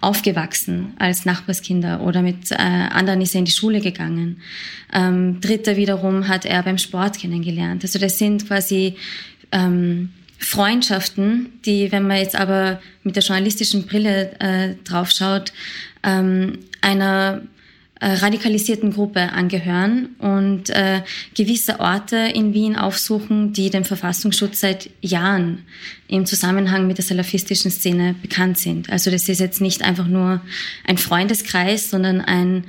aufgewachsen 0.00 0.94
als 0.98 1.24
Nachbarskinder 1.24 2.00
oder 2.00 2.22
mit 2.22 2.50
äh, 2.50 2.56
anderen 2.56 3.20
ist 3.20 3.34
er 3.34 3.40
in 3.40 3.44
die 3.44 3.52
Schule 3.52 3.80
gegangen. 3.80 4.40
Ähm, 4.92 5.40
Dritter 5.40 5.76
wiederum 5.76 6.26
hat 6.26 6.44
er 6.44 6.64
beim 6.64 6.78
Sport 6.78 7.18
kennengelernt. 7.18 7.84
Also 7.84 8.00
das 8.00 8.18
sind 8.18 8.46
quasi 8.46 8.96
ähm, 9.52 10.10
Freundschaften, 10.38 11.60
die, 11.64 11.90
wenn 11.92 12.06
man 12.06 12.18
jetzt 12.18 12.36
aber 12.36 12.80
mit 13.02 13.16
der 13.16 13.22
journalistischen 13.22 13.86
Brille 13.86 14.32
äh, 14.38 14.74
draufschaut, 14.84 15.52
ähm, 16.02 16.58
einer 16.80 17.42
äh, 17.98 18.12
radikalisierten 18.12 18.92
Gruppe 18.92 19.32
angehören 19.32 20.10
und 20.18 20.68
äh, 20.68 21.00
gewisse 21.34 21.80
Orte 21.80 22.16
in 22.16 22.52
Wien 22.52 22.76
aufsuchen, 22.76 23.54
die 23.54 23.70
dem 23.70 23.86
Verfassungsschutz 23.86 24.60
seit 24.60 24.90
Jahren 25.00 25.64
im 26.06 26.26
Zusammenhang 26.26 26.86
mit 26.86 26.98
der 26.98 27.04
salafistischen 27.06 27.70
Szene 27.70 28.14
bekannt 28.20 28.58
sind. 28.58 28.90
Also 28.90 29.10
das 29.10 29.28
ist 29.30 29.40
jetzt 29.40 29.62
nicht 29.62 29.82
einfach 29.82 30.06
nur 30.06 30.42
ein 30.84 30.98
Freundeskreis, 30.98 31.88
sondern 31.88 32.20
ein 32.20 32.64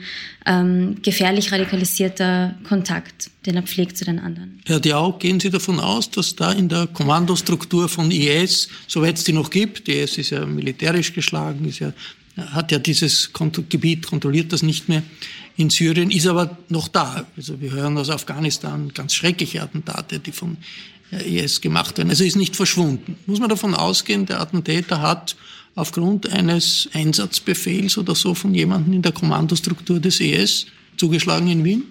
ähm, 0.45 1.01
gefährlich 1.01 1.51
radikalisierter 1.51 2.55
Kontakt, 2.67 3.29
den 3.45 3.57
er 3.57 3.63
pflegt 3.63 3.97
zu 3.97 4.05
den 4.05 4.19
anderen. 4.19 4.61
Herr 4.65 4.79
Diau, 4.79 5.11
gehen 5.11 5.41
Sie 5.41 5.49
davon 5.49 5.81
aus, 5.81 6.09
dass 6.09 6.37
da 6.37 6.53
in 6.53 6.69
der 6.69 6.87
Kommandostruktur 6.87 7.89
von 7.89 8.11
IS, 8.11 8.69
soweit 8.87 9.17
es 9.17 9.25
die 9.25 9.33
noch 9.33 9.49
gibt, 9.49 9.89
IS 9.89 10.17
ist 10.17 10.29
ja 10.29 10.45
militärisch 10.45 11.13
geschlagen, 11.13 11.65
ist 11.65 11.79
ja 11.79 11.91
hat 12.37 12.71
ja 12.71 12.79
dieses 12.79 13.31
Gebiet, 13.69 14.07
kontrolliert 14.07 14.53
das 14.53 14.61
nicht 14.63 14.89
mehr 14.89 15.03
in 15.55 15.69
Syrien, 15.69 16.11
ist 16.11 16.27
aber 16.27 16.57
noch 16.69 16.87
da. 16.87 17.25
Also 17.35 17.59
wir 17.59 17.71
hören 17.71 17.97
aus 17.97 18.09
Afghanistan 18.09 18.91
ganz 18.93 19.13
schreckliche 19.13 19.61
Attentate, 19.61 20.19
die 20.19 20.31
von 20.31 20.57
IS 21.11 21.61
gemacht 21.61 21.97
werden. 21.97 22.09
Also 22.09 22.23
ist 22.23 22.35
nicht 22.35 22.55
verschwunden. 22.55 23.17
Muss 23.25 23.39
man 23.39 23.49
davon 23.49 23.73
ausgehen, 23.73 24.25
der 24.25 24.39
Attentäter 24.39 25.01
hat 25.01 25.35
aufgrund 25.75 26.29
eines 26.29 26.89
Einsatzbefehls 26.93 27.97
oder 27.97 28.15
so 28.15 28.33
von 28.33 28.53
jemandem 28.53 28.93
in 28.93 29.01
der 29.01 29.11
Kommandostruktur 29.11 29.99
des 29.99 30.19
IS 30.19 30.67
zugeschlagen 30.97 31.47
in 31.47 31.63
Wien? 31.63 31.83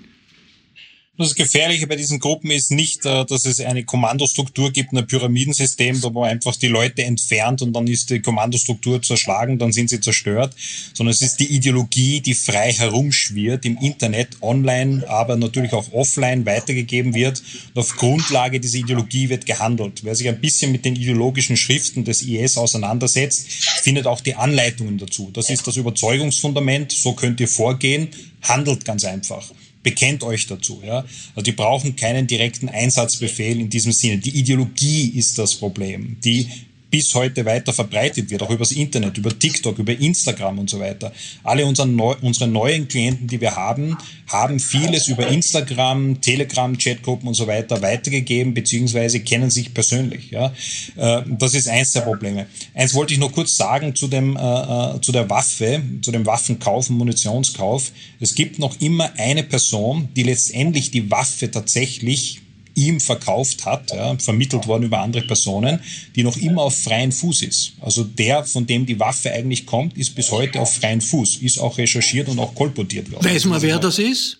Das 1.18 1.34
Gefährliche 1.34 1.86
bei 1.86 1.96
diesen 1.96 2.18
Gruppen 2.18 2.50
ist 2.50 2.70
nicht, 2.70 3.06
äh, 3.06 3.24
dass 3.24 3.46
es 3.46 3.58
eine 3.60 3.84
Kommandostruktur 3.84 4.70
gibt, 4.70 4.92
ein 4.92 5.06
Pyramidensystem, 5.06 6.02
wo 6.02 6.10
man 6.10 6.28
einfach 6.28 6.54
die 6.56 6.66
Leute 6.66 7.04
entfernt 7.04 7.62
und 7.62 7.72
dann 7.72 7.86
ist 7.86 8.10
die 8.10 8.20
Kommandostruktur 8.20 9.00
zerschlagen, 9.00 9.58
dann 9.58 9.72
sind 9.72 9.88
sie 9.88 9.98
zerstört, 9.98 10.54
sondern 10.92 11.14
es 11.14 11.22
ist 11.22 11.40
die 11.40 11.46
Ideologie, 11.46 12.20
die 12.20 12.34
frei 12.34 12.70
herumschwirrt 12.70 13.64
im 13.64 13.78
Internet, 13.78 14.36
online, 14.42 15.08
aber 15.08 15.36
natürlich 15.36 15.72
auch 15.72 15.90
offline 15.94 16.44
weitergegeben 16.44 17.14
wird. 17.14 17.42
Und 17.72 17.80
auf 17.80 17.96
Grundlage 17.96 18.60
dieser 18.60 18.78
Ideologie 18.78 19.30
wird 19.30 19.46
gehandelt. 19.46 20.04
Wer 20.04 20.14
sich 20.14 20.28
ein 20.28 20.42
bisschen 20.42 20.70
mit 20.70 20.84
den 20.84 20.96
ideologischen 20.96 21.56
Schriften 21.56 22.04
des 22.04 22.20
IS 22.20 22.58
auseinandersetzt, 22.58 23.50
findet 23.82 24.06
auch 24.06 24.20
die 24.20 24.34
Anleitungen 24.34 24.98
dazu. 24.98 25.30
Das 25.32 25.48
ist 25.48 25.66
das 25.66 25.78
Überzeugungsfundament, 25.78 26.92
so 26.92 27.14
könnt 27.14 27.40
ihr 27.40 27.48
vorgehen, 27.48 28.08
handelt 28.42 28.84
ganz 28.84 29.04
einfach 29.04 29.50
bekennt 29.86 30.24
euch 30.24 30.48
dazu. 30.48 30.82
Ja? 30.84 31.04
Also 31.36 31.42
die 31.44 31.52
brauchen 31.52 31.94
keinen 31.94 32.26
direkten 32.26 32.68
Einsatzbefehl 32.68 33.60
in 33.60 33.70
diesem 33.70 33.92
Sinne. 33.92 34.18
Die 34.18 34.36
Ideologie 34.36 35.10
ist 35.10 35.38
das 35.38 35.54
Problem. 35.54 36.16
Die 36.24 36.48
bis 36.90 37.14
heute 37.14 37.44
weiter 37.44 37.72
verbreitet 37.72 38.30
wird, 38.30 38.42
auch 38.42 38.50
übers 38.50 38.72
Internet, 38.72 39.18
über 39.18 39.36
TikTok, 39.36 39.78
über 39.78 39.92
Instagram 39.92 40.58
und 40.60 40.70
so 40.70 40.78
weiter. 40.78 41.12
Alle 41.42 41.66
unsere, 41.66 41.88
neu, 41.88 42.14
unsere 42.22 42.48
neuen 42.48 42.86
Klienten, 42.86 43.26
die 43.26 43.40
wir 43.40 43.56
haben, 43.56 43.96
haben 44.28 44.60
vieles 44.60 45.08
über 45.08 45.26
Instagram, 45.26 46.20
Telegram, 46.20 46.76
Chatgruppen 46.78 47.28
und 47.28 47.34
so 47.34 47.46
weiter 47.46 47.82
weitergegeben, 47.82 48.54
beziehungsweise 48.54 49.20
kennen 49.20 49.50
sich 49.50 49.74
persönlich. 49.74 50.30
Ja. 50.30 50.52
Äh, 50.96 51.22
das 51.26 51.54
ist 51.54 51.68
eins 51.68 51.92
der 51.92 52.02
Probleme. 52.02 52.46
Eins 52.74 52.94
wollte 52.94 53.14
ich 53.14 53.20
noch 53.20 53.32
kurz 53.32 53.56
sagen 53.56 53.94
zu, 53.94 54.06
dem, 54.06 54.36
äh, 54.36 54.40
äh, 54.40 55.00
zu 55.00 55.12
der 55.12 55.28
Waffe, 55.28 55.82
zu 56.02 56.12
dem 56.12 56.24
Waffenkauf 56.24 56.88
und 56.88 56.98
Munitionskauf. 56.98 57.90
Es 58.20 58.34
gibt 58.34 58.58
noch 58.58 58.80
immer 58.80 59.10
eine 59.18 59.42
Person, 59.42 60.08
die 60.14 60.22
letztendlich 60.22 60.90
die 60.92 61.10
Waffe 61.10 61.50
tatsächlich 61.50 62.42
ihm 62.76 63.00
verkauft 63.00 63.64
hat, 63.64 63.90
ja, 63.90 64.16
vermittelt 64.18 64.66
worden 64.66 64.84
über 64.84 65.00
andere 65.00 65.26
Personen, 65.26 65.80
die 66.14 66.22
noch 66.22 66.36
immer 66.36 66.62
auf 66.62 66.76
freien 66.76 67.10
Fuß 67.10 67.42
ist. 67.42 67.72
Also 67.80 68.04
der, 68.04 68.44
von 68.44 68.66
dem 68.66 68.86
die 68.86 69.00
Waffe 69.00 69.32
eigentlich 69.32 69.66
kommt, 69.66 69.96
ist 69.96 70.14
bis 70.14 70.30
heute 70.30 70.60
auf 70.60 70.74
freien 70.74 71.00
Fuß, 71.00 71.36
ist 71.36 71.58
auch 71.58 71.78
recherchiert 71.78 72.28
und 72.28 72.38
auch 72.38 72.54
kolportiert 72.54 73.10
worden. 73.10 73.24
Weiß 73.24 73.46
man, 73.46 73.60
wer 73.62 73.78
das 73.78 73.98
ist? 73.98 74.38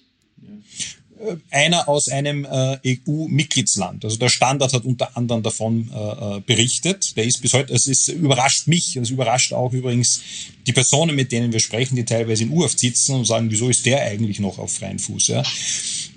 Äh, 1.19 1.37
einer 1.51 1.89
aus 1.89 2.09
einem 2.09 2.45
äh, 2.45 2.79
EU-Mitgliedsland. 3.07 4.05
Also 4.05 4.19
der 4.19 4.29
Standard 4.29 4.73
hat 4.73 4.85
unter 4.85 5.17
anderem 5.17 5.43
davon 5.43 5.91
äh, 5.95 6.37
äh, 6.37 6.41
berichtet. 6.41 7.17
Der 7.17 7.25
ist 7.25 7.41
bis 7.41 7.55
heute, 7.55 7.73
es 7.73 7.87
ist 7.87 8.09
überrascht 8.09 8.67
mich, 8.67 8.97
es 8.97 9.11
überrascht 9.11 9.53
auch 9.55 9.73
übrigens 9.73 10.21
die 10.67 10.73
Personen, 10.73 11.17
mit 11.17 11.33
denen 11.33 11.53
wir 11.53 11.61
sprechen, 11.61 11.97
die 11.97 12.05
teilweise 12.05 12.43
in 12.43 12.51
U-Haft 12.51 12.79
sitzen 12.79 13.15
und 13.15 13.25
sagen, 13.25 13.51
wieso 13.51 13.71
ist 13.71 13.87
der 13.87 14.03
eigentlich 14.03 14.41
noch 14.41 14.59
auf 14.59 14.75
freien 14.75 14.99
Fuß? 14.99 15.29
Ja? 15.29 15.43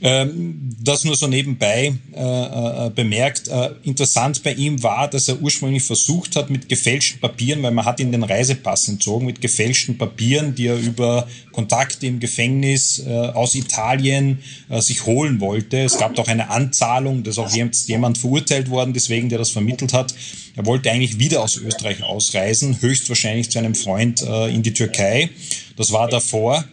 Ähm, 0.01 0.77
das 0.81 1.03
nur 1.03 1.17
so 1.17 1.27
nebenbei 1.27 1.93
äh, 2.15 2.87
äh, 2.87 2.89
bemerkt. 2.89 3.49
Äh, 3.49 3.71
interessant 3.83 4.43
bei 4.43 4.53
ihm 4.53 4.81
war, 4.81 5.09
dass 5.09 5.27
er 5.27 5.41
ursprünglich 5.41 5.83
versucht 5.83 6.37
hat 6.37 6.49
mit 6.49 6.69
gefälschten 6.69 7.19
Papieren, 7.19 7.61
weil 7.63 7.71
man 7.71 7.83
hat 7.83 7.99
ihn 7.99 8.13
den 8.13 8.23
Reisepass 8.23 8.87
entzogen, 8.87 9.25
mit 9.25 9.41
gefälschten 9.41 9.97
Papieren, 9.97 10.55
die 10.55 10.67
er 10.67 10.77
über 10.77 11.27
Kontakte 11.51 12.07
im 12.07 12.19
Gefängnis 12.19 13.05
aus 13.05 13.55
Italien 13.55 14.39
sich 14.69 15.05
holen 15.05 15.41
wollte. 15.41 15.79
Es 15.79 15.97
gab 15.97 16.17
auch 16.17 16.27
eine 16.27 16.49
Anzahlung, 16.49 17.23
dass 17.23 17.37
auch 17.37 17.49
jemand 17.51 18.17
verurteilt 18.17 18.69
worden, 18.69 18.93
deswegen 18.93 19.27
der 19.27 19.39
das 19.39 19.49
vermittelt 19.49 19.91
hat. 19.91 20.13
Er 20.55 20.65
wollte 20.65 20.89
eigentlich 20.89 21.19
wieder 21.19 21.43
aus 21.43 21.57
Österreich 21.57 22.03
ausreisen, 22.03 22.81
höchstwahrscheinlich 22.81 23.49
zu 23.49 23.59
einem 23.59 23.75
Freund 23.75 24.21
in 24.21 24.63
die 24.63 24.73
Türkei. 24.73 25.29
Das 25.75 25.91
war 25.91 26.07
davor. 26.07 26.63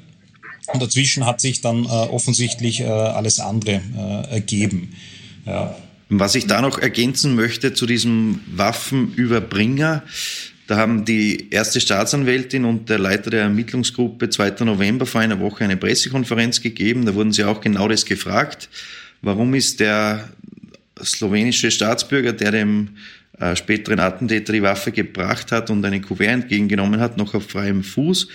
Und 0.73 0.83
dazwischen 0.83 1.27
hat 1.27 1.41
sich 1.41 1.61
dann 1.61 1.85
äh, 1.85 1.89
offensichtlich 1.89 2.81
äh, 2.81 2.87
alles 2.87 3.41
andere 3.41 3.81
äh, 3.97 4.35
ergeben. 4.35 4.95
Ja. 5.45 5.77
Was 6.09 6.35
ich 6.35 6.47
da 6.47 6.61
noch 6.61 6.79
ergänzen 6.79 7.35
möchte 7.35 7.75
zu 7.75 7.87
diesem 7.87 8.41
Waffenüberbringer, 8.55 10.03
da 10.67 10.77
haben 10.77 11.05
die 11.05 11.51
erste 11.51 11.81
Staatsanwältin 11.81 12.65
und 12.65 12.89
der 12.89 12.99
Leiter 12.99 13.31
der 13.31 13.43
Ermittlungsgruppe 13.43 14.31
2. 14.31 14.65
November 14.65 15.07
vor 15.07 15.21
einer 15.21 15.39
Woche 15.39 15.65
eine 15.65 15.77
Pressekonferenz 15.77 16.61
gegeben. 16.61 17.07
Da 17.07 17.15
wurden 17.15 17.33
sie 17.33 17.45
auch 17.45 17.61
genau 17.61 17.87
das 17.87 18.05
gefragt. 18.05 18.69
Warum 19.23 19.55
ist 19.55 19.79
der 19.79 20.29
slowenische 21.03 21.71
Staatsbürger, 21.71 22.33
der 22.33 22.51
dem 22.51 22.97
äh, 23.39 23.55
späteren 23.57 24.01
Attentäter 24.01 24.53
die 24.53 24.63
Waffe 24.63 24.93
gebracht 24.93 25.53
hat 25.53 25.71
und 25.71 25.85
eine 25.85 26.01
Kuvert 26.01 26.29
entgegengenommen 26.29 27.01
hat, 27.01 27.17
noch 27.17 27.35
auf 27.35 27.49
freiem 27.49 27.83
Fuß. 27.83 28.29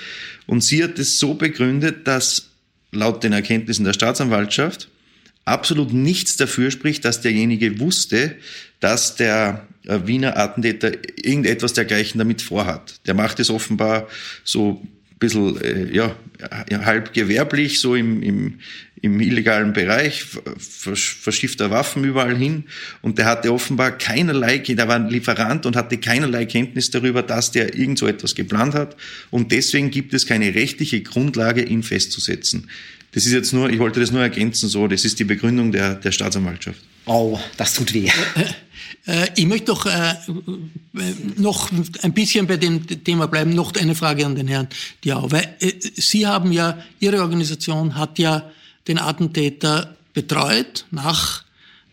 Und 0.46 0.64
sie 0.64 0.84
hat 0.84 1.00
es 1.00 1.20
so 1.20 1.34
begründet, 1.34 2.08
dass 2.08 2.50
laut 2.92 3.24
den 3.24 3.34
Erkenntnissen 3.34 3.86
der 3.86 3.94
Staatsanwaltschaft 3.94 4.90
absolut 5.46 5.94
nichts 5.94 6.38
dafür 6.38 6.72
spricht, 6.72 7.04
dass 7.06 7.22
derjenige 7.22 7.80
wusste, 7.80 8.36
dass 8.80 9.16
der 9.16 9.68
äh, 9.86 10.00
Wiener 10.06 10.38
Attentäter 10.38 10.92
irgendetwas 11.16 11.74
dergleichen 11.74 12.20
damit 12.20 12.42
vorhat. 12.42 13.00
Der 13.08 13.14
macht 13.14 13.40
es 13.40 13.50
offenbar 13.50 14.08
so 14.44 14.82
ein 14.84 15.20
bisschen 15.20 15.60
äh, 15.62 15.92
ja, 15.92 16.16
halb 16.86 17.14
gewerblich, 17.14 17.80
so 17.80 17.96
im, 17.96 18.22
im, 18.22 18.60
im 19.02 19.20
illegalen 19.20 19.74
Bereich, 19.74 20.26
verschifft 20.58 21.60
er 21.60 21.72
Waffen 21.72 22.04
überall 22.04 22.38
hin 22.38 22.66
und 23.02 23.18
der 23.18 23.26
hatte 23.26 23.52
offenbar 23.52 23.92
keinerlei, 23.98 24.60
der 24.60 24.88
war 24.88 24.96
ein 24.96 25.10
Lieferant 25.10 25.66
und 25.66 25.76
hatte 25.76 25.98
keinerlei 25.98 26.46
Kenntnis 26.46 26.92
darüber, 26.92 27.24
dass 27.24 27.52
der 27.52 27.76
irgend 27.76 27.98
so 27.98 28.08
etwas 28.08 28.36
geplant 28.36 28.76
hat 28.76 28.96
und 29.32 29.52
deswegen 29.52 29.90
gibt 29.90 30.14
es 30.14 30.26
keine 30.26 30.54
rechtliche 30.54 31.02
Grundlage, 31.02 31.64
ihn 31.64 31.84
festzusetzen. 31.84 32.70
Das 33.14 33.26
ist 33.26 33.34
jetzt 33.34 33.54
nur, 33.54 33.70
ich 33.70 33.80
wollte 33.80 34.00
das 34.00 34.12
nur 34.12 34.22
ergänzen, 34.22 34.70
so, 34.70 34.88
das 34.88 35.04
ist 35.04 35.20
die 35.20 35.26
Begründung 35.26 35.72
der, 35.72 35.96
der 35.96 36.12
Staatsanwaltschaft. 36.12 36.80
Oh, 37.06 37.40
das 37.58 37.74
tut 37.74 37.94
weh. 37.94 38.10
Äh, 39.08 39.30
ich 39.36 39.48
möchte 39.48 39.66
doch 39.68 39.88
äh, 39.88 40.14
noch 41.38 41.72
ein 42.04 42.14
bisschen 42.14 42.46
bei 42.46 42.58
dem 42.58 42.86
Thema 43.04 43.28
bleiben. 43.28 43.54
Noch 43.56 43.74
eine 43.76 43.96
Frage 43.96 44.26
an 44.26 44.36
den 44.36 44.48
Herrn 44.48 44.68
Diau. 45.04 45.32
Weil 45.32 45.56
äh, 45.60 45.74
Sie 45.96 46.28
haben 46.28 46.52
ja, 46.52 46.78
Ihre 47.00 47.22
Organisation 47.22 47.96
hat 47.96 48.20
ja 48.20 48.52
den 48.88 48.98
Attentäter 48.98 49.96
betreut 50.14 50.86
nach 50.92 51.44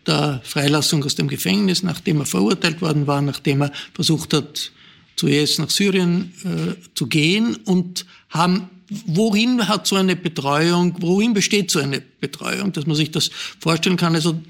der 0.07 0.41
Freilassung 0.43 1.03
aus 1.03 1.15
dem 1.15 1.27
Gefängnis, 1.27 1.83
nachdem 1.83 2.19
er 2.19 2.25
verurteilt 2.25 2.81
worden 2.81 3.07
war, 3.07 3.21
nachdem 3.21 3.61
er 3.61 3.71
versucht 3.93 4.33
hat, 4.33 4.71
zuerst 5.15 5.59
nach 5.59 5.69
Syrien 5.69 6.33
äh, 6.43 6.75
zu 6.95 7.07
gehen 7.07 7.57
und 7.65 8.05
haben 8.29 8.69
worin 9.05 9.67
hat 9.67 9.85
so 9.85 9.95
eine 9.95 10.15
Betreuung, 10.15 10.95
worin 10.99 11.33
besteht 11.33 11.69
so 11.69 11.79
eine 11.79 12.01
Betreuung, 12.01 12.71
dass 12.71 12.87
man 12.87 12.95
sich 12.95 13.11
das 13.11 13.29
vorstellen 13.59 13.97
kann? 13.97 14.15
Also 14.15 14.41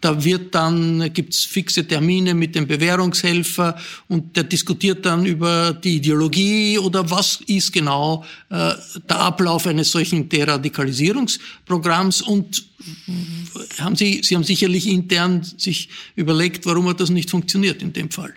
da 0.00 0.24
wird 0.24 0.54
dann, 0.54 1.12
gibt's 1.12 1.44
fixe 1.44 1.86
Termine 1.86 2.34
mit 2.34 2.54
dem 2.54 2.66
Bewährungshelfer 2.66 3.76
und 4.08 4.34
der 4.36 4.44
diskutiert 4.44 5.04
dann 5.04 5.26
über 5.26 5.74
die 5.74 5.96
Ideologie 5.96 6.78
oder 6.78 7.10
was 7.10 7.40
ist 7.46 7.72
genau 7.72 8.24
äh, 8.48 8.72
der 9.08 9.20
Ablauf 9.20 9.66
eines 9.66 9.90
solchen 9.90 10.28
Deradikalisierungsprogramms 10.28 12.22
und 12.22 12.64
haben 13.78 13.96
Sie, 13.96 14.20
Sie 14.22 14.34
haben 14.34 14.44
sicherlich 14.44 14.86
intern 14.86 15.42
sich 15.42 15.88
überlegt, 16.16 16.66
warum 16.66 16.88
hat 16.88 17.00
das 17.00 17.10
nicht 17.10 17.30
funktioniert 17.30 17.82
in 17.82 17.92
dem 17.92 18.10
Fall. 18.10 18.34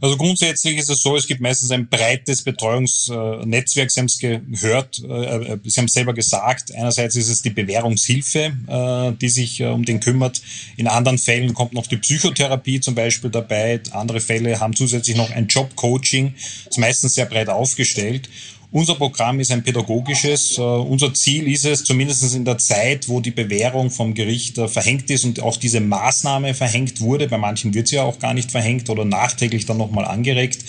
Also 0.00 0.16
grundsätzlich 0.16 0.78
ist 0.78 0.90
es 0.90 1.02
so, 1.02 1.16
es 1.16 1.26
gibt 1.26 1.40
meistens 1.40 1.70
ein 1.70 1.88
breites 1.88 2.42
Betreuungsnetzwerk. 2.42 3.90
Sie 3.90 4.00
haben 4.00 4.06
es 4.06 4.18
gehört, 4.18 4.98
äh, 4.98 5.58
Sie 5.64 5.78
haben 5.78 5.84
es 5.84 5.92
selber 5.92 6.14
gesagt. 6.14 6.74
Einerseits 6.74 7.14
ist 7.16 7.28
es 7.28 7.42
die 7.42 7.50
Bewährungshilfe, 7.50 8.52
äh, 8.66 9.12
die 9.20 9.28
sich 9.28 9.60
äh, 9.60 9.66
um 9.66 9.84
den 9.84 10.00
kümmert. 10.00 10.40
In 10.76 10.88
anderen 10.88 11.18
Fällen 11.18 11.54
kommt 11.54 11.74
noch 11.74 11.86
die 11.86 11.98
Psychotherapie 11.98 12.80
zum 12.80 12.94
Beispiel 12.94 13.30
dabei. 13.30 13.80
Andere 13.92 14.20
Fälle 14.20 14.58
haben 14.58 14.74
zusätzlich 14.74 15.16
noch 15.16 15.30
ein 15.30 15.46
Jobcoaching. 15.46 16.34
Das 16.34 16.76
ist 16.76 16.78
meistens 16.78 17.14
sehr 17.14 17.26
breit 17.26 17.48
aufgestellt. 17.50 18.28
Unser 18.72 18.94
Programm 18.94 19.38
ist 19.38 19.50
ein 19.50 19.62
pädagogisches. 19.62 20.58
Uh, 20.58 20.62
unser 20.62 21.12
Ziel 21.12 21.46
ist 21.46 21.66
es, 21.66 21.84
zumindest 21.84 22.34
in 22.34 22.46
der 22.46 22.56
Zeit, 22.56 23.06
wo 23.06 23.20
die 23.20 23.30
Bewährung 23.30 23.90
vom 23.90 24.14
Gericht 24.14 24.56
uh, 24.56 24.66
verhängt 24.66 25.10
ist 25.10 25.26
und 25.26 25.40
auch 25.42 25.58
diese 25.58 25.80
Maßnahme 25.80 26.54
verhängt 26.54 27.02
wurde, 27.02 27.28
bei 27.28 27.36
manchen 27.36 27.74
wird 27.74 27.88
sie 27.88 27.96
ja 27.96 28.04
auch 28.04 28.18
gar 28.18 28.32
nicht 28.32 28.50
verhängt 28.50 28.88
oder 28.88 29.04
nachträglich 29.04 29.66
dann 29.66 29.76
nochmal 29.76 30.06
angeregt, 30.06 30.64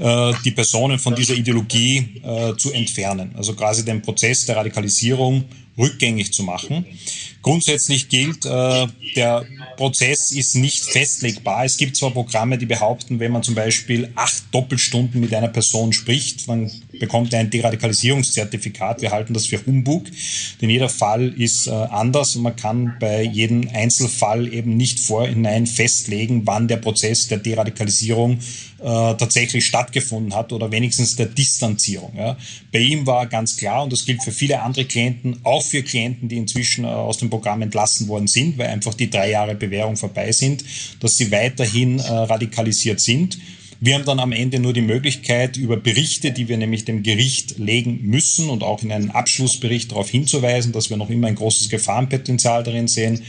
uh, 0.00 0.32
die 0.44 0.50
Personen 0.50 0.98
von 0.98 1.14
dieser 1.14 1.34
Ideologie 1.34 2.22
zu 2.56 2.72
entfernen. 2.72 3.30
Also 3.36 3.54
quasi 3.54 3.84
den 3.84 4.02
Prozess 4.02 4.46
der 4.46 4.56
Radikalisierung 4.56 5.44
rückgängig 5.78 6.32
zu 6.32 6.42
machen. 6.42 6.84
Grundsätzlich 7.44 8.08
gilt, 8.08 8.46
äh, 8.46 8.86
der 9.16 9.44
Prozess 9.76 10.32
ist 10.32 10.56
nicht 10.56 10.82
festlegbar. 10.82 11.66
Es 11.66 11.76
gibt 11.76 11.94
zwar 11.94 12.10
Programme, 12.10 12.56
die 12.56 12.64
behaupten, 12.64 13.20
wenn 13.20 13.32
man 13.32 13.42
zum 13.42 13.54
Beispiel 13.54 14.08
acht 14.14 14.44
Doppelstunden 14.50 15.20
mit 15.20 15.34
einer 15.34 15.48
Person 15.48 15.92
spricht, 15.92 16.48
dann 16.48 16.70
bekommt 16.98 17.34
ein 17.34 17.50
Deradikalisierungszertifikat. 17.50 19.02
Wir 19.02 19.10
halten 19.10 19.34
das 19.34 19.44
für 19.44 19.64
Humbug, 19.66 20.06
denn 20.62 20.70
jeder 20.70 20.88
Fall 20.88 21.34
ist 21.36 21.66
äh, 21.66 21.70
anders 21.70 22.34
und 22.34 22.44
man 22.44 22.56
kann 22.56 22.96
bei 22.98 23.22
jedem 23.22 23.68
Einzelfall 23.74 24.50
eben 24.50 24.78
nicht 24.78 24.98
vorhinein 24.98 25.66
festlegen, 25.66 26.46
wann 26.46 26.66
der 26.66 26.78
Prozess 26.78 27.28
der 27.28 27.38
Deradikalisierung 27.38 28.38
äh, 28.80 28.84
tatsächlich 28.84 29.66
stattgefunden 29.66 30.34
hat 30.34 30.52
oder 30.52 30.70
wenigstens 30.72 31.16
der 31.16 31.26
Distanzierung. 31.26 32.12
Bei 32.72 32.78
ihm 32.78 33.06
war 33.06 33.26
ganz 33.26 33.56
klar, 33.56 33.82
und 33.84 33.92
das 33.92 34.04
gilt 34.04 34.22
für 34.22 34.32
viele 34.32 34.62
andere 34.62 34.84
Klienten, 34.84 35.40
auch 35.42 35.62
für 35.62 35.82
Klienten, 35.82 36.28
die 36.28 36.36
inzwischen 36.36 36.84
aus 36.84 37.18
dem 37.18 37.30
Programm 37.34 37.62
entlassen 37.62 38.06
worden 38.06 38.28
sind, 38.28 38.58
weil 38.58 38.68
einfach 38.68 38.94
die 38.94 39.10
drei 39.10 39.30
Jahre 39.30 39.56
Bewährung 39.56 39.96
vorbei 39.96 40.30
sind, 40.30 40.64
dass 41.00 41.16
sie 41.16 41.32
weiterhin 41.32 41.98
äh, 41.98 42.02
radikalisiert 42.02 43.00
sind. 43.00 43.38
Wir 43.80 43.96
haben 43.96 44.04
dann 44.04 44.20
am 44.20 44.30
Ende 44.30 44.60
nur 44.60 44.72
die 44.72 44.82
Möglichkeit, 44.82 45.56
über 45.56 45.76
Berichte, 45.76 46.30
die 46.30 46.48
wir 46.48 46.56
nämlich 46.56 46.84
dem 46.84 47.02
Gericht 47.02 47.58
legen 47.58 48.02
müssen 48.04 48.48
und 48.50 48.62
auch 48.62 48.84
in 48.84 48.92
einem 48.92 49.10
Abschlussbericht 49.10 49.90
darauf 49.90 50.08
hinzuweisen, 50.08 50.70
dass 50.70 50.90
wir 50.90 50.96
noch 50.96 51.10
immer 51.10 51.26
ein 51.26 51.34
großes 51.34 51.70
Gefahrenpotenzial 51.70 52.62
darin 52.62 52.86
sehen. 52.86 53.20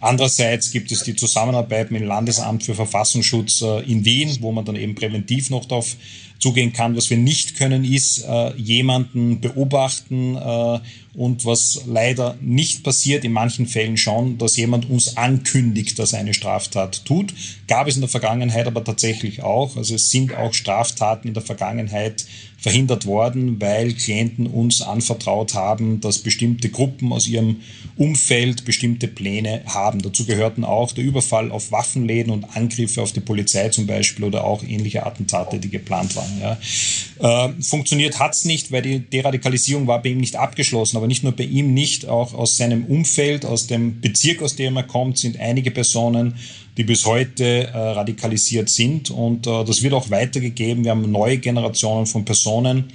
Andererseits 0.00 0.70
gibt 0.70 0.90
es 0.90 1.02
die 1.02 1.14
Zusammenarbeit 1.14 1.90
mit 1.90 2.00
dem 2.00 2.08
Landesamt 2.08 2.62
für 2.62 2.74
Verfassungsschutz 2.74 3.60
äh, 3.60 3.80
in 3.80 4.06
Wien, 4.06 4.38
wo 4.40 4.52
man 4.52 4.64
dann 4.64 4.76
eben 4.76 4.94
präventiv 4.94 5.50
noch 5.50 5.66
darauf 5.66 5.96
zugehen 6.40 6.72
kann. 6.72 6.96
Was 6.96 7.10
wir 7.10 7.18
nicht 7.18 7.56
können, 7.56 7.84
ist 7.84 8.24
äh, 8.26 8.56
jemanden 8.56 9.40
beobachten 9.40 10.36
äh, 10.36 10.80
und 11.14 11.44
was 11.44 11.82
leider 11.86 12.36
nicht 12.40 12.82
passiert, 12.82 13.24
in 13.24 13.32
manchen 13.32 13.66
Fällen 13.66 13.96
schon, 13.96 14.38
dass 14.38 14.56
jemand 14.56 14.88
uns 14.88 15.16
ankündigt, 15.16 15.98
dass 15.98 16.12
er 16.12 16.20
eine 16.20 16.34
Straftat 16.34 17.04
tut. 17.04 17.34
Gab 17.68 17.88
es 17.88 17.96
in 17.96 18.00
der 18.00 18.08
Vergangenheit 18.08 18.66
aber 18.66 18.82
tatsächlich 18.82 19.42
auch. 19.42 19.76
Also 19.76 19.94
es 19.94 20.10
sind 20.10 20.34
auch 20.34 20.54
Straftaten 20.54 21.28
in 21.28 21.34
der 21.34 21.42
Vergangenheit 21.42 22.26
verhindert 22.60 23.06
worden, 23.06 23.60
weil 23.60 23.94
Klienten 23.94 24.46
uns 24.46 24.82
anvertraut 24.82 25.54
haben, 25.54 26.00
dass 26.00 26.18
bestimmte 26.18 26.68
Gruppen 26.68 27.12
aus 27.12 27.26
ihrem 27.26 27.56
Umfeld 27.96 28.64
bestimmte 28.64 29.08
Pläne 29.08 29.62
haben. 29.66 30.02
Dazu 30.02 30.26
gehörten 30.26 30.64
auch 30.64 30.92
der 30.92 31.04
Überfall 31.04 31.50
auf 31.50 31.72
Waffenläden 31.72 32.32
und 32.32 32.56
Angriffe 32.56 33.02
auf 33.02 33.12
die 33.12 33.20
Polizei 33.20 33.70
zum 33.70 33.86
Beispiel 33.86 34.26
oder 34.26 34.44
auch 34.44 34.62
ähnliche 34.62 35.06
Attentate, 35.06 35.58
die 35.58 35.70
geplant 35.70 36.14
waren. 36.16 36.29
Ja. 36.40 37.48
Äh, 37.48 37.62
funktioniert 37.62 38.18
hat's 38.18 38.44
nicht, 38.44 38.70
weil 38.72 38.82
die 38.82 39.00
Deradikalisierung 39.00 39.86
war 39.86 40.02
bei 40.02 40.10
ihm 40.10 40.18
nicht 40.18 40.36
abgeschlossen, 40.36 40.96
aber 40.96 41.06
nicht 41.06 41.22
nur 41.22 41.32
bei 41.32 41.44
ihm 41.44 41.74
nicht, 41.74 42.08
auch 42.08 42.34
aus 42.34 42.56
seinem 42.56 42.84
Umfeld, 42.84 43.44
aus 43.44 43.66
dem 43.66 44.00
Bezirk, 44.00 44.42
aus 44.42 44.56
dem 44.56 44.76
er 44.76 44.84
kommt, 44.84 45.18
sind 45.18 45.38
einige 45.38 45.70
Personen 45.70 46.34
die 46.76 46.84
bis 46.84 47.04
heute 47.04 47.68
äh, 47.68 47.76
radikalisiert 47.76 48.70
sind. 48.70 49.10
Und 49.10 49.46
äh, 49.46 49.64
das 49.64 49.82
wird 49.82 49.92
auch 49.92 50.08
weitergegeben. 50.10 50.84
Wir 50.84 50.92
haben 50.92 51.10
neue 51.10 51.36
Generationen 51.36 52.06
von 52.06 52.24
Personen, 52.24 52.90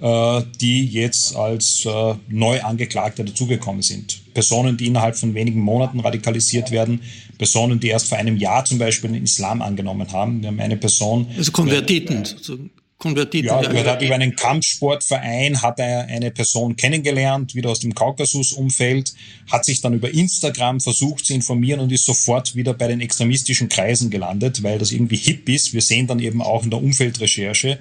äh, 0.00 0.42
die 0.60 0.86
jetzt 0.86 1.36
als 1.36 1.84
äh, 1.84 2.14
neu 2.28 2.60
dazugekommen 2.60 3.82
sind. 3.82 4.20
Personen, 4.34 4.76
die 4.76 4.86
innerhalb 4.86 5.16
von 5.16 5.34
wenigen 5.34 5.60
Monaten 5.60 6.00
radikalisiert 6.00 6.70
werden, 6.70 7.00
Personen, 7.38 7.80
die 7.80 7.88
erst 7.88 8.08
vor 8.08 8.18
einem 8.18 8.36
Jahr 8.36 8.64
zum 8.64 8.78
Beispiel 8.78 9.10
den 9.12 9.22
Islam 9.22 9.62
angenommen 9.62 10.12
haben. 10.12 10.42
Wir 10.42 10.48
haben 10.48 10.60
eine 10.60 10.76
Person. 10.76 11.28
Also 11.36 11.52
Konvertiten 11.52 12.24
sozusagen 12.24 12.70
konvertiert. 12.98 13.46
Ja, 13.46 13.60
er 13.62 13.92
hat 13.92 14.02
über 14.02 14.14
einen 14.16 14.34
Kampfsportverein 14.34 15.62
hat 15.62 15.78
er 15.78 16.06
eine 16.06 16.30
Person 16.30 16.76
kennengelernt, 16.76 17.54
wieder 17.54 17.70
aus 17.70 17.80
dem 17.80 17.94
Kaukasus-Umfeld, 17.94 19.14
hat 19.50 19.64
sich 19.64 19.80
dann 19.80 19.94
über 19.94 20.12
Instagram 20.12 20.80
versucht 20.80 21.24
zu 21.24 21.32
informieren 21.32 21.80
und 21.80 21.92
ist 21.92 22.04
sofort 22.04 22.56
wieder 22.56 22.74
bei 22.74 22.88
den 22.88 23.00
extremistischen 23.00 23.68
Kreisen 23.68 24.10
gelandet, 24.10 24.62
weil 24.62 24.78
das 24.78 24.90
irgendwie 24.90 25.16
hip 25.16 25.48
ist. 25.48 25.72
Wir 25.72 25.82
sehen 25.82 26.08
dann 26.08 26.18
eben 26.18 26.42
auch 26.42 26.64
in 26.64 26.70
der 26.70 26.82
Umfeldrecherche 26.82 27.78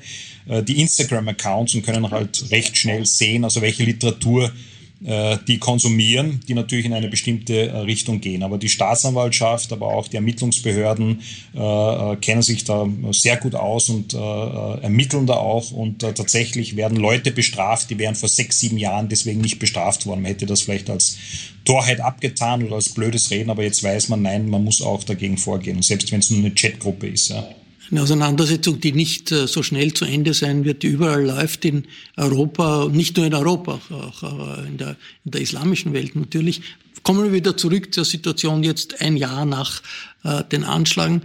äh, 0.47 0.62
die 0.62 0.80
Instagram-Accounts 0.82 1.74
und 1.74 1.84
können 1.84 2.10
halt 2.12 2.51
recht 2.51 2.78
schnell 2.78 3.05
sehen, 3.05 3.43
also 3.43 3.62
welche 3.62 3.84
Literatur 3.84 4.51
die 5.00 5.60
konsumieren, 5.60 6.39
die 6.48 6.56
natürlich 6.56 6.86
in 6.86 6.93
eine 6.93 7.08
bestimmte 7.08 7.68
äh, 7.68 7.78
Richtung 7.80 8.20
gehen. 8.20 8.41
Aber 8.41 8.58
die 8.58 8.70
Staatsanwaltschaft, 8.70 9.72
aber 9.72 9.88
auch 9.88 10.08
die 10.08 10.16
Ermittlungsbehörden 10.16 11.22
äh, 11.54 12.16
kennen 12.18 12.41
sich 12.41 12.64
da 12.64 12.88
sehr 13.12 13.38
gut 13.38 13.54
aus 13.54 13.89
und 13.89 14.14
ermitteln 14.14 15.28
da 15.28 15.36
auch. 15.36 15.72
Und 15.72 16.00
tatsächlich 16.00 16.76
werden 16.76 16.98
Leute 16.98 17.32
bestraft, 17.32 17.89
die 17.89 18.00
wären 18.00 18.16
vor 18.16 18.30
sechs, 18.30 18.60
sieben 18.60 18.78
Jahren 18.78 19.10
deswegen 19.10 19.41
nicht 19.41 19.60
bestraft 19.60 20.06
worden. 20.06 20.22
Man 20.22 20.32
hätte 20.32 20.45
das 20.45 20.62
vielleicht 20.62 20.89
als 20.89 21.18
Torheit 21.64 22.00
abgetan 22.00 22.64
oder 22.64 22.76
als 22.76 22.89
blödes 22.89 23.30
Reden, 23.30 23.50
aber 23.50 23.64
jetzt 23.64 23.84
weiß 23.84 24.10
man, 24.10 24.22
nein, 24.22 24.50
man 24.50 24.64
muss 24.64 24.82
auch 24.82 25.04
dagegen 25.04 25.38
vorgehen, 25.38 25.82
selbst 25.82 26.12
wenn 26.12 26.20
es 26.20 26.30
nur 26.30 26.39
eine 26.39 26.54
Chatgruppe 26.54 27.08
ist. 27.08 27.30
Ja. 27.30 27.48
Eine 27.90 28.02
Auseinandersetzung, 28.02 28.80
die 28.80 28.92
nicht 28.92 29.32
äh, 29.32 29.48
so 29.48 29.64
schnell 29.64 29.94
zu 29.94 30.06
Ende 30.06 30.34
sein 30.34 30.66
wird, 30.66 30.84
die 30.84 30.88
überall 30.88 31.26
läuft 31.26 31.66
in 31.66 31.86
Europa, 32.16 32.90
nicht 32.92 33.18
nur 33.18 33.26
in 33.26 33.34
Europa, 33.34 33.80
auch 33.90 34.66
in 34.66 34.78
der, 34.78 34.98
in 35.26 35.32
der 35.32 35.42
islamischen 35.42 35.94
Welt 35.94 36.16
natürlich. 36.16 36.62
Kommen 37.04 37.24
wir 37.24 37.32
wieder 37.32 37.56
zurück 37.56 37.94
zur 37.94 38.04
Situation 38.04 38.64
jetzt 38.64 39.02
ein 39.02 39.16
Jahr 39.16 39.46
nach 39.46 39.82
äh, 40.24 40.44
den 40.44 40.64
Anschlagen. 40.64 41.22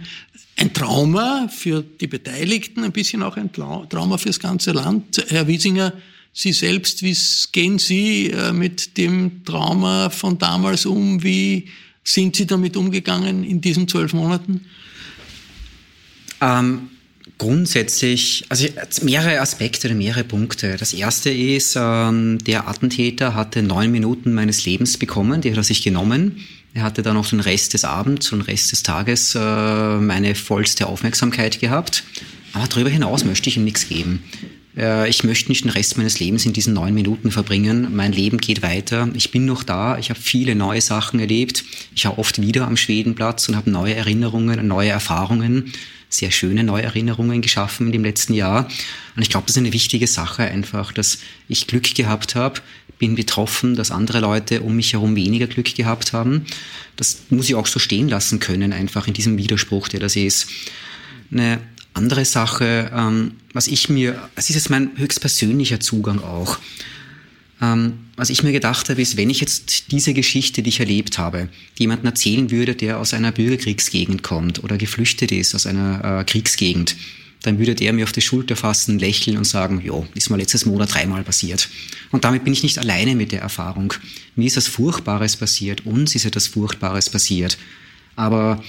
Ein 0.55 0.73
Trauma 0.73 1.49
für 1.49 1.83
die 1.83 2.07
Beteiligten, 2.07 2.83
ein 2.83 2.91
bisschen 2.91 3.23
auch 3.23 3.35
ein 3.37 3.51
Trauma 3.51 4.17
fürs 4.17 4.39
ganze 4.39 4.71
Land. 4.71 5.25
Herr 5.29 5.47
Wiesinger, 5.47 5.93
Sie 6.31 6.53
selbst, 6.53 7.03
wie 7.03 7.15
gehen 7.51 7.79
Sie 7.79 8.29
äh, 8.29 8.53
mit 8.53 8.97
dem 8.97 9.43
Trauma 9.45 10.09
von 10.09 10.37
damals 10.37 10.85
um? 10.85 11.21
Wie 11.21 11.69
sind 12.03 12.35
Sie 12.35 12.47
damit 12.47 12.77
umgegangen 12.77 13.43
in 13.43 13.61
diesen 13.61 13.87
zwölf 13.87 14.13
Monaten? 14.13 14.65
Ähm, 16.43 16.89
grundsätzlich, 17.37 18.45
also 18.49 18.67
mehrere 19.01 19.39
Aspekte 19.39 19.87
oder 19.87 19.95
mehrere 19.95 20.23
Punkte. 20.23 20.75
Das 20.77 20.93
erste 20.93 21.29
ist, 21.29 21.77
ähm, 21.79 22.37
der 22.39 22.67
Attentäter 22.67 23.33
hatte 23.33 23.63
neun 23.63 23.91
Minuten 23.91 24.33
meines 24.33 24.65
Lebens 24.65 24.97
bekommen, 24.97 25.41
die 25.41 25.51
hat 25.51 25.57
er 25.57 25.63
sich 25.63 25.83
genommen. 25.83 26.45
Er 26.73 26.83
hatte 26.83 27.01
dann 27.01 27.15
noch 27.15 27.29
den 27.29 27.39
Rest 27.39 27.73
des 27.73 27.85
Abends 27.85 28.31
und 28.31 28.41
Rest 28.41 28.71
des 28.71 28.83
Tages 28.83 29.35
äh, 29.35 29.97
meine 29.97 30.35
vollste 30.35 30.87
Aufmerksamkeit 30.87 31.59
gehabt. 31.59 32.03
Aber 32.53 32.67
darüber 32.67 32.89
hinaus 32.89 33.25
möchte 33.25 33.49
ich 33.49 33.57
ihm 33.57 33.63
nichts 33.63 33.87
geben. 33.87 34.23
Äh, 34.75 35.07
ich 35.07 35.23
möchte 35.23 35.49
nicht 35.49 35.65
den 35.65 35.71
Rest 35.71 35.97
meines 35.97 36.19
Lebens 36.19 36.45
in 36.45 36.53
diesen 36.53 36.73
neun 36.73 36.95
Minuten 36.95 37.31
verbringen. 37.31 37.89
Mein 37.95 38.11
Leben 38.11 38.39
geht 38.39 38.63
weiter. 38.63 39.07
Ich 39.13 39.29
bin 39.31 39.45
noch 39.45 39.63
da. 39.63 39.97
Ich 39.99 40.09
habe 40.09 40.19
viele 40.19 40.55
neue 40.55 40.81
Sachen 40.81 41.19
erlebt. 41.19 41.63
Ich 41.95 42.05
war 42.05 42.17
oft 42.17 42.41
wieder 42.41 42.65
am 42.65 42.75
Schwedenplatz 42.75 43.47
und 43.49 43.55
habe 43.55 43.69
neue 43.69 43.93
Erinnerungen, 43.93 44.67
neue 44.67 44.89
Erfahrungen 44.89 45.73
sehr 46.13 46.31
schöne 46.31 46.63
Neuerinnerungen 46.63 47.41
geschaffen 47.41 47.87
in 47.87 47.93
dem 47.93 48.03
letzten 48.03 48.33
Jahr. 48.33 48.67
Und 49.15 49.21
ich 49.21 49.29
glaube, 49.29 49.47
das 49.47 49.55
ist 49.55 49.59
eine 49.61 49.73
wichtige 49.73 50.07
Sache 50.07 50.43
einfach, 50.43 50.91
dass 50.91 51.19
ich 51.47 51.67
Glück 51.67 51.95
gehabt 51.95 52.35
habe, 52.35 52.61
bin 52.99 53.15
betroffen, 53.15 53.75
dass 53.75 53.91
andere 53.91 54.19
Leute 54.19 54.61
um 54.61 54.75
mich 54.75 54.93
herum 54.93 55.15
weniger 55.15 55.47
Glück 55.47 55.73
gehabt 55.75 56.13
haben. 56.13 56.45
Das 56.95 57.23
muss 57.29 57.49
ich 57.49 57.55
auch 57.55 57.67
so 57.67 57.79
stehen 57.79 58.07
lassen 58.07 58.39
können, 58.39 58.71
einfach 58.71 59.07
in 59.07 59.13
diesem 59.13 59.37
Widerspruch, 59.37 59.87
der 59.87 59.99
das 59.99 60.15
ist. 60.15 60.47
Eine 61.31 61.59
andere 61.93 62.25
Sache, 62.25 62.91
ähm, 62.93 63.33
was 63.51 63.67
ich 63.67 63.89
mir, 63.89 64.29
das 64.35 64.49
ist 64.49 64.55
jetzt 64.55 64.69
mein 64.69 64.91
höchstpersönlicher 64.97 65.79
Zugang 65.79 66.19
auch. 66.19 66.59
Ähm, 67.63 67.93
was 68.17 68.29
ich 68.29 68.43
mir 68.43 68.51
gedacht 68.51 68.89
habe, 68.89 69.01
ist, 69.01 69.15
wenn 69.15 69.29
ich 69.29 69.39
jetzt 69.39 69.91
diese 69.91 70.13
Geschichte, 70.13 70.61
die 70.61 70.69
ich 70.69 70.79
erlebt 70.81 71.17
habe, 71.17 71.47
jemanden 71.77 72.07
erzählen 72.07 72.51
würde, 72.51 72.75
der 72.75 72.99
aus 72.99 73.13
einer 73.13 73.31
Bürgerkriegsgegend 73.31 74.21
kommt 74.21 74.63
oder 74.63 74.77
geflüchtet 74.77 75.31
ist 75.31 75.55
aus 75.55 75.65
einer 75.65 76.19
äh, 76.19 76.23
Kriegsgegend, 76.25 76.95
dann 77.43 77.59
würde 77.59 77.75
der 77.75 77.93
mir 77.93 78.03
auf 78.03 78.11
die 78.11 78.21
Schulter 78.21 78.55
fassen, 78.55 78.99
lächeln 78.99 79.37
und 79.37 79.45
sagen, 79.45 79.81
jo, 79.81 80.05
ist 80.13 80.29
mal 80.29 80.39
letztes 80.39 80.65
Monat 80.65 80.93
dreimal 80.93 81.23
passiert. 81.23 81.69
Und 82.11 82.25
damit 82.25 82.43
bin 82.43 82.53
ich 82.53 82.63
nicht 82.63 82.77
alleine 82.79 83.15
mit 83.15 83.31
der 83.31 83.41
Erfahrung. 83.41 83.93
Mir 84.35 84.47
ist 84.47 84.57
das 84.57 84.67
Furchtbares 84.67 85.37
passiert, 85.37 85.85
uns 85.85 86.15
ist 86.15 86.25
etwas 86.25 86.47
Furchtbares 86.47 87.09
passiert. 87.09 87.57
Aber 88.15 88.63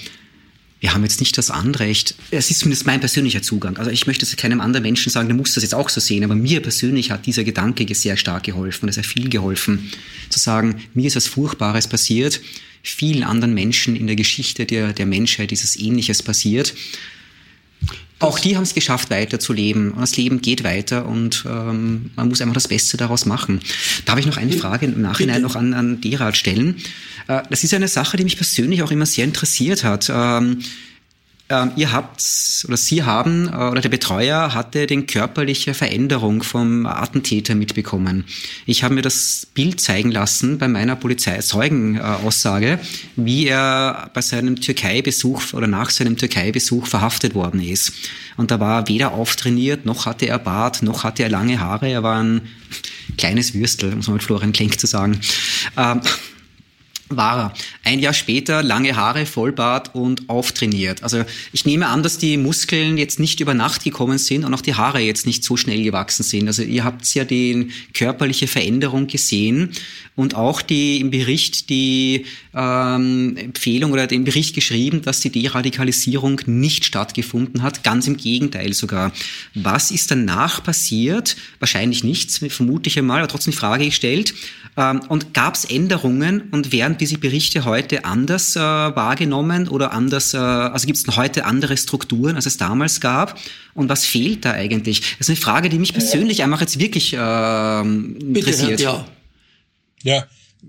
wir 0.85 0.93
haben 0.93 1.03
jetzt 1.03 1.21
nicht 1.21 1.39
das 1.39 1.51
Anrecht, 1.51 2.15
es 2.31 2.51
ist 2.51 2.59
zumindest 2.59 2.87
mein 2.87 3.01
persönlicher 3.01 3.41
Zugang, 3.41 3.79
also 3.79 3.91
ich 3.91 4.07
möchte 4.07 4.27
es 4.27 4.37
keinem 4.37 4.61
anderen 4.61 4.83
Menschen 4.83 5.09
sagen, 5.09 5.29
der 5.29 5.37
muss 5.37 5.55
das 5.55 5.63
jetzt 5.63 5.75
auch 5.75 5.89
so 5.89 5.99
sehen, 5.99 6.25
aber 6.25 6.35
mir 6.35 6.61
persönlich 6.61 7.11
hat 7.11 7.25
dieser 7.25 7.43
Gedanke 7.43 7.87
sehr 7.95 8.19
stark 8.19 8.43
geholfen, 8.43 8.91
hat 8.91 9.07
viel 9.07 9.31
geholfen, 9.31 9.91
zu 10.29 10.39
sagen, 10.39 10.83
mir 10.93 11.07
ist 11.07 11.17
was 11.17 11.27
Furchtbares 11.27 11.89
passiert, 11.89 12.39
vielen 12.83 13.23
anderen 13.23 13.55
Menschen 13.55 13.97
in 13.97 14.07
der 14.07 14.15
Geschichte 14.15 14.67
der, 14.67 14.93
der 14.93 15.07
Menschheit 15.07 15.53
ist 15.53 15.65
es 15.65 15.75
Ähnliches 15.75 16.23
passiert. 16.23 16.75
Auch 18.25 18.39
die 18.39 18.57
haben 18.57 18.63
es 18.63 18.75
geschafft, 18.75 19.11
weiterzuleben. 19.11 19.93
Das 19.99 20.17
Leben 20.17 20.41
geht 20.41 20.65
weiter 20.65 21.07
und 21.07 21.45
ähm, 21.47 22.11
man 22.17 22.29
muss 22.29 22.41
einfach 22.41 22.55
das 22.55 22.69
Beste 22.69 22.97
daraus 22.97 23.27
machen. 23.27 23.61
Darf 24.07 24.19
ich 24.19 24.25
noch 24.25 24.39
eine 24.39 24.53
Frage 24.53 24.87
im 24.87 25.03
Nachhinein 25.03 25.43
noch 25.43 25.57
an, 25.57 25.75
an 25.75 26.01
Derald 26.01 26.35
stellen? 26.37 26.77
Äh, 27.29 27.43
das 27.51 27.65
ist 27.65 27.75
eine 27.75 27.87
Sache, 27.87 28.17
die 28.17 28.25
mich 28.25 28.37
persönlich 28.37 28.83
auch 28.83 28.91
immer 28.91 29.05
sehr 29.05 29.25
interessiert 29.25 29.85
hat. 29.85 30.11
Ähm, 30.11 30.61
ähm, 31.51 31.73
ihr 31.77 31.93
habt 31.93 32.23
oder 32.67 32.77
Sie 32.79 33.03
haben 33.03 33.49
äh, 33.53 33.69
oder 33.69 33.83
der 33.83 33.91
Betreuer 33.91 34.55
hatte 34.55 34.87
den 34.87 35.07
körperliche 35.07 35.75
Veränderung 35.75 36.43
vom 36.43 36.87
Attentäter 36.87 37.55
mitbekommen. 37.55 38.25
Ich 38.65 38.83
habe 38.83 38.95
mir 38.95 39.03
das 39.03 39.47
Bild 39.53 39.79
zeigen 39.79 40.11
lassen 40.11 40.57
bei 40.57 40.69
meiner 40.69 40.97
Polizeizeugenaussage, 40.97 42.79
wie 43.17 43.47
er 43.47 44.11
bei 44.15 44.23
seinem 44.23 44.57
Türkei-Besuch 44.59 45.53
oder 45.53 45.67
nach 45.67 45.91
seinem 45.91 46.17
Türkei-Besuch 46.17 46.87
verhaftet 46.87 47.35
worden 47.35 47.61
ist. 47.61 47.93
Und 48.39 48.51
da 48.51 48.59
war 48.59 48.81
er 48.81 48.89
weder 48.89 49.13
auftrainiert, 49.13 49.85
noch 49.85 50.07
hatte 50.07 50.27
er 50.27 50.39
Bart, 50.39 50.83
noch 50.83 51.05
hatte 51.05 51.25
er 51.25 51.29
lange 51.29 51.61
Haare. 51.61 51.91
Er 51.91 52.03
war 52.03 52.23
ein 52.23 52.41
kleines 53.19 53.53
Würstel, 53.53 53.93
um 53.93 53.99
es 53.99 54.07
mal 54.07 54.15
mit 54.15 54.23
Florian 54.23 54.53
Klenk 54.53 54.81
zu 54.81 54.87
sagen. 54.87 55.21
Ähm, 55.77 56.01
war 57.09 57.39
er. 57.39 57.55
Ein 57.85 57.99
Jahr 57.99 58.15
später 58.15 58.63
lange 58.63 58.97
Haare, 58.97 59.27
Vollbart 59.27 59.95
und 59.95 60.29
auftrainiert. 60.29 61.03
Also 61.03 61.25
ich 61.53 61.65
nehme 61.65 61.89
an, 61.89 62.03
dass 62.03 62.19
die 62.19 62.37
Muskeln 62.37 62.97
jetzt 62.97 63.21
nicht 63.21 63.41
über 63.41 63.55
Nacht 63.55 63.85
gekommen 63.85 64.19
sind 64.19 64.45
und 64.45 64.55
auch 64.55 64.61
die 64.61 64.75
Haare 64.75 65.01
jetzt 65.01 65.27
nicht 65.27 65.45
so 65.45 65.57
schnell 65.57 65.83
gewachsen 65.83 66.23
sind. 66.23 66.47
Also 66.47 66.63
ihr 66.63 66.85
habt 66.85 67.13
ja 67.15 67.25
die 67.25 67.69
körperliche 67.93 68.47
Veränderung 68.47 69.07
gesehen 69.07 69.73
und 70.17 70.35
auch 70.35 70.63
die 70.63 71.01
im 71.01 71.11
Bericht 71.11 71.69
die 71.69 72.27
ähm, 72.55 73.37
Empfehlung 73.37 73.93
oder 73.93 74.07
den 74.07 74.25
Bericht 74.25 74.55
geschrieben, 74.55 75.03
dass 75.03 75.21
die 75.21 75.31
Deradikalisierung 75.31 76.41
nicht 76.47 76.85
stattgefunden 76.85 77.63
hat. 77.63 77.83
Ganz 77.83 78.07
im 78.07 78.17
Gegenteil 78.17 78.73
sogar. 78.73 79.13
Was 79.55 79.91
ist 79.91 80.11
danach 80.11 80.63
passiert? 80.63 81.37
Wahrscheinlich 81.59 82.05
nichts, 82.05 82.39
vermute 82.49 82.89
ich 82.89 82.99
einmal, 82.99 83.19
aber 83.19 83.29
trotzdem 83.29 83.53
die 83.53 83.59
Frage 83.59 83.87
gestellt. 83.87 84.35
Ähm, 84.77 85.01
und 85.09 85.35
gab 85.35 85.55
es 85.55 85.65
Änderungen 85.65 86.49
und 86.51 86.73
werden 86.73 86.97
diese 86.99 87.19
Berichte 87.19 87.65
heute 87.65 88.05
anders 88.05 88.57
äh, 88.57 88.61
wahrgenommen 88.61 89.69
oder 89.69 89.93
anders, 89.93 90.35
äh, 90.35 90.39
also 90.39 90.87
gibt 90.87 90.99
es 90.99 91.17
heute 91.17 91.45
andere 91.45 91.77
Strukturen, 91.77 92.37
als 92.37 92.47
es 92.47 92.57
damals 92.57 93.01
gab? 93.01 93.39
Und 93.75 93.89
was 93.89 94.05
fehlt 94.05 94.45
da 94.45 94.53
eigentlich? 94.53 95.01
Das 95.19 95.29
ist 95.29 95.31
eine 95.31 95.37
Frage, 95.37 95.69
die 95.69 95.79
mich 95.79 95.93
persönlich 95.93 96.43
einfach 96.43 96.61
jetzt 96.61 96.79
wirklich 96.79 97.13
äh, 97.13 97.17
interessiert. 97.81 98.79
Bitte, 98.79 98.83
ja. 98.83 99.07
Ja, 100.03 100.27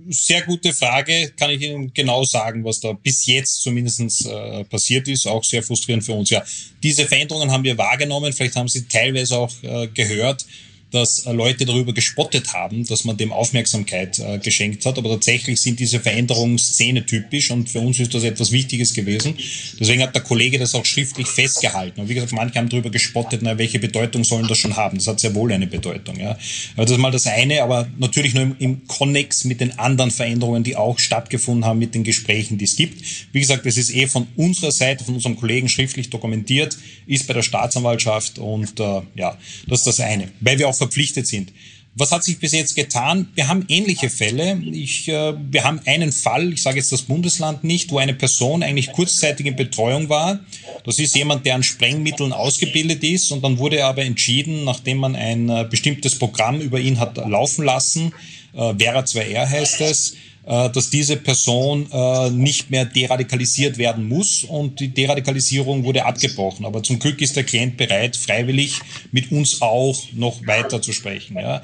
sehr 0.10 0.42
gute 0.44 0.74
Frage. 0.74 1.32
Kann 1.38 1.50
ich 1.52 1.62
Ihnen 1.62 1.94
genau 1.94 2.24
sagen, 2.24 2.64
was 2.64 2.80
da 2.80 2.94
bis 2.94 3.26
jetzt 3.26 3.62
zumindest 3.62 4.26
äh, 4.26 4.64
passiert 4.66 5.08
ist. 5.08 5.28
Auch 5.28 5.44
sehr 5.44 5.64
frustrierend 5.64 6.04
für 6.04 6.14
uns. 6.14 6.30
Ja, 6.30 6.44
diese 6.84 7.06
Veränderungen 7.06 7.52
haben 7.52 7.64
wir 7.64 7.78
wahrgenommen. 7.78 8.34
Vielleicht 8.34 8.56
haben 8.56 8.68
Sie 8.68 8.88
teilweise 8.88 9.38
auch 9.38 9.52
äh, 9.64 9.88
gehört 9.88 10.46
dass 10.92 11.26
äh, 11.26 11.32
Leute 11.32 11.66
darüber 11.66 11.94
gespottet 11.94 12.54
haben, 12.54 12.86
dass 12.86 13.04
man 13.04 13.18
dem 13.18 13.34
Aufmerksamkeit 13.34 14.20
äh, 14.20 14.38
geschenkt 14.40 14.86
hat. 14.86 14.98
Aber 14.98 15.10
tatsächlich 15.10 15.60
sind 15.60 15.80
diese 15.80 16.00
Veränderungen 16.00 16.58
szenetypisch 16.58 17.52
und 17.52 17.70
für 17.70 17.80
uns 17.80 18.00
ist 18.00 18.14
das 18.14 18.24
etwas 18.24 18.52
Wichtiges 18.52 18.94
gewesen. 18.94 19.36
Deswegen 19.80 20.02
hat 20.02 20.16
der 20.16 20.22
Kollege 20.22 20.60
das 20.60 20.76
auch 20.76 20.86
schriftlich 20.86 21.28
festgehalten. 21.28 22.02
Und 22.02 22.10
wie 22.10 22.14
gesagt, 22.14 22.34
manche 22.34 22.60
haben 22.60 22.70
darüber 22.70 22.90
gespottet, 22.90 23.42
na, 23.44 23.58
welche 23.58 23.80
Bedeutung 23.80 24.24
sollen 24.24 24.48
das 24.48 24.58
schon 24.58 24.76
haben? 24.76 24.98
Das 24.98 25.08
hat 25.08 25.20
sehr 25.20 25.36
wohl 25.36 25.52
eine 25.52 25.68
Bedeutung. 25.68 26.20
Ja. 26.20 26.38
Das 26.76 26.92
ist 26.92 26.98
mal 26.98 27.12
das 27.12 27.28
eine, 27.28 27.64
aber 27.64 27.88
natürlich 27.98 28.34
nur 28.34 28.44
im, 28.44 28.56
im 28.60 28.88
Konnex 28.88 29.44
mit 29.44 29.62
den 29.62 29.78
anderen 29.80 30.12
Veränderungen, 30.12 30.64
die 30.64 30.76
auch 30.76 31.00
stattgefunden 31.00 31.66
haben, 31.66 31.80
mit 31.80 31.96
den 31.96 32.04
Gesprächen, 32.04 32.58
die 32.58 32.66
es 32.66 32.76
gibt. 32.76 33.04
Wie 33.32 33.40
gesagt, 33.40 33.66
das 33.66 33.78
ist 33.78 33.94
eh 33.94 34.08
von 34.08 34.28
unserer 34.36 34.72
Seite, 34.72 35.04
von 35.04 35.16
unserem 35.16 35.36
Kollegen 35.36 35.68
schriftlich 35.68 36.10
dokumentiert, 36.10 36.78
ist 37.08 37.28
bei 37.28 37.34
der 37.34 37.44
Staatsanwaltschaft 37.44 38.40
und 38.40 38.80
äh, 38.80 39.02
ja, 39.16 39.38
das 39.68 39.80
ist 39.80 39.88
das 39.88 40.00
eine. 40.00 40.32
Weil 40.40 40.60
wir 40.60 40.68
auch 40.68 40.75
verpflichtet 40.78 41.28
sind. 41.28 41.52
Was 41.98 42.12
hat 42.12 42.26
sich 42.26 42.40
bis 42.40 42.52
jetzt 42.52 42.76
getan? 42.76 43.30
Wir 43.36 43.48
haben 43.48 43.64
ähnliche 43.70 44.10
Fälle. 44.10 44.62
Ich, 44.74 45.08
äh, 45.08 45.34
wir 45.50 45.64
haben 45.64 45.80
einen 45.86 46.12
Fall, 46.12 46.52
ich 46.52 46.62
sage 46.62 46.78
jetzt 46.78 46.92
das 46.92 47.04
Bundesland 47.04 47.64
nicht, 47.64 47.90
wo 47.90 48.00
eine 48.00 48.14
Person 48.14 48.64
eigentlich 48.64 48.92
kurzzeitig 48.92 49.46
in 49.46 49.56
Betreuung 49.56 50.10
war. 50.10 50.42
Das 50.84 51.00
ist 51.00 51.16
jemand, 51.16 51.46
der 51.46 51.56
an 51.56 51.64
Sprengmitteln 51.64 52.34
ausgebildet 52.34 53.02
ist 53.02 53.32
und 53.32 53.46
dann 53.46 53.60
wurde 53.60 53.86
aber 53.86 54.04
entschieden, 54.04 54.66
nachdem 54.66 54.98
man 54.98 55.16
ein 55.16 55.48
äh, 55.48 55.66
bestimmtes 55.70 56.20
Programm 56.20 56.60
über 56.60 56.82
ihn 56.82 57.00
hat 57.00 57.16
laufen 57.16 57.64
lassen, 57.64 58.14
äh, 58.54 58.74
Vera 58.78 59.00
2R 59.00 59.50
heißt 59.50 59.80
es, 59.80 60.18
äh, 60.46 60.70
dass 60.70 60.90
diese 60.90 61.18
Person 61.18 61.88
äh, 61.92 62.30
nicht 62.30 62.70
mehr 62.70 62.86
deradikalisiert 62.86 63.78
werden 63.78 64.08
muss 64.08 64.44
und 64.44 64.80
die 64.80 64.90
Deradikalisierung 64.90 65.84
wurde 65.84 66.06
abgebrochen. 66.06 66.66
Aber 66.66 66.84
zum 66.84 67.00
Glück 67.00 67.22
ist 67.22 67.36
der 67.36 67.44
Klient 67.44 67.78
bereit, 67.78 68.16
freiwillig 68.16 68.80
mit 69.12 69.32
uns 69.32 69.62
auch 69.62 69.98
noch 70.14 70.46
weiter 70.46 70.82
zu 70.82 70.94
sprechen. 70.94 71.38
Ja. 71.38 71.62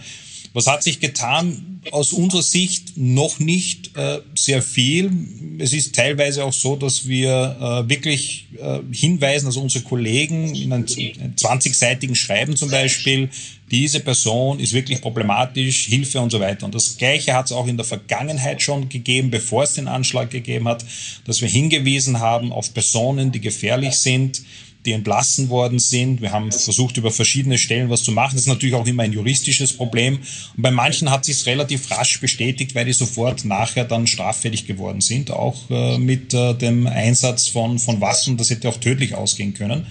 Was 0.53 0.67
hat 0.67 0.83
sich 0.83 0.99
getan? 0.99 1.81
Aus 1.91 2.13
unserer 2.13 2.43
Sicht 2.43 2.97
noch 2.97 3.39
nicht 3.39 3.97
äh, 3.97 4.19
sehr 4.35 4.61
viel. 4.61 5.11
Es 5.57 5.73
ist 5.73 5.95
teilweise 5.95 6.43
auch 6.43 6.53
so, 6.53 6.75
dass 6.75 7.07
wir 7.07 7.57
äh, 7.59 7.89
wirklich 7.89 8.47
äh, 8.59 8.79
hinweisen, 8.91 9.47
also 9.47 9.61
unsere 9.61 9.83
Kollegen 9.83 10.53
in 10.53 10.73
einem 10.73 10.85
20-seitigen 10.85 12.15
Schreiben 12.15 12.55
zum 12.55 12.69
Beispiel, 12.69 13.29
diese 13.71 14.01
Person 14.01 14.59
ist 14.59 14.73
wirklich 14.73 15.01
problematisch, 15.01 15.85
Hilfe 15.85 16.19
und 16.19 16.29
so 16.29 16.41
weiter. 16.41 16.65
Und 16.65 16.75
das 16.75 16.97
Gleiche 16.97 17.33
hat 17.33 17.45
es 17.45 17.53
auch 17.53 17.67
in 17.67 17.77
der 17.77 17.85
Vergangenheit 17.85 18.61
schon 18.61 18.89
gegeben, 18.89 19.31
bevor 19.31 19.63
es 19.63 19.75
den 19.75 19.87
Anschlag 19.87 20.29
gegeben 20.29 20.67
hat, 20.67 20.85
dass 21.25 21.41
wir 21.41 21.47
hingewiesen 21.47 22.19
haben 22.19 22.51
auf 22.51 22.73
Personen, 22.73 23.31
die 23.31 23.39
gefährlich 23.39 23.93
sind, 23.93 24.43
die 24.85 24.93
entlassen 24.93 25.49
worden 25.49 25.79
sind. 25.79 26.21
Wir 26.21 26.31
haben 26.31 26.51
versucht, 26.51 26.97
über 26.97 27.11
verschiedene 27.11 27.57
Stellen 27.57 27.89
was 27.89 28.03
zu 28.03 28.11
machen. 28.11 28.31
Das 28.33 28.43
ist 28.43 28.47
natürlich 28.47 28.75
auch 28.75 28.87
immer 28.87 29.03
ein 29.03 29.13
juristisches 29.13 29.73
Problem. 29.73 30.19
Und 30.55 30.61
bei 30.61 30.71
manchen 30.71 31.11
hat 31.11 31.25
sich 31.25 31.37
es 31.37 31.45
relativ 31.45 31.91
rasch 31.91 32.19
bestätigt, 32.19 32.73
weil 32.75 32.85
die 32.85 32.93
sofort 32.93 33.45
nachher 33.45 33.85
dann 33.85 34.07
straffällig 34.07 34.65
geworden 34.65 35.01
sind, 35.01 35.31
auch 35.31 35.69
äh, 35.69 35.97
mit 35.97 36.33
äh, 36.33 36.53
dem 36.55 36.87
Einsatz 36.87 37.47
von, 37.47 37.79
von 37.79 38.01
Waffen. 38.01 38.37
Das 38.37 38.49
hätte 38.49 38.69
auch 38.69 38.77
tödlich 38.77 39.15
ausgehen 39.15 39.53
können. 39.53 39.85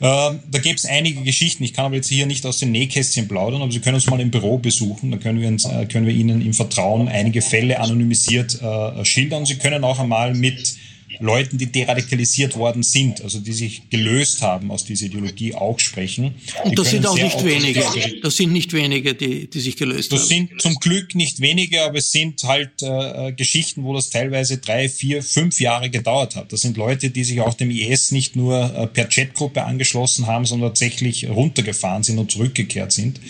Äh, 0.00 0.04
da 0.50 0.58
gibt 0.62 0.78
es 0.78 0.86
einige 0.86 1.22
Geschichten. 1.22 1.64
Ich 1.64 1.74
kann 1.74 1.84
aber 1.84 1.96
jetzt 1.96 2.08
hier 2.08 2.26
nicht 2.26 2.46
aus 2.46 2.58
den 2.58 2.70
Nähkästchen 2.70 3.26
plaudern, 3.26 3.62
aber 3.62 3.72
Sie 3.72 3.80
können 3.80 3.96
uns 3.96 4.06
mal 4.06 4.20
im 4.20 4.30
Büro 4.30 4.58
besuchen. 4.58 5.10
Da 5.10 5.16
können 5.16 5.40
wir, 5.40 5.48
uns, 5.48 5.64
äh, 5.64 5.86
können 5.86 6.06
wir 6.06 6.14
Ihnen 6.14 6.40
im 6.40 6.54
Vertrauen 6.54 7.08
einige 7.08 7.42
Fälle 7.42 7.80
anonymisiert 7.80 8.60
äh, 8.62 9.04
schildern. 9.04 9.44
Sie 9.44 9.56
können 9.56 9.82
auch 9.84 9.98
einmal 9.98 10.34
mit 10.34 10.76
Leuten, 11.20 11.58
die 11.58 11.66
deradikalisiert 11.66 12.56
worden 12.56 12.82
sind, 12.82 13.22
also 13.22 13.40
die 13.40 13.52
sich 13.52 13.90
gelöst 13.90 14.42
haben 14.42 14.70
aus 14.70 14.84
dieser 14.84 15.06
Ideologie, 15.06 15.54
auch 15.54 15.78
sprechen. 15.78 16.34
Und 16.64 16.78
das 16.78 16.90
sind 16.90 17.06
auch 17.06 17.16
nicht 17.16 17.44
wenige. 17.44 17.82
Das 18.22 18.36
sind 18.36 18.52
nicht 18.52 18.72
wenige, 18.72 19.14
die, 19.14 19.48
die 19.48 19.60
sich 19.60 19.76
gelöst 19.76 20.12
das 20.12 20.20
haben. 20.20 20.28
Das 20.28 20.28
sind 20.28 20.60
zum 20.62 20.74
Glück 20.76 21.14
nicht 21.14 21.40
wenige, 21.40 21.82
aber 21.82 21.98
es 21.98 22.10
sind 22.10 22.42
halt 22.44 22.82
äh, 22.82 23.32
Geschichten, 23.32 23.84
wo 23.84 23.94
das 23.94 24.10
teilweise 24.10 24.58
drei, 24.58 24.88
vier, 24.88 25.22
fünf 25.22 25.60
Jahre 25.60 25.90
gedauert 25.90 26.36
hat. 26.36 26.52
Das 26.52 26.60
sind 26.60 26.76
Leute, 26.76 27.10
die 27.10 27.24
sich 27.24 27.40
auch 27.40 27.54
dem 27.54 27.70
IS 27.70 28.10
nicht 28.12 28.36
nur 28.36 28.74
äh, 28.74 28.86
per 28.86 29.06
Chatgruppe 29.06 29.64
angeschlossen 29.64 30.26
haben, 30.26 30.44
sondern 30.44 30.70
tatsächlich 30.70 31.28
runtergefahren 31.28 32.02
sind 32.02 32.18
und 32.18 32.30
zurückgekehrt 32.30 32.92
sind 32.92 33.20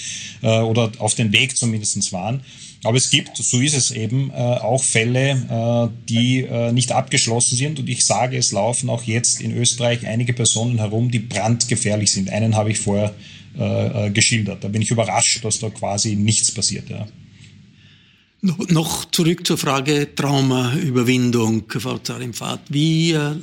äh, 0.43 0.61
oder 0.61 0.93
auf 0.99 1.14
den 1.14 1.32
Weg 1.32 1.57
zumindestens 1.57 2.12
waren. 2.12 2.43
Aber 2.85 2.97
es 2.97 3.11
gibt, 3.11 3.37
so 3.37 3.61
ist 3.61 3.74
es 3.74 3.91
eben, 3.91 4.31
äh, 4.31 4.35
auch 4.35 4.83
Fälle, 4.83 5.31
äh, 5.31 6.07
die 6.09 6.43
äh, 6.43 6.70
nicht 6.72 6.93
abgeschlossen 6.93 7.57
sind. 7.57 7.81
Und 7.81 7.89
ich 7.89 8.07
sage, 8.07 8.37
es 8.37 8.53
laufen 8.53 8.89
auch 8.89 9.03
jetzt 9.03 9.41
in 9.41 9.57
Österreich 9.57 10.07
einige 10.07 10.33
Personen 10.33 10.79
herum, 10.79 11.11
die 11.11 11.18
brandgefährlich 11.18 12.12
sind. 12.12 12.31
Einen 12.31 12.55
habe 12.55 12.70
ich 12.70 12.79
vorher 12.79 13.14
äh, 13.59 14.07
äh, 14.07 14.11
geschildert. 14.11 14.62
Da 14.62 14.68
bin 14.68 14.81
ich 14.81 14.93
überrascht, 14.93 15.45
dass 15.45 15.59
da 15.59 15.70
quasi 15.70 16.14
nichts 16.14 16.53
passiert. 16.53 16.89
Ja. 16.89 17.09
Noch 18.41 19.07
zurück 19.07 19.45
zur 19.45 19.59
Frage 19.59 20.14
Traumaüberwindung, 20.14 21.64
Frau 21.68 21.99
Zarimfahrt. 21.99 22.61
Wie 22.68 23.11
äh, 23.11 23.35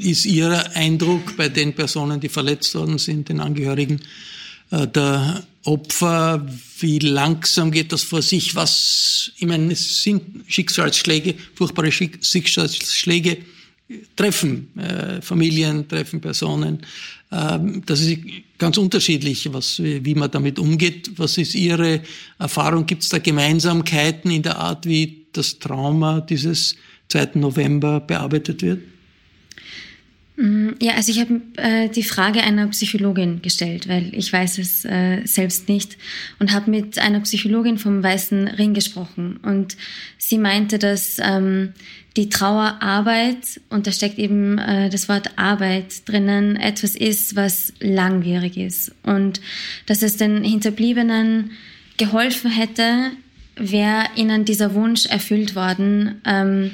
ist 0.00 0.24
Ihr 0.24 0.74
Eindruck 0.74 1.36
bei 1.36 1.50
den 1.50 1.74
Personen, 1.74 2.20
die 2.20 2.30
verletzt 2.30 2.74
worden 2.74 2.96
sind, 2.96 3.28
den 3.28 3.40
Angehörigen 3.40 4.00
der 4.72 5.44
Opfer, 5.66 6.46
wie 6.78 6.98
langsam 7.00 7.70
geht 7.70 7.92
das 7.92 8.02
vor 8.02 8.22
sich, 8.22 8.54
was, 8.54 9.32
ich 9.36 9.46
meine, 9.46 9.72
es 9.72 10.02
sind 10.02 10.44
Schicksalsschläge, 10.46 11.34
furchtbare 11.54 11.90
Schicksalsschläge, 11.90 13.38
treffen 14.14 14.68
äh, 14.78 15.20
Familien, 15.22 15.88
treffen 15.88 16.20
Personen. 16.20 16.80
Ähm, 17.32 17.82
das 17.86 18.00
ist 18.00 18.18
ganz 18.58 18.78
unterschiedlich, 18.78 19.52
was, 19.52 19.80
wie 19.80 20.14
man 20.14 20.30
damit 20.30 20.58
umgeht. 20.58 21.10
Was 21.16 21.38
ist 21.38 21.54
Ihre 21.54 22.02
Erfahrung? 22.38 22.86
Gibt 22.86 23.02
es 23.02 23.08
da 23.08 23.18
Gemeinsamkeiten 23.18 24.30
in 24.30 24.42
der 24.42 24.58
Art, 24.58 24.86
wie 24.86 25.26
das 25.32 25.58
Trauma 25.58 26.20
dieses 26.20 26.76
2. 27.08 27.30
November 27.34 28.00
bearbeitet 28.00 28.62
wird? 28.62 28.80
Mm, 30.36 30.72
ja, 30.82 30.94
also 30.94 31.10
ich 31.10 31.20
habe 31.20 31.40
äh, 31.56 31.88
die 31.88 32.02
Frage 32.02 32.42
einer 32.42 32.66
Psychologin 32.68 33.40
gestellt, 33.40 33.88
weil 33.88 34.14
ich 34.14 34.32
weiß 34.32 34.58
es 34.58 34.84
äh, 34.84 35.22
selbst 35.24 35.68
nicht 35.68 35.96
und 36.38 36.52
habe 36.52 36.70
mit 36.70 36.98
einer 36.98 37.20
Psychologin 37.20 37.78
vom 37.78 38.02
Weißen 38.02 38.48
Ring 38.48 38.74
gesprochen. 38.74 39.38
Und 39.42 39.76
sie 40.18 40.38
meinte, 40.38 40.78
dass 40.78 41.18
ähm, 41.22 41.72
die 42.16 42.28
Trauerarbeit, 42.28 43.60
und 43.70 43.86
da 43.86 43.92
steckt 43.92 44.18
eben 44.18 44.58
äh, 44.58 44.90
das 44.90 45.08
Wort 45.08 45.30
Arbeit 45.36 46.06
drinnen, 46.08 46.56
etwas 46.56 46.94
ist, 46.94 47.34
was 47.34 47.72
langwierig 47.80 48.58
ist. 48.58 48.94
Und 49.02 49.40
dass 49.86 50.02
es 50.02 50.18
den 50.18 50.42
Hinterbliebenen 50.44 51.52
geholfen 51.96 52.50
hätte, 52.50 53.12
wäre 53.56 54.04
ihnen 54.16 54.44
dieser 54.44 54.74
Wunsch 54.74 55.06
erfüllt 55.06 55.54
worden, 55.54 56.20
ähm, 56.26 56.72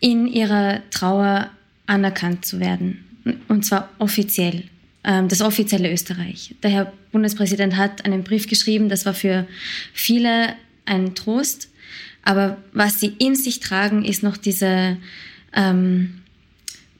in 0.00 0.26
ihrer 0.26 0.82
Trauer 0.90 1.50
anerkannt 1.86 2.44
zu 2.44 2.60
werden. 2.60 3.04
Und 3.48 3.64
zwar 3.64 3.90
offiziell. 3.98 4.64
Ähm, 5.04 5.28
das 5.28 5.40
offizielle 5.40 5.90
Österreich. 5.92 6.54
Der 6.62 6.70
Herr 6.70 6.92
Bundespräsident 7.12 7.76
hat 7.76 8.04
einen 8.04 8.24
Brief 8.24 8.48
geschrieben, 8.48 8.88
das 8.88 9.06
war 9.06 9.14
für 9.14 9.46
viele 9.92 10.54
ein 10.84 11.14
Trost. 11.14 11.68
Aber 12.22 12.56
was 12.72 12.98
sie 12.98 13.14
in 13.18 13.36
sich 13.36 13.60
tragen, 13.60 14.04
ist 14.04 14.24
noch 14.24 14.36
diese, 14.36 14.96
ähm, 15.54 16.22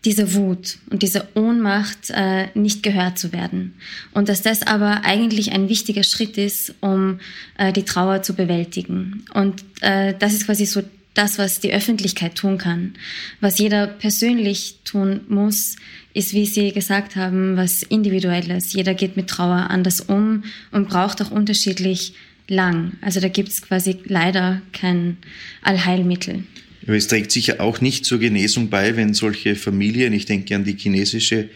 diese 0.05 0.35
Wut 0.35 0.79
und 0.89 1.03
diese 1.03 1.27
Ohnmacht, 1.35 2.11
äh, 2.11 2.47
nicht 2.55 2.85
gehört 2.85 3.19
zu 3.19 3.33
werden. 3.33 3.75
Und 4.13 4.29
dass 4.29 4.43
das 4.43 4.63
aber 4.63 5.05
eigentlich 5.05 5.51
ein 5.51 5.69
wichtiger 5.69 6.05
Schritt 6.05 6.39
ist, 6.39 6.75
um 6.81 7.19
äh, 7.59 7.73
die 7.73 7.83
Trauer 7.83 8.23
zu 8.23 8.35
bewältigen. 8.35 9.25
Und 9.35 9.65
äh, 9.81 10.15
das 10.17 10.33
ist 10.33 10.47
quasi 10.47 10.65
so 10.65 10.83
das, 11.17 11.39
was 11.39 11.61
die 11.61 11.73
Öffentlichkeit 11.73 12.35
tun 12.35 12.59
kann. 12.59 12.95
Was 13.41 13.59
jeder 13.59 13.87
persönlich 13.87 14.77
tun 14.85 15.21
muss, 15.29 15.77
ist, 16.15 16.33
wie 16.33 16.47
Sie 16.47 16.73
gesagt 16.73 17.17
haben, 17.17 17.57
was 17.57 17.83
Individuelles. 17.83 18.73
Jeder 18.73 18.95
geht 18.95 19.17
mit 19.17 19.29
Trauer 19.29 19.71
anders 19.71 20.01
um 20.01 20.45
und 20.73 20.89
braucht 20.89 21.21
auch 21.23 21.31
unterschiedlich 21.31 22.15
lang. 22.49 22.93
Also 23.01 23.21
da 23.21 23.29
gibt 23.29 23.49
es 23.49 23.63
quasi 23.63 23.97
leider 24.05 24.63
kein 24.73 25.17
Allheilmittel. 25.63 26.45
Aber 26.87 26.97
es 26.97 27.09
trägt 27.09 27.33
sicher 27.33 27.61
auch 27.61 27.81
nicht 27.81 28.05
zur 28.05 28.21
Genesung 28.21 28.71
bei, 28.71 28.97
wenn 28.97 29.13
solche 29.13 29.57
Familien, 29.57 30.13
ich 30.13 30.25
denke 30.25 30.55
an 30.55 30.63
die 30.63 30.77
chinesische 30.77 31.49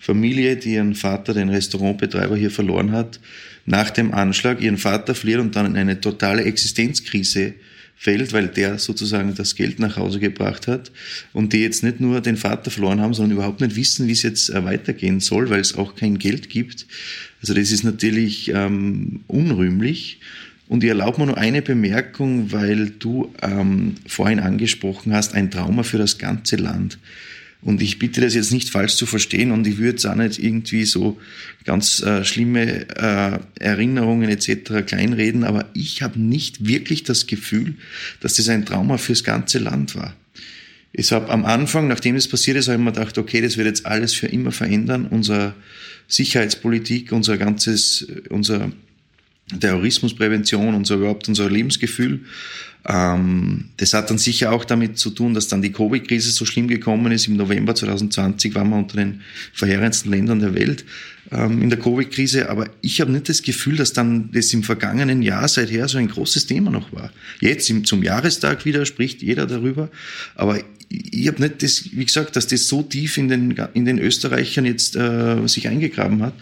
Familie, 0.00 0.56
die 0.56 0.74
ihren 0.74 0.94
Vater, 0.94 1.34
den 1.34 1.50
Restaurantbetreiber 1.50 2.36
hier 2.36 2.50
verloren 2.50 2.92
hat, 2.92 3.20
nach 3.66 3.90
dem 3.90 4.14
Anschlag 4.14 4.62
ihren 4.62 4.78
Vater 4.78 5.14
verliert 5.14 5.40
und 5.40 5.56
dann 5.56 5.66
in 5.66 5.76
eine 5.76 6.00
totale 6.00 6.44
Existenzkrise 6.44 7.54
fällt, 7.98 8.32
weil 8.32 8.46
der 8.46 8.78
sozusagen 8.78 9.34
das 9.34 9.56
Geld 9.56 9.80
nach 9.80 9.96
Hause 9.96 10.20
gebracht 10.20 10.68
hat 10.68 10.92
und 11.32 11.52
die 11.52 11.62
jetzt 11.62 11.82
nicht 11.82 11.98
nur 11.98 12.20
den 12.20 12.36
Vater 12.36 12.70
verloren 12.70 13.00
haben, 13.00 13.12
sondern 13.12 13.36
überhaupt 13.36 13.60
nicht 13.60 13.74
wissen, 13.74 14.06
wie 14.06 14.12
es 14.12 14.22
jetzt 14.22 14.50
äh, 14.50 14.64
weitergehen 14.64 15.18
soll, 15.18 15.50
weil 15.50 15.60
es 15.60 15.74
auch 15.74 15.96
kein 15.96 16.18
Geld 16.18 16.48
gibt. 16.48 16.86
Also 17.42 17.54
das 17.54 17.72
ist 17.72 17.82
natürlich 17.82 18.52
ähm, 18.54 19.20
unrühmlich. 19.26 20.20
Und 20.68 20.84
ich 20.84 20.90
erlaube 20.90 21.20
mir 21.20 21.26
nur 21.26 21.38
eine 21.38 21.60
Bemerkung, 21.60 22.52
weil 22.52 22.90
du 22.90 23.34
ähm, 23.42 23.96
vorhin 24.06 24.38
angesprochen 24.38 25.12
hast, 25.12 25.34
ein 25.34 25.50
Trauma 25.50 25.82
für 25.82 25.98
das 25.98 26.18
ganze 26.18 26.56
Land. 26.56 26.98
Und 27.60 27.82
ich 27.82 27.98
bitte 27.98 28.20
das 28.20 28.34
jetzt 28.34 28.52
nicht 28.52 28.70
falsch 28.70 28.94
zu 28.94 29.04
verstehen 29.04 29.50
und 29.50 29.66
ich 29.66 29.78
würde 29.78 29.90
jetzt 29.90 30.06
auch 30.06 30.14
nicht 30.14 30.38
irgendwie 30.38 30.84
so 30.84 31.18
ganz 31.64 32.00
äh, 32.00 32.24
schlimme 32.24 32.88
äh, 32.96 33.38
Erinnerungen 33.58 34.30
etc. 34.30 34.86
kleinreden, 34.86 35.42
aber 35.42 35.68
ich 35.74 36.02
habe 36.02 36.20
nicht 36.20 36.66
wirklich 36.68 37.02
das 37.02 37.26
Gefühl, 37.26 37.74
dass 38.20 38.34
das 38.34 38.48
ein 38.48 38.64
Trauma 38.64 38.96
fürs 38.96 39.24
ganze 39.24 39.58
Land 39.58 39.96
war. 39.96 40.14
Ich 40.92 41.10
habe 41.12 41.30
am 41.30 41.44
Anfang, 41.44 41.88
nachdem 41.88 42.14
das 42.14 42.28
passiert 42.28 42.56
ist, 42.56 42.68
habe 42.68 42.78
ich 42.78 42.84
mir 42.84 42.92
gedacht, 42.92 43.18
okay, 43.18 43.40
das 43.40 43.56
wird 43.56 43.66
jetzt 43.66 43.86
alles 43.86 44.14
für 44.14 44.28
immer 44.28 44.52
verändern, 44.52 45.06
unsere 45.06 45.54
Sicherheitspolitik, 46.06 47.12
unser 47.12 47.36
ganzes, 47.38 48.06
unser 48.30 48.72
Terrorismusprävention, 49.60 50.74
unser 50.74 50.96
überhaupt 50.96 51.28
unser 51.28 51.50
Lebensgefühl. 51.50 52.20
Ähm, 52.90 53.66
das 53.76 53.92
hat 53.92 54.08
dann 54.08 54.16
sicher 54.16 54.50
auch 54.50 54.64
damit 54.64 54.98
zu 54.98 55.10
tun, 55.10 55.34
dass 55.34 55.48
dann 55.48 55.60
die 55.60 55.72
Covid-Krise 55.72 56.30
so 56.30 56.46
schlimm 56.46 56.68
gekommen 56.68 57.12
ist. 57.12 57.28
Im 57.28 57.36
November 57.36 57.74
2020 57.74 58.54
waren 58.54 58.70
wir 58.70 58.76
unter 58.76 58.96
den 58.96 59.20
verheerendsten 59.52 60.10
Ländern 60.10 60.40
der 60.40 60.54
Welt 60.54 60.86
ähm, 61.30 61.60
in 61.60 61.68
der 61.68 61.78
Covid-Krise. 61.78 62.48
Aber 62.48 62.70
ich 62.80 63.02
habe 63.02 63.12
nicht 63.12 63.28
das 63.28 63.42
Gefühl, 63.42 63.76
dass 63.76 63.92
dann 63.92 64.30
das 64.32 64.54
im 64.54 64.62
vergangenen 64.62 65.20
Jahr 65.20 65.48
seither 65.48 65.86
so 65.86 65.98
ein 65.98 66.08
großes 66.08 66.46
Thema 66.46 66.70
noch 66.70 66.90
war. 66.90 67.12
Jetzt 67.40 67.68
im, 67.68 67.84
zum 67.84 68.02
Jahrestag 68.02 68.64
wieder 68.64 68.86
spricht 68.86 69.20
jeder 69.20 69.46
darüber. 69.46 69.90
Aber 70.34 70.58
ich 70.88 71.28
habe 71.28 71.42
nicht 71.42 71.62
das, 71.62 71.90
wie 71.92 72.06
gesagt, 72.06 72.36
dass 72.36 72.46
das 72.46 72.68
so 72.68 72.82
tief 72.82 73.18
in 73.18 73.28
den, 73.28 73.50
in 73.74 73.84
den 73.84 73.98
Österreichern 73.98 74.64
jetzt 74.64 74.96
äh, 74.96 75.46
sich 75.46 75.68
eingegraben 75.68 76.22
hat, 76.22 76.32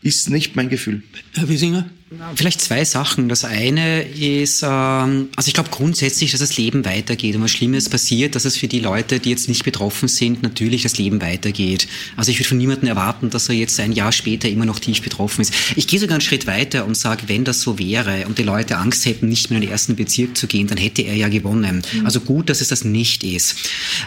ist 0.00 0.30
nicht 0.30 0.56
mein 0.56 0.70
Gefühl. 0.70 1.02
Herr 1.34 1.46
Wiesinger? 1.46 1.90
Vielleicht 2.34 2.60
zwei 2.60 2.84
Sachen. 2.84 3.28
Das 3.28 3.44
eine 3.44 4.02
ist, 4.02 4.64
ähm, 4.64 5.28
also 5.36 5.46
ich 5.46 5.54
glaube 5.54 5.70
grundsätzlich, 5.70 6.32
dass 6.32 6.40
das 6.40 6.56
Leben 6.56 6.84
weitergeht 6.84 7.36
und 7.36 7.42
was 7.42 7.52
Schlimmes 7.52 7.88
passiert, 7.88 8.34
dass 8.34 8.44
es 8.44 8.56
für 8.56 8.66
die 8.66 8.80
Leute, 8.80 9.20
die 9.20 9.30
jetzt 9.30 9.48
nicht 9.48 9.62
betroffen 9.64 10.08
sind, 10.08 10.42
natürlich 10.42 10.82
das 10.82 10.98
Leben 10.98 11.22
weitergeht. 11.22 11.86
Also 12.16 12.32
ich 12.32 12.38
würde 12.38 12.48
von 12.48 12.58
niemandem 12.58 12.88
erwarten, 12.88 13.30
dass 13.30 13.48
er 13.48 13.54
jetzt 13.54 13.78
ein 13.78 13.92
Jahr 13.92 14.10
später 14.10 14.48
immer 14.48 14.64
noch 14.64 14.80
tief 14.80 15.02
betroffen 15.02 15.42
ist. 15.42 15.54
Ich 15.76 15.86
gehe 15.86 16.00
sogar 16.00 16.14
einen 16.14 16.20
Schritt 16.20 16.48
weiter 16.48 16.84
und 16.84 16.96
sage, 16.96 17.28
wenn 17.28 17.44
das 17.44 17.60
so 17.60 17.78
wäre 17.78 18.26
und 18.26 18.38
die 18.38 18.42
Leute 18.42 18.78
Angst 18.78 19.06
hätten, 19.06 19.28
nicht 19.28 19.50
mehr 19.50 19.58
in 19.58 19.62
den 19.62 19.70
ersten 19.70 19.94
Bezirk 19.94 20.36
zu 20.36 20.48
gehen, 20.48 20.66
dann 20.66 20.78
hätte 20.78 21.02
er 21.02 21.14
ja 21.14 21.28
gewonnen. 21.28 21.82
Mhm. 21.92 22.06
Also 22.06 22.18
gut, 22.18 22.50
dass 22.50 22.60
es 22.60 22.68
das 22.68 22.82
nicht 22.82 23.22
ist. 23.22 23.54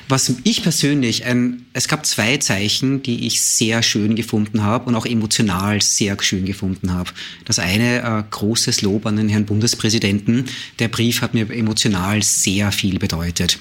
Was 0.10 0.34
ich 0.44 0.62
persönlich, 0.62 1.24
ähm, 1.26 1.68
es 1.72 1.88
gab 1.88 2.06
zwei 2.06 2.36
Zeichen, 2.36 3.02
die 3.02 3.28
ich 3.28 3.42
sehr 3.42 3.82
schön 3.82 4.16
gefunden 4.16 4.64
habe 4.64 4.90
und 4.90 4.96
auch 4.96 5.06
emotional 5.06 5.82
sehr 5.82 6.18
schön 6.20 6.44
gefunden 6.44 6.94
habe. 6.94 7.10
Das 7.46 7.60
eine 7.60 7.93
äh, 8.02 8.24
großes 8.30 8.82
Lob 8.82 9.06
an 9.06 9.18
den 9.18 9.30
Herrn 9.30 9.46
Bundespräsidenten. 9.46 10.46
Der 10.80 10.88
Brief 10.88 11.22
hat 11.22 11.34
mir 11.34 11.50
emotional 11.50 12.24
sehr 12.24 12.72
viel 12.72 13.00
bedeutet. 13.00 13.58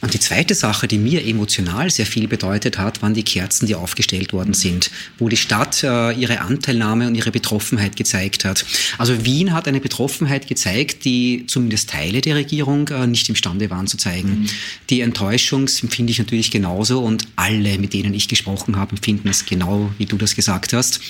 Und 0.00 0.14
die 0.14 0.20
zweite 0.20 0.54
Sache, 0.54 0.88
die 0.88 0.98
mir 0.98 1.26
emotional 1.26 1.90
sehr 1.90 2.06
viel 2.06 2.28
bedeutet 2.28 2.78
hat, 2.78 3.02
waren 3.02 3.14
die 3.14 3.22
Kerzen, 3.22 3.66
die 3.66 3.74
aufgestellt 3.74 4.32
worden 4.32 4.54
sind, 4.54 4.90
wo 5.18 5.28
die 5.28 5.36
Stadt 5.36 5.82
äh, 5.82 6.12
ihre 6.12 6.40
Anteilnahme 6.40 7.06
und 7.06 7.14
ihre 7.14 7.30
Betroffenheit 7.30 7.96
gezeigt 7.96 8.44
hat. 8.44 8.64
Also 8.98 9.24
Wien 9.24 9.52
hat 9.52 9.68
eine 9.68 9.80
Betroffenheit 9.80 10.46
gezeigt, 10.46 11.04
die 11.04 11.44
zumindest 11.46 11.90
Teile 11.90 12.20
der 12.20 12.36
Regierung 12.36 12.88
äh, 12.88 13.06
nicht 13.06 13.28
imstande 13.28 13.70
waren 13.70 13.86
zu 13.86 13.96
zeigen. 13.96 14.40
Mhm. 14.40 14.46
Die 14.90 15.00
Enttäuschung 15.00 15.68
empfinde 15.82 16.10
ich 16.10 16.18
natürlich 16.18 16.50
genauso 16.50 17.00
und 17.00 17.26
alle, 17.36 17.78
mit 17.78 17.92
denen 17.94 18.14
ich 18.14 18.28
gesprochen 18.28 18.76
habe, 18.76 18.92
empfinden 18.92 19.28
es 19.28 19.46
genau, 19.46 19.92
wie 19.98 20.06
du 20.06 20.16
das 20.16 20.34
gesagt 20.34 20.72
hast. 20.72 21.00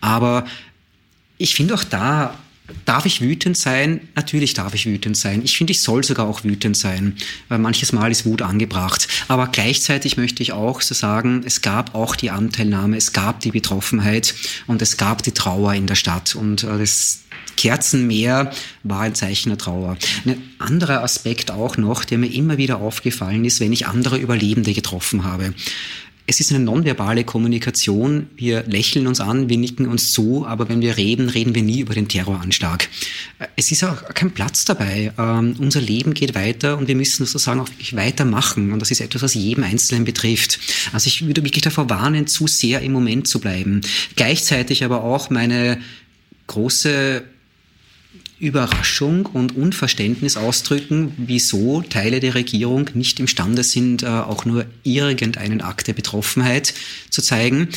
Aber 0.00 0.46
ich 1.38 1.54
finde 1.54 1.74
auch 1.74 1.84
da, 1.84 2.34
Darf 2.84 3.06
ich 3.06 3.20
wütend 3.20 3.56
sein? 3.56 4.00
Natürlich 4.14 4.52
darf 4.52 4.74
ich 4.74 4.84
wütend 4.84 5.16
sein. 5.16 5.42
Ich 5.42 5.56
finde, 5.56 5.70
ich 5.70 5.80
soll 5.80 6.04
sogar 6.04 6.26
auch 6.26 6.44
wütend 6.44 6.76
sein, 6.76 7.16
weil 7.48 7.58
manches 7.58 7.92
Mal 7.92 8.10
ist 8.10 8.26
Wut 8.26 8.42
angebracht. 8.42 9.08
Aber 9.28 9.46
gleichzeitig 9.46 10.18
möchte 10.18 10.42
ich 10.42 10.52
auch 10.52 10.82
so 10.82 10.94
sagen, 10.94 11.42
es 11.46 11.62
gab 11.62 11.94
auch 11.94 12.14
die 12.14 12.30
Anteilnahme, 12.30 12.96
es 12.96 13.12
gab 13.12 13.40
die 13.40 13.52
Betroffenheit 13.52 14.34
und 14.66 14.82
es 14.82 14.98
gab 14.98 15.22
die 15.22 15.32
Trauer 15.32 15.74
in 15.74 15.86
der 15.86 15.94
Stadt. 15.94 16.34
Und 16.34 16.62
äh, 16.62 16.78
das 16.78 17.20
Kerzenmeer 17.56 18.52
war 18.82 19.00
ein 19.00 19.14
Zeichen 19.14 19.48
der 19.48 19.58
Trauer. 19.58 19.96
Ein 20.26 20.42
anderer 20.58 21.02
Aspekt 21.02 21.50
auch 21.50 21.78
noch, 21.78 22.04
der 22.04 22.18
mir 22.18 22.32
immer 22.32 22.58
wieder 22.58 22.80
aufgefallen 22.80 23.46
ist, 23.46 23.60
wenn 23.60 23.72
ich 23.72 23.86
andere 23.86 24.18
Überlebende 24.18 24.74
getroffen 24.74 25.24
habe. 25.24 25.54
Es 26.30 26.40
ist 26.40 26.52
eine 26.52 26.62
nonverbale 26.62 27.24
Kommunikation. 27.24 28.28
Wir 28.36 28.62
lächeln 28.64 29.06
uns 29.06 29.18
an, 29.18 29.48
wir 29.48 29.56
nicken 29.56 29.88
uns 29.88 30.12
zu, 30.12 30.44
aber 30.46 30.68
wenn 30.68 30.82
wir 30.82 30.98
reden, 30.98 31.30
reden 31.30 31.54
wir 31.54 31.62
nie 31.62 31.80
über 31.80 31.94
den 31.94 32.06
Terroranschlag. 32.06 32.86
Es 33.56 33.72
ist 33.72 33.82
auch 33.82 34.04
kein 34.12 34.32
Platz 34.32 34.66
dabei. 34.66 35.10
Ähm, 35.16 35.56
unser 35.58 35.80
Leben 35.80 36.12
geht 36.12 36.34
weiter 36.34 36.76
und 36.76 36.86
wir 36.86 36.96
müssen 36.96 37.24
sozusagen 37.24 37.60
auch 37.60 37.70
wirklich 37.70 37.96
weitermachen. 37.96 38.72
Und 38.74 38.80
das 38.80 38.90
ist 38.90 39.00
etwas, 39.00 39.22
was 39.22 39.32
jedem 39.32 39.64
Einzelnen 39.64 40.04
betrifft. 40.04 40.60
Also 40.92 41.06
ich 41.06 41.26
würde 41.26 41.42
wirklich 41.44 41.62
davor 41.62 41.88
warnen, 41.88 42.26
zu 42.26 42.46
sehr 42.46 42.82
im 42.82 42.92
Moment 42.92 43.26
zu 43.26 43.40
bleiben. 43.40 43.80
Gleichzeitig 44.14 44.84
aber 44.84 45.04
auch 45.04 45.30
meine 45.30 45.80
große 46.46 47.24
Überraschung 48.40 49.26
und 49.26 49.56
Unverständnis 49.56 50.36
ausdrücken, 50.36 51.12
wieso 51.16 51.82
Teile 51.82 52.20
der 52.20 52.34
Regierung 52.34 52.90
nicht 52.94 53.20
imstande 53.20 53.64
sind, 53.64 54.02
äh, 54.02 54.06
auch 54.06 54.44
nur 54.44 54.66
irgendeinen 54.84 55.60
Akt 55.60 55.88
der 55.88 55.94
Betroffenheit 55.94 56.74
zu 57.10 57.20
zeigen. 57.22 57.68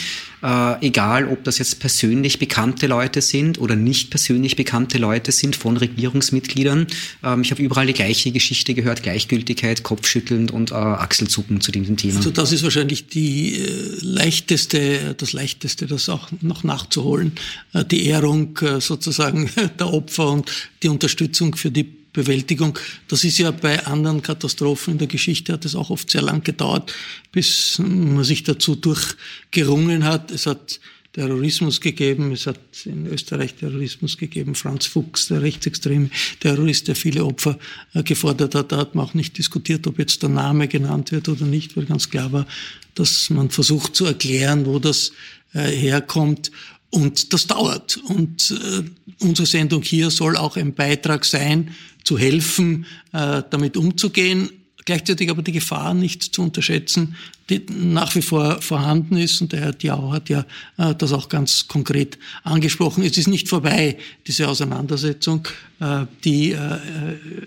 Äh, 0.44 0.88
egal, 0.88 1.28
ob 1.28 1.44
das 1.44 1.60
jetzt 1.60 1.80
persönlich 1.80 2.40
bekannte 2.40 2.88
Leute 2.88 3.22
sind 3.22 3.60
oder 3.60 3.76
nicht 3.76 4.10
persönlich 4.10 4.56
bekannte 4.56 4.98
Leute 4.98 5.32
sind 5.32 5.56
von 5.56 5.78
Regierungsmitgliedern. 5.78 6.88
Ähm, 7.24 7.42
ich 7.42 7.52
habe 7.52 7.62
überall 7.62 7.86
die 7.86 7.94
gleiche 7.94 8.32
Geschichte 8.32 8.74
gehört, 8.74 9.04
Gleichgültigkeit, 9.04 9.84
Kopfschüttelnd 9.84 10.52
und 10.52 10.72
äh, 10.72 10.76
Achselzucken 10.76 11.62
zu 11.62 11.72
diesem 11.72 11.98
Thema. 11.98 12.18
Also 12.18 12.32
das 12.32 12.52
ist 12.52 12.64
wahrscheinlich 12.64 13.08
die 13.08 13.56
äh, 13.56 13.98
leichteste, 14.02 15.14
das 15.16 15.34
leichteste, 15.34 15.86
das 15.86 16.10
auch 16.10 16.30
noch 16.42 16.64
nachzuholen, 16.64 17.34
äh, 17.74 17.86
die 17.86 18.08
Ehrung 18.08 18.58
äh, 18.62 18.82
sozusagen 18.82 19.50
der 19.80 19.94
Opfer 19.94 20.32
und 20.32 20.52
die 20.82 20.90
Unterstützung 20.90 21.56
für 21.56 21.70
die 21.70 22.01
Bewältigung. 22.14 22.78
Das 23.08 23.24
ist 23.24 23.38
ja 23.38 23.52
bei 23.52 23.86
anderen 23.86 24.22
Katastrophen 24.22 24.94
in 24.94 24.98
der 24.98 25.08
Geschichte 25.08 25.54
hat 25.54 25.66
es 25.66 25.76
auch 25.76 25.90
oft 25.90 26.10
sehr 26.10 26.22
lang 26.22 26.44
gedauert, 26.44 26.94
bis 27.32 27.80
man 27.80 28.24
sich 28.24 28.44
dazu 28.44 28.76
durchgerungen 28.76 30.04
hat. 30.04 30.32
Es 30.32 30.46
hat 30.46 30.80
Terrorismus 31.14 31.82
gegeben, 31.82 32.32
es 32.32 32.48
hat 32.48 32.60
in 32.86 33.06
Österreich 33.06 33.56
Terrorismus 33.56 34.18
gegeben, 34.18 34.56
Franz 34.56 34.86
Fuchs, 34.86 35.28
der 35.28 35.42
rechtsextreme 35.42 36.10
Terrorist, 36.40 36.88
der 36.88 36.96
viele 36.96 37.26
Opfer 37.26 37.60
äh, 37.94 38.04
gefordert 38.04 38.56
hat. 38.56 38.72
Da 38.72 38.78
hat 38.78 38.96
man 38.96 39.06
auch 39.06 39.14
nicht 39.14 39.38
diskutiert, 39.38 39.88
ob 39.88 40.00
jetzt 40.00 40.22
der 40.22 40.30
Name 40.30 40.70
genannt 40.70 41.12
wird 41.12 41.28
oder 41.28 41.46
nicht, 41.46 41.76
weil 41.76 41.86
ganz 41.86 42.10
klar 42.10 42.32
war, 42.32 42.48
dass 42.96 43.30
man 43.30 43.50
versucht 43.50 43.96
zu 43.96 44.06
erklären, 44.06 44.66
wo 44.66 44.80
das 44.80 45.12
äh, 45.54 45.70
herkommt. 45.70 46.52
Und 46.92 47.34
das 47.34 47.48
dauert. 47.48 47.98
Und 47.98 48.52
äh, 48.52 48.84
unsere 49.24 49.46
Sendung 49.48 49.82
hier 49.82 50.10
soll 50.12 50.36
auch 50.36 50.58
ein 50.58 50.74
Beitrag 50.74 51.26
sein, 51.26 51.74
zu 52.04 52.18
helfen, 52.18 52.86
äh, 53.14 53.44
damit 53.50 53.78
umzugehen. 53.78 54.50
Gleichzeitig 54.84 55.30
aber 55.30 55.44
die 55.44 55.52
Gefahr 55.52 55.94
nicht 55.94 56.24
zu 56.24 56.42
unterschätzen, 56.42 57.16
die 57.50 57.64
nach 57.70 58.16
wie 58.16 58.22
vor 58.22 58.62
vorhanden 58.62 59.16
ist. 59.16 59.40
Und 59.42 59.52
der 59.54 59.62
Herr 59.62 59.74
Diao 59.74 60.12
hat 60.12 60.28
ja 60.28 60.46
äh, 60.78 60.96
das 60.96 61.14
auch 61.14 61.30
ganz 61.30 61.68
konkret 61.68 62.18
angesprochen. 62.44 63.04
Es 63.04 63.18
ist 63.18 63.28
nicht 63.28 63.48
vorbei, 63.48 63.98
diese 64.28 64.48
Auseinandersetzung, 64.48 65.48
äh, 65.80 66.06
die 66.24 66.52
äh, 66.52 66.80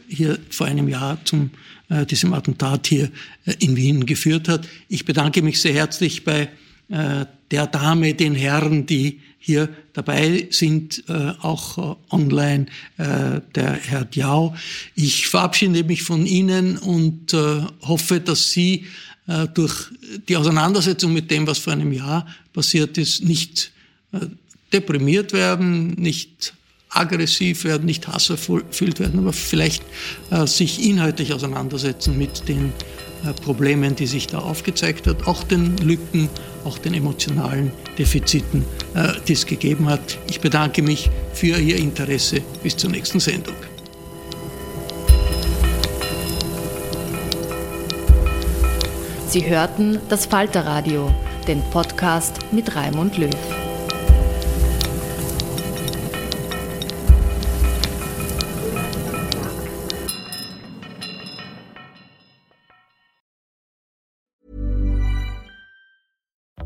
hier 0.09 0.38
vor 0.51 0.68
einem 0.68 0.88
Jahr 0.88 1.18
zum 1.24 1.51
äh, 1.90 2.07
diesem 2.07 2.32
Attentat 2.32 2.86
hier 2.86 3.11
äh, 3.45 3.55
in 3.59 3.76
Wien 3.76 4.07
geführt 4.07 4.49
hat. 4.49 4.66
Ich 4.88 5.05
bedanke 5.05 5.42
mich 5.42 5.61
sehr 5.61 5.74
herzlich 5.74 6.24
bei 6.24 6.49
äh, 6.88 7.26
der 7.51 7.66
Dame, 7.66 8.14
den 8.14 8.34
Herren, 8.34 8.86
die 8.86 9.20
hier 9.45 9.68
dabei 9.92 10.49
sind, 10.51 11.05
äh, 11.07 11.32
auch 11.42 11.76
äh, 11.76 12.14
online, 12.14 12.64
äh, 12.97 13.42
der 13.55 13.74
Herr 13.74 14.07
Diao. 14.07 14.57
Ich 14.95 15.26
verabschiede 15.28 15.84
mich 15.84 16.03
von 16.03 16.24
Ihnen 16.24 16.78
und 16.78 17.34
äh, 17.34 17.61
hoffe, 17.82 18.20
dass 18.20 18.53
Sie 18.53 18.86
äh, 19.26 19.47
durch 19.53 19.90
die 20.28 20.38
Auseinandersetzung 20.38 21.12
mit 21.12 21.30
dem, 21.30 21.47
was 21.47 21.59
vor 21.59 21.74
einem 21.74 21.92
Jahr 21.92 22.26
passiert 22.55 22.97
ist, 22.97 23.22
nicht 23.22 23.70
äh, 24.12 24.20
deprimiert 24.72 25.34
werden, 25.34 25.88
nicht 25.90 26.55
aggressiv 26.88 27.64
werden, 27.64 27.84
nicht 27.84 28.09
hasserfüllt 28.09 28.99
werden, 28.99 29.18
aber 29.18 29.32
vielleicht 29.32 29.82
sich 30.47 30.80
inhaltlich 30.80 31.32
auseinandersetzen 31.32 32.16
mit 32.16 32.49
den 32.49 32.72
Problemen, 33.33 33.97
die 33.97 34.07
sich 34.07 34.27
da 34.27 34.39
aufgezeigt 34.39 35.07
hat, 35.07 35.27
auch 35.27 35.43
den 35.45 35.77
Lücken, 35.79 36.29
auch 36.64 36.79
den 36.79 36.95
emotionalen 36.95 37.72
Defiziten, 37.99 38.64
äh, 38.95 39.09
die 39.27 39.33
es 39.33 39.47
gegeben 39.47 39.89
hat. 39.89 40.18
Ich 40.29 40.41
bedanke 40.41 40.83
mich 40.83 41.11
für 41.33 41.59
Ihr 41.59 41.77
Interesse. 41.77 42.43
Bis 42.62 42.77
zur 42.77 42.91
nächsten 42.91 43.20
Sendung. 43.20 43.55
Sie 49.29 49.49
hörten 49.49 49.99
das 50.09 50.27
Falterradio, 50.27 51.12
den 51.49 51.61
Podcast 51.72 52.39
mit 52.53 52.77
Raimund 52.77 53.18
Löw. 53.18 53.31